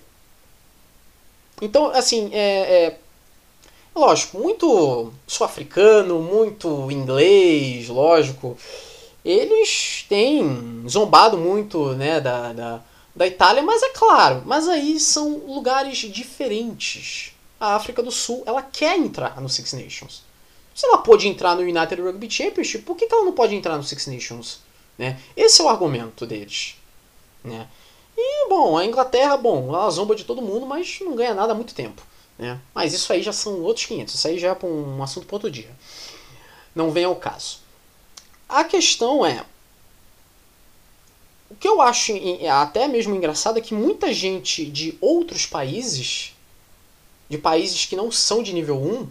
[1.62, 3.00] Então, assim, é, é
[3.96, 8.58] lógico, muito sul-africano, muito inglês, lógico.
[9.24, 12.82] Eles têm zombado muito né, da, da,
[13.16, 17.32] da Itália, mas é claro, mas aí são lugares diferentes.
[17.60, 20.22] A África do Sul, ela quer entrar no Six Nations.
[20.76, 23.84] Se ela pôde entrar no United Rugby Championship, por que, ela não pode entrar no
[23.84, 24.60] Six Nations?
[24.98, 25.18] Né?
[25.36, 26.76] Esse é o argumento deles.
[27.42, 27.66] Né?
[28.18, 31.56] E, bom, a Inglaterra, bom, ela zomba de todo mundo, mas não ganha nada há
[31.56, 32.02] muito tempo.
[32.38, 32.60] Né?
[32.74, 34.16] Mas isso aí já são outros 500.
[34.16, 35.74] Isso aí já é um assunto para outro dia.
[36.76, 37.60] Não vem ao caso.
[38.50, 39.46] A questão é.
[41.50, 42.12] O que eu acho
[42.52, 46.34] até mesmo engraçado é que muita gente de outros países,
[47.30, 49.08] de países que não são de nível 1,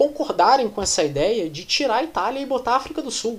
[0.00, 3.38] concordarem com essa ideia de tirar a Itália e botar a África do Sul.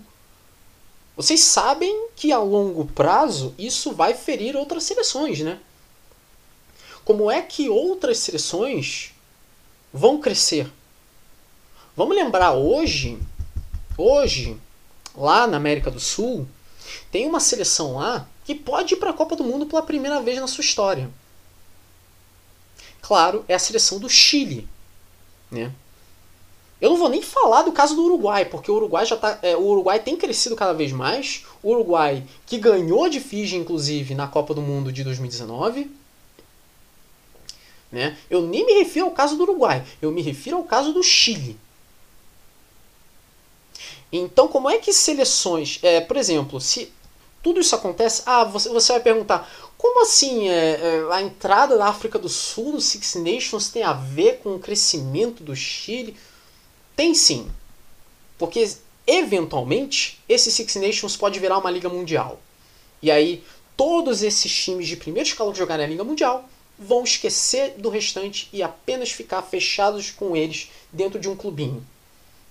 [1.18, 5.58] Vocês sabem que a longo prazo isso vai ferir outras seleções, né?
[7.04, 9.12] Como é que outras seleções
[9.92, 10.72] vão crescer?
[11.98, 13.18] Vamos lembrar hoje,
[13.98, 14.56] hoje,
[15.16, 16.48] lá na América do Sul,
[17.12, 20.40] tem uma seleção lá que pode ir para a Copa do Mundo pela primeira vez
[20.40, 21.10] na sua história.
[23.02, 24.70] Claro, é a seleção do Chile,
[25.50, 25.74] né?
[26.82, 29.56] Eu não vou nem falar do caso do Uruguai, porque o Uruguai já tá, é,
[29.56, 31.46] o Uruguai tem crescido cada vez mais.
[31.62, 35.92] O Uruguai que ganhou de Fiji, inclusive, na Copa do Mundo de 2019.
[37.92, 38.18] Né?
[38.30, 41.60] Eu nem me refiro ao caso do Uruguai, eu me refiro ao caso do Chile.
[44.12, 46.92] Então, como é que seleções, é, por exemplo, se
[47.44, 51.88] tudo isso acontece, ah, você, você vai perguntar, como assim é, é, a entrada da
[51.88, 56.18] África do Sul no Six Nations tem a ver com o crescimento do Chile?
[57.02, 57.50] Tem sim.
[58.38, 62.40] Porque eventualmente esse Six Nations pode virar uma liga mundial.
[63.02, 63.44] E aí
[63.76, 66.48] todos esses times de primeiro escalão que jogarem a liga mundial
[66.78, 71.84] vão esquecer do restante e apenas ficar fechados com eles dentro de um clubinho.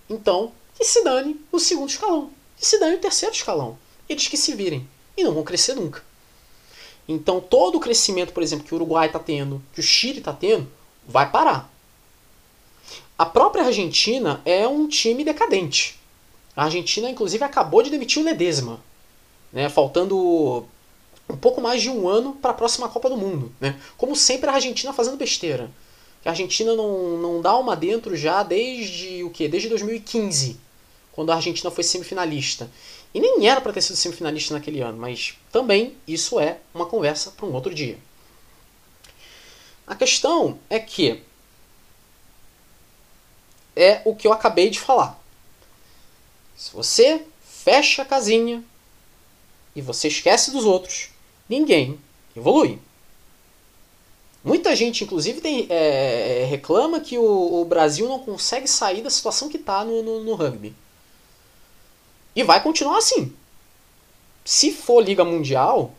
[0.09, 3.79] Então, que se dane o segundo escalão, que se dane o terceiro escalão.
[4.09, 6.03] Eles que se virem e não vão crescer nunca.
[7.07, 10.33] Então, todo o crescimento, por exemplo, que o Uruguai está tendo, que o Chile está
[10.33, 10.69] tendo,
[11.07, 11.70] vai parar.
[13.21, 15.99] A própria Argentina é um time decadente.
[16.55, 18.79] A Argentina, inclusive, acabou de demitir o Ledesma,
[19.53, 20.65] né, faltando
[21.29, 23.53] um pouco mais de um ano para a próxima Copa do Mundo.
[23.61, 23.79] Né?
[23.95, 25.69] Como sempre, a Argentina fazendo besteira.
[26.25, 29.47] A Argentina não, não dá uma dentro já desde o quê?
[29.47, 30.59] Desde 2015,
[31.11, 32.71] quando a Argentina foi semifinalista.
[33.13, 37.29] E nem era para ter sido semifinalista naquele ano, mas também isso é uma conversa
[37.29, 37.99] para um outro dia.
[39.85, 41.21] A questão é que
[43.81, 45.19] é o que eu acabei de falar.
[46.55, 48.63] Se você fecha a casinha
[49.75, 51.09] e você esquece dos outros,
[51.49, 51.99] ninguém
[52.35, 52.79] evolui.
[54.43, 59.49] Muita gente, inclusive, tem, é, reclama que o, o, Brasil não consegue sair da situação
[59.49, 60.75] que está no, no, no rugby.
[62.35, 63.33] E vai continuar assim.
[64.43, 65.93] Se for Liga Mundial,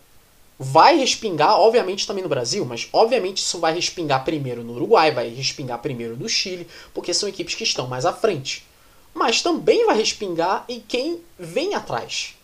[0.63, 5.29] vai respingar, obviamente, também no Brasil, mas obviamente isso vai respingar primeiro no Uruguai, vai
[5.29, 8.65] respingar primeiro no Chile, porque são equipes que estão mais à frente.
[9.13, 12.37] Mas também vai respingar em quem vem atrás.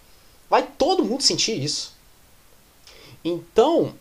[0.51, 1.97] Vai todo mundo sentir isso.
[3.25, 3.95] Então,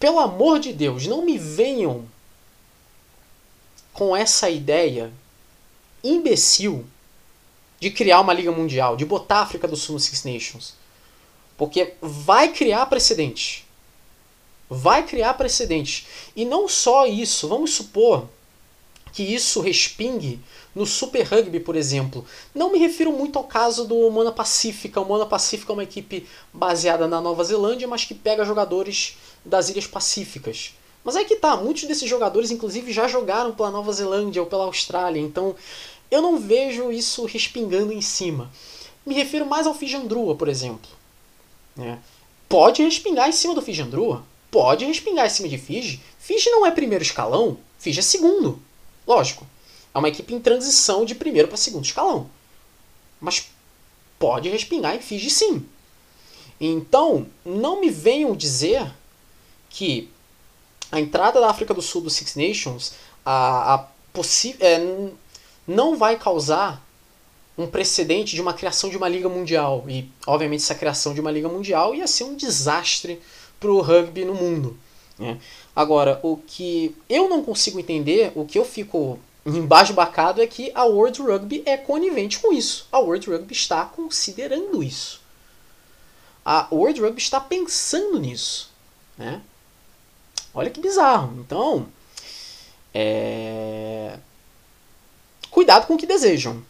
[0.00, 2.06] pelo amor de Deus, não me venham
[3.92, 5.12] com essa ideia
[6.02, 6.86] imbecil
[7.78, 10.74] de criar uma Liga Mundial, de botar a África do Sul no Six Nations.
[11.56, 13.64] Porque vai criar precedente.
[14.68, 16.06] Vai criar precedente.
[16.34, 18.28] E não só isso, vamos supor
[19.12, 20.40] que isso respingue
[20.74, 22.26] no Super Rugby, por exemplo.
[22.54, 25.00] Não me refiro muito ao caso do Mona Pacífica.
[25.00, 29.70] O Mona Pacífica é uma equipe baseada na Nova Zelândia, mas que pega jogadores das
[29.70, 30.74] Ilhas Pacíficas.
[31.02, 34.64] Mas é que tá, muitos desses jogadores, inclusive, já jogaram pela Nova Zelândia ou pela
[34.64, 35.54] Austrália, então
[36.10, 38.50] eu não vejo isso respingando em cima.
[39.06, 40.90] Me refiro mais ao Fijandrua, por exemplo.
[41.78, 41.98] É.
[42.48, 46.00] Pode respingar em cima do Fijandrua, pode respingar em cima de Fiji.
[46.18, 48.60] Fiji não é primeiro escalão, Fiji é segundo.
[49.06, 49.46] Lógico,
[49.94, 52.30] é uma equipe em transição de primeiro para segundo escalão.
[53.20, 53.48] Mas
[54.18, 55.66] pode respingar em Fiji sim.
[56.60, 58.90] Então, não me venham dizer
[59.68, 60.08] que
[60.90, 62.92] a entrada da África do Sul do Six Nations
[63.24, 63.88] a, a
[64.60, 65.10] é,
[65.66, 66.82] não vai causar
[67.58, 69.84] um precedente de uma criação de uma liga mundial.
[69.88, 73.20] E, obviamente, essa criação de uma liga mundial ia ser um desastre
[73.58, 74.78] para o rugby no mundo.
[75.18, 75.38] Né?
[75.74, 80.84] Agora, o que eu não consigo entender, o que eu fico embasbacado é que a
[80.84, 82.86] World Rugby é conivente com isso.
[82.90, 85.20] A World Rugby está considerando isso.
[86.44, 88.70] A World Rugby está pensando nisso.
[89.16, 89.40] Né?
[90.52, 91.38] Olha que bizarro.
[91.40, 91.86] Então,
[92.92, 94.18] é...
[95.50, 96.62] cuidado com o que desejam.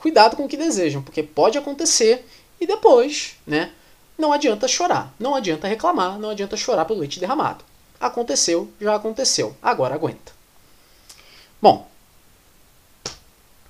[0.00, 2.26] Cuidado com o que desejam, porque pode acontecer
[2.60, 3.72] e depois, né?
[4.16, 7.64] Não adianta chorar, não adianta reclamar, não adianta chorar pelo leite derramado.
[8.00, 9.56] Aconteceu, já aconteceu.
[9.62, 10.32] Agora aguenta.
[11.60, 11.88] Bom,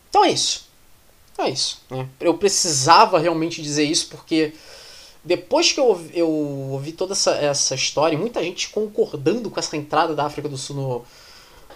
[0.09, 0.69] então é isso.
[1.39, 1.81] É isso.
[1.91, 2.09] Né?
[2.21, 4.53] Eu precisava realmente dizer isso porque
[5.25, 10.15] depois que eu, eu ouvi toda essa, essa história, muita gente concordando com essa entrada
[10.15, 11.05] da África do Sul no,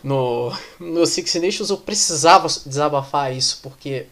[0.02, 4.06] no, no Six Nations, eu precisava desabafar isso porque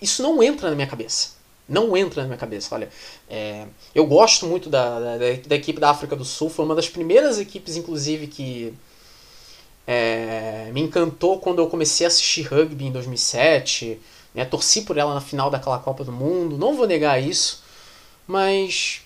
[0.00, 1.40] isso não entra na minha cabeça.
[1.68, 2.74] Não entra na minha cabeça.
[2.74, 2.88] Olha,
[3.28, 5.16] é, eu gosto muito da, da,
[5.46, 6.50] da, equipe da África do Sul.
[6.50, 8.74] Foi uma das primeiras equipes, inclusive, que
[9.86, 14.00] é, me encantou quando eu comecei a assistir rugby em 2007.
[14.34, 16.58] Né, torci por ela na final daquela Copa do Mundo.
[16.58, 17.62] Não vou negar isso.
[18.26, 19.02] Mas.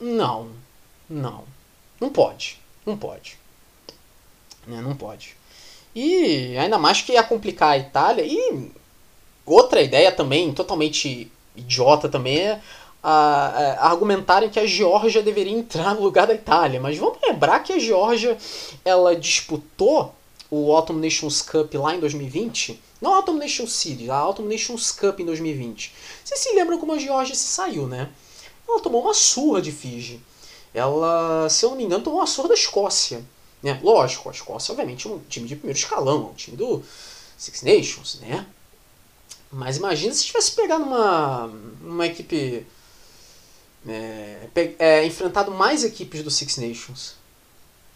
[0.00, 0.48] Não.
[1.08, 1.44] Não.
[2.00, 2.58] Não pode.
[2.84, 3.38] Não pode.
[4.66, 5.36] Né, não pode.
[5.94, 8.24] E ainda mais que ia complicar a Itália.
[8.26, 8.72] E
[9.46, 12.60] outra ideia também, totalmente idiota também é
[13.02, 13.46] a,
[13.80, 16.80] a, argumentarem que a Geórgia deveria entrar no lugar da Itália.
[16.80, 18.36] Mas vamos lembrar que a Geórgia
[18.84, 20.14] ela disputou
[20.50, 22.80] o Autumn Nations Cup lá em 2020.
[23.00, 25.92] Não a Autumn Nations Series, a Autumn Nations Cup em 2020.
[26.24, 28.08] Vocês se lembram como a Geórgia se saiu, né?
[28.68, 30.20] Ela tomou uma surra de Fiji.
[30.72, 33.24] Ela, se eu não me engano, tomou uma surra da Escócia.
[33.62, 33.78] Né?
[33.82, 36.82] Lógico, a Escócia, obviamente, é um time de primeiro escalão, um time do
[37.36, 38.46] Six Nations, né?
[39.52, 41.44] Mas imagina se tivesse pegado uma,
[41.82, 42.66] uma equipe.
[43.86, 44.48] É,
[44.78, 47.14] é, enfrentado mais equipes do Six Nations.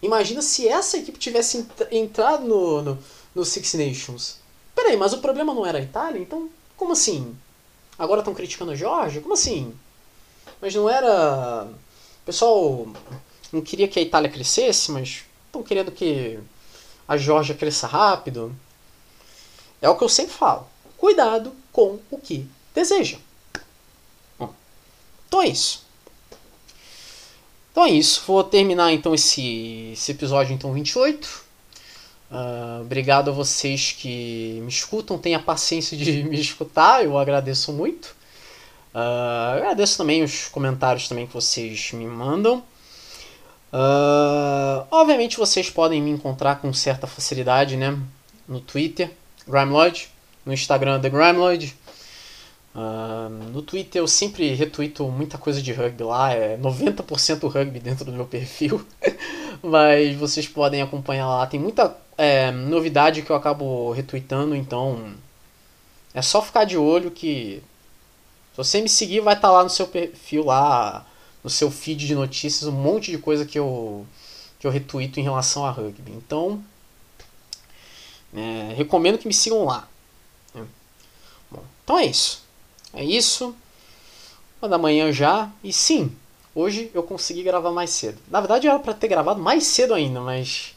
[0.02, 2.98] Imagina se essa equipe tivesse entrado no, no,
[3.34, 4.36] no Six Nations.
[4.74, 6.20] Peraí, mas o problema não era a Itália?
[6.20, 7.34] Então, como assim?
[7.98, 9.22] Agora estão criticando a Georgia?
[9.22, 9.74] Como assim?
[10.60, 11.64] Mas não era.
[11.64, 12.86] O pessoal
[13.50, 16.38] não queria que a Itália crescesse, mas estão querendo que
[17.08, 18.54] a Georgia cresça rápido.
[19.80, 20.68] É o que eu sempre falo
[21.06, 23.20] cuidado com o que desejam.
[24.36, 24.52] Bom,
[25.28, 25.86] então é isso.
[27.70, 28.24] Então é isso.
[28.26, 31.44] Vou terminar então esse, esse episódio então 28.
[32.28, 35.16] Uh, obrigado a vocês que me escutam.
[35.16, 37.04] Tenha paciência de me escutar.
[37.04, 38.06] Eu agradeço muito.
[38.92, 42.64] Uh, agradeço também os comentários também que vocês me mandam.
[43.72, 47.96] Uh, obviamente vocês podem me encontrar com certa facilidade, né?
[48.48, 49.12] No Twitter,
[49.46, 50.15] Grimeloid
[50.46, 51.76] no Instagram The Grimloid.
[52.74, 58.04] Uh, no Twitter eu sempre retuito muita coisa de rugby lá, é 90% rugby dentro
[58.04, 58.86] do meu perfil,
[59.62, 61.46] mas vocês podem acompanhar lá.
[61.46, 65.14] Tem muita é, novidade que eu acabo retweetando, então
[66.14, 67.62] é só ficar de olho que
[68.52, 71.06] se você me seguir vai estar tá lá no seu perfil lá,
[71.42, 74.06] no seu feed de notícias, um monte de coisa que eu
[74.58, 76.12] que eu retuito em relação a rugby.
[76.12, 76.62] Então
[78.34, 79.88] é, recomendo que me sigam lá.
[81.86, 82.42] Então é isso.
[82.92, 83.54] É isso.
[84.60, 85.48] Uma da manhã já.
[85.62, 86.10] E sim,
[86.52, 88.18] hoje eu consegui gravar mais cedo.
[88.28, 90.74] Na verdade era para ter gravado mais cedo ainda, mas.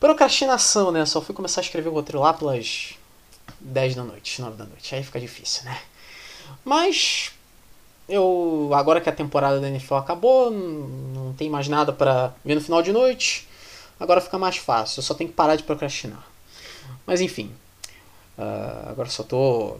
[0.00, 1.04] Procrastinação, né?
[1.04, 2.94] Só fui começar a escrever o roteiro lá pelas
[3.60, 4.94] 10 da noite, 9 da noite.
[4.94, 5.78] Aí fica difícil, né?
[6.64, 7.32] Mas.
[8.08, 12.62] eu agora que a temporada da NFL acabou, não tem mais nada para ver no
[12.62, 13.46] final de noite.
[14.00, 16.26] Agora fica mais fácil, eu só tenho que parar de procrastinar.
[17.06, 17.54] Mas enfim,
[18.38, 19.76] uh, agora só tô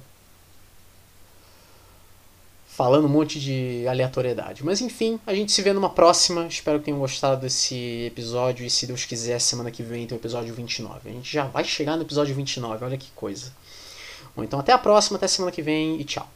[2.81, 4.65] falando um monte de aleatoriedade.
[4.65, 6.47] Mas enfim, a gente se vê numa próxima.
[6.47, 8.65] Espero que tenham gostado desse episódio.
[8.65, 11.11] E se Deus quiser, semana que vem tem o episódio 29.
[11.11, 13.53] A gente já vai chegar no episódio 29, olha que coisa.
[14.35, 16.27] Bom, então até a próxima, até semana que vem e tchau.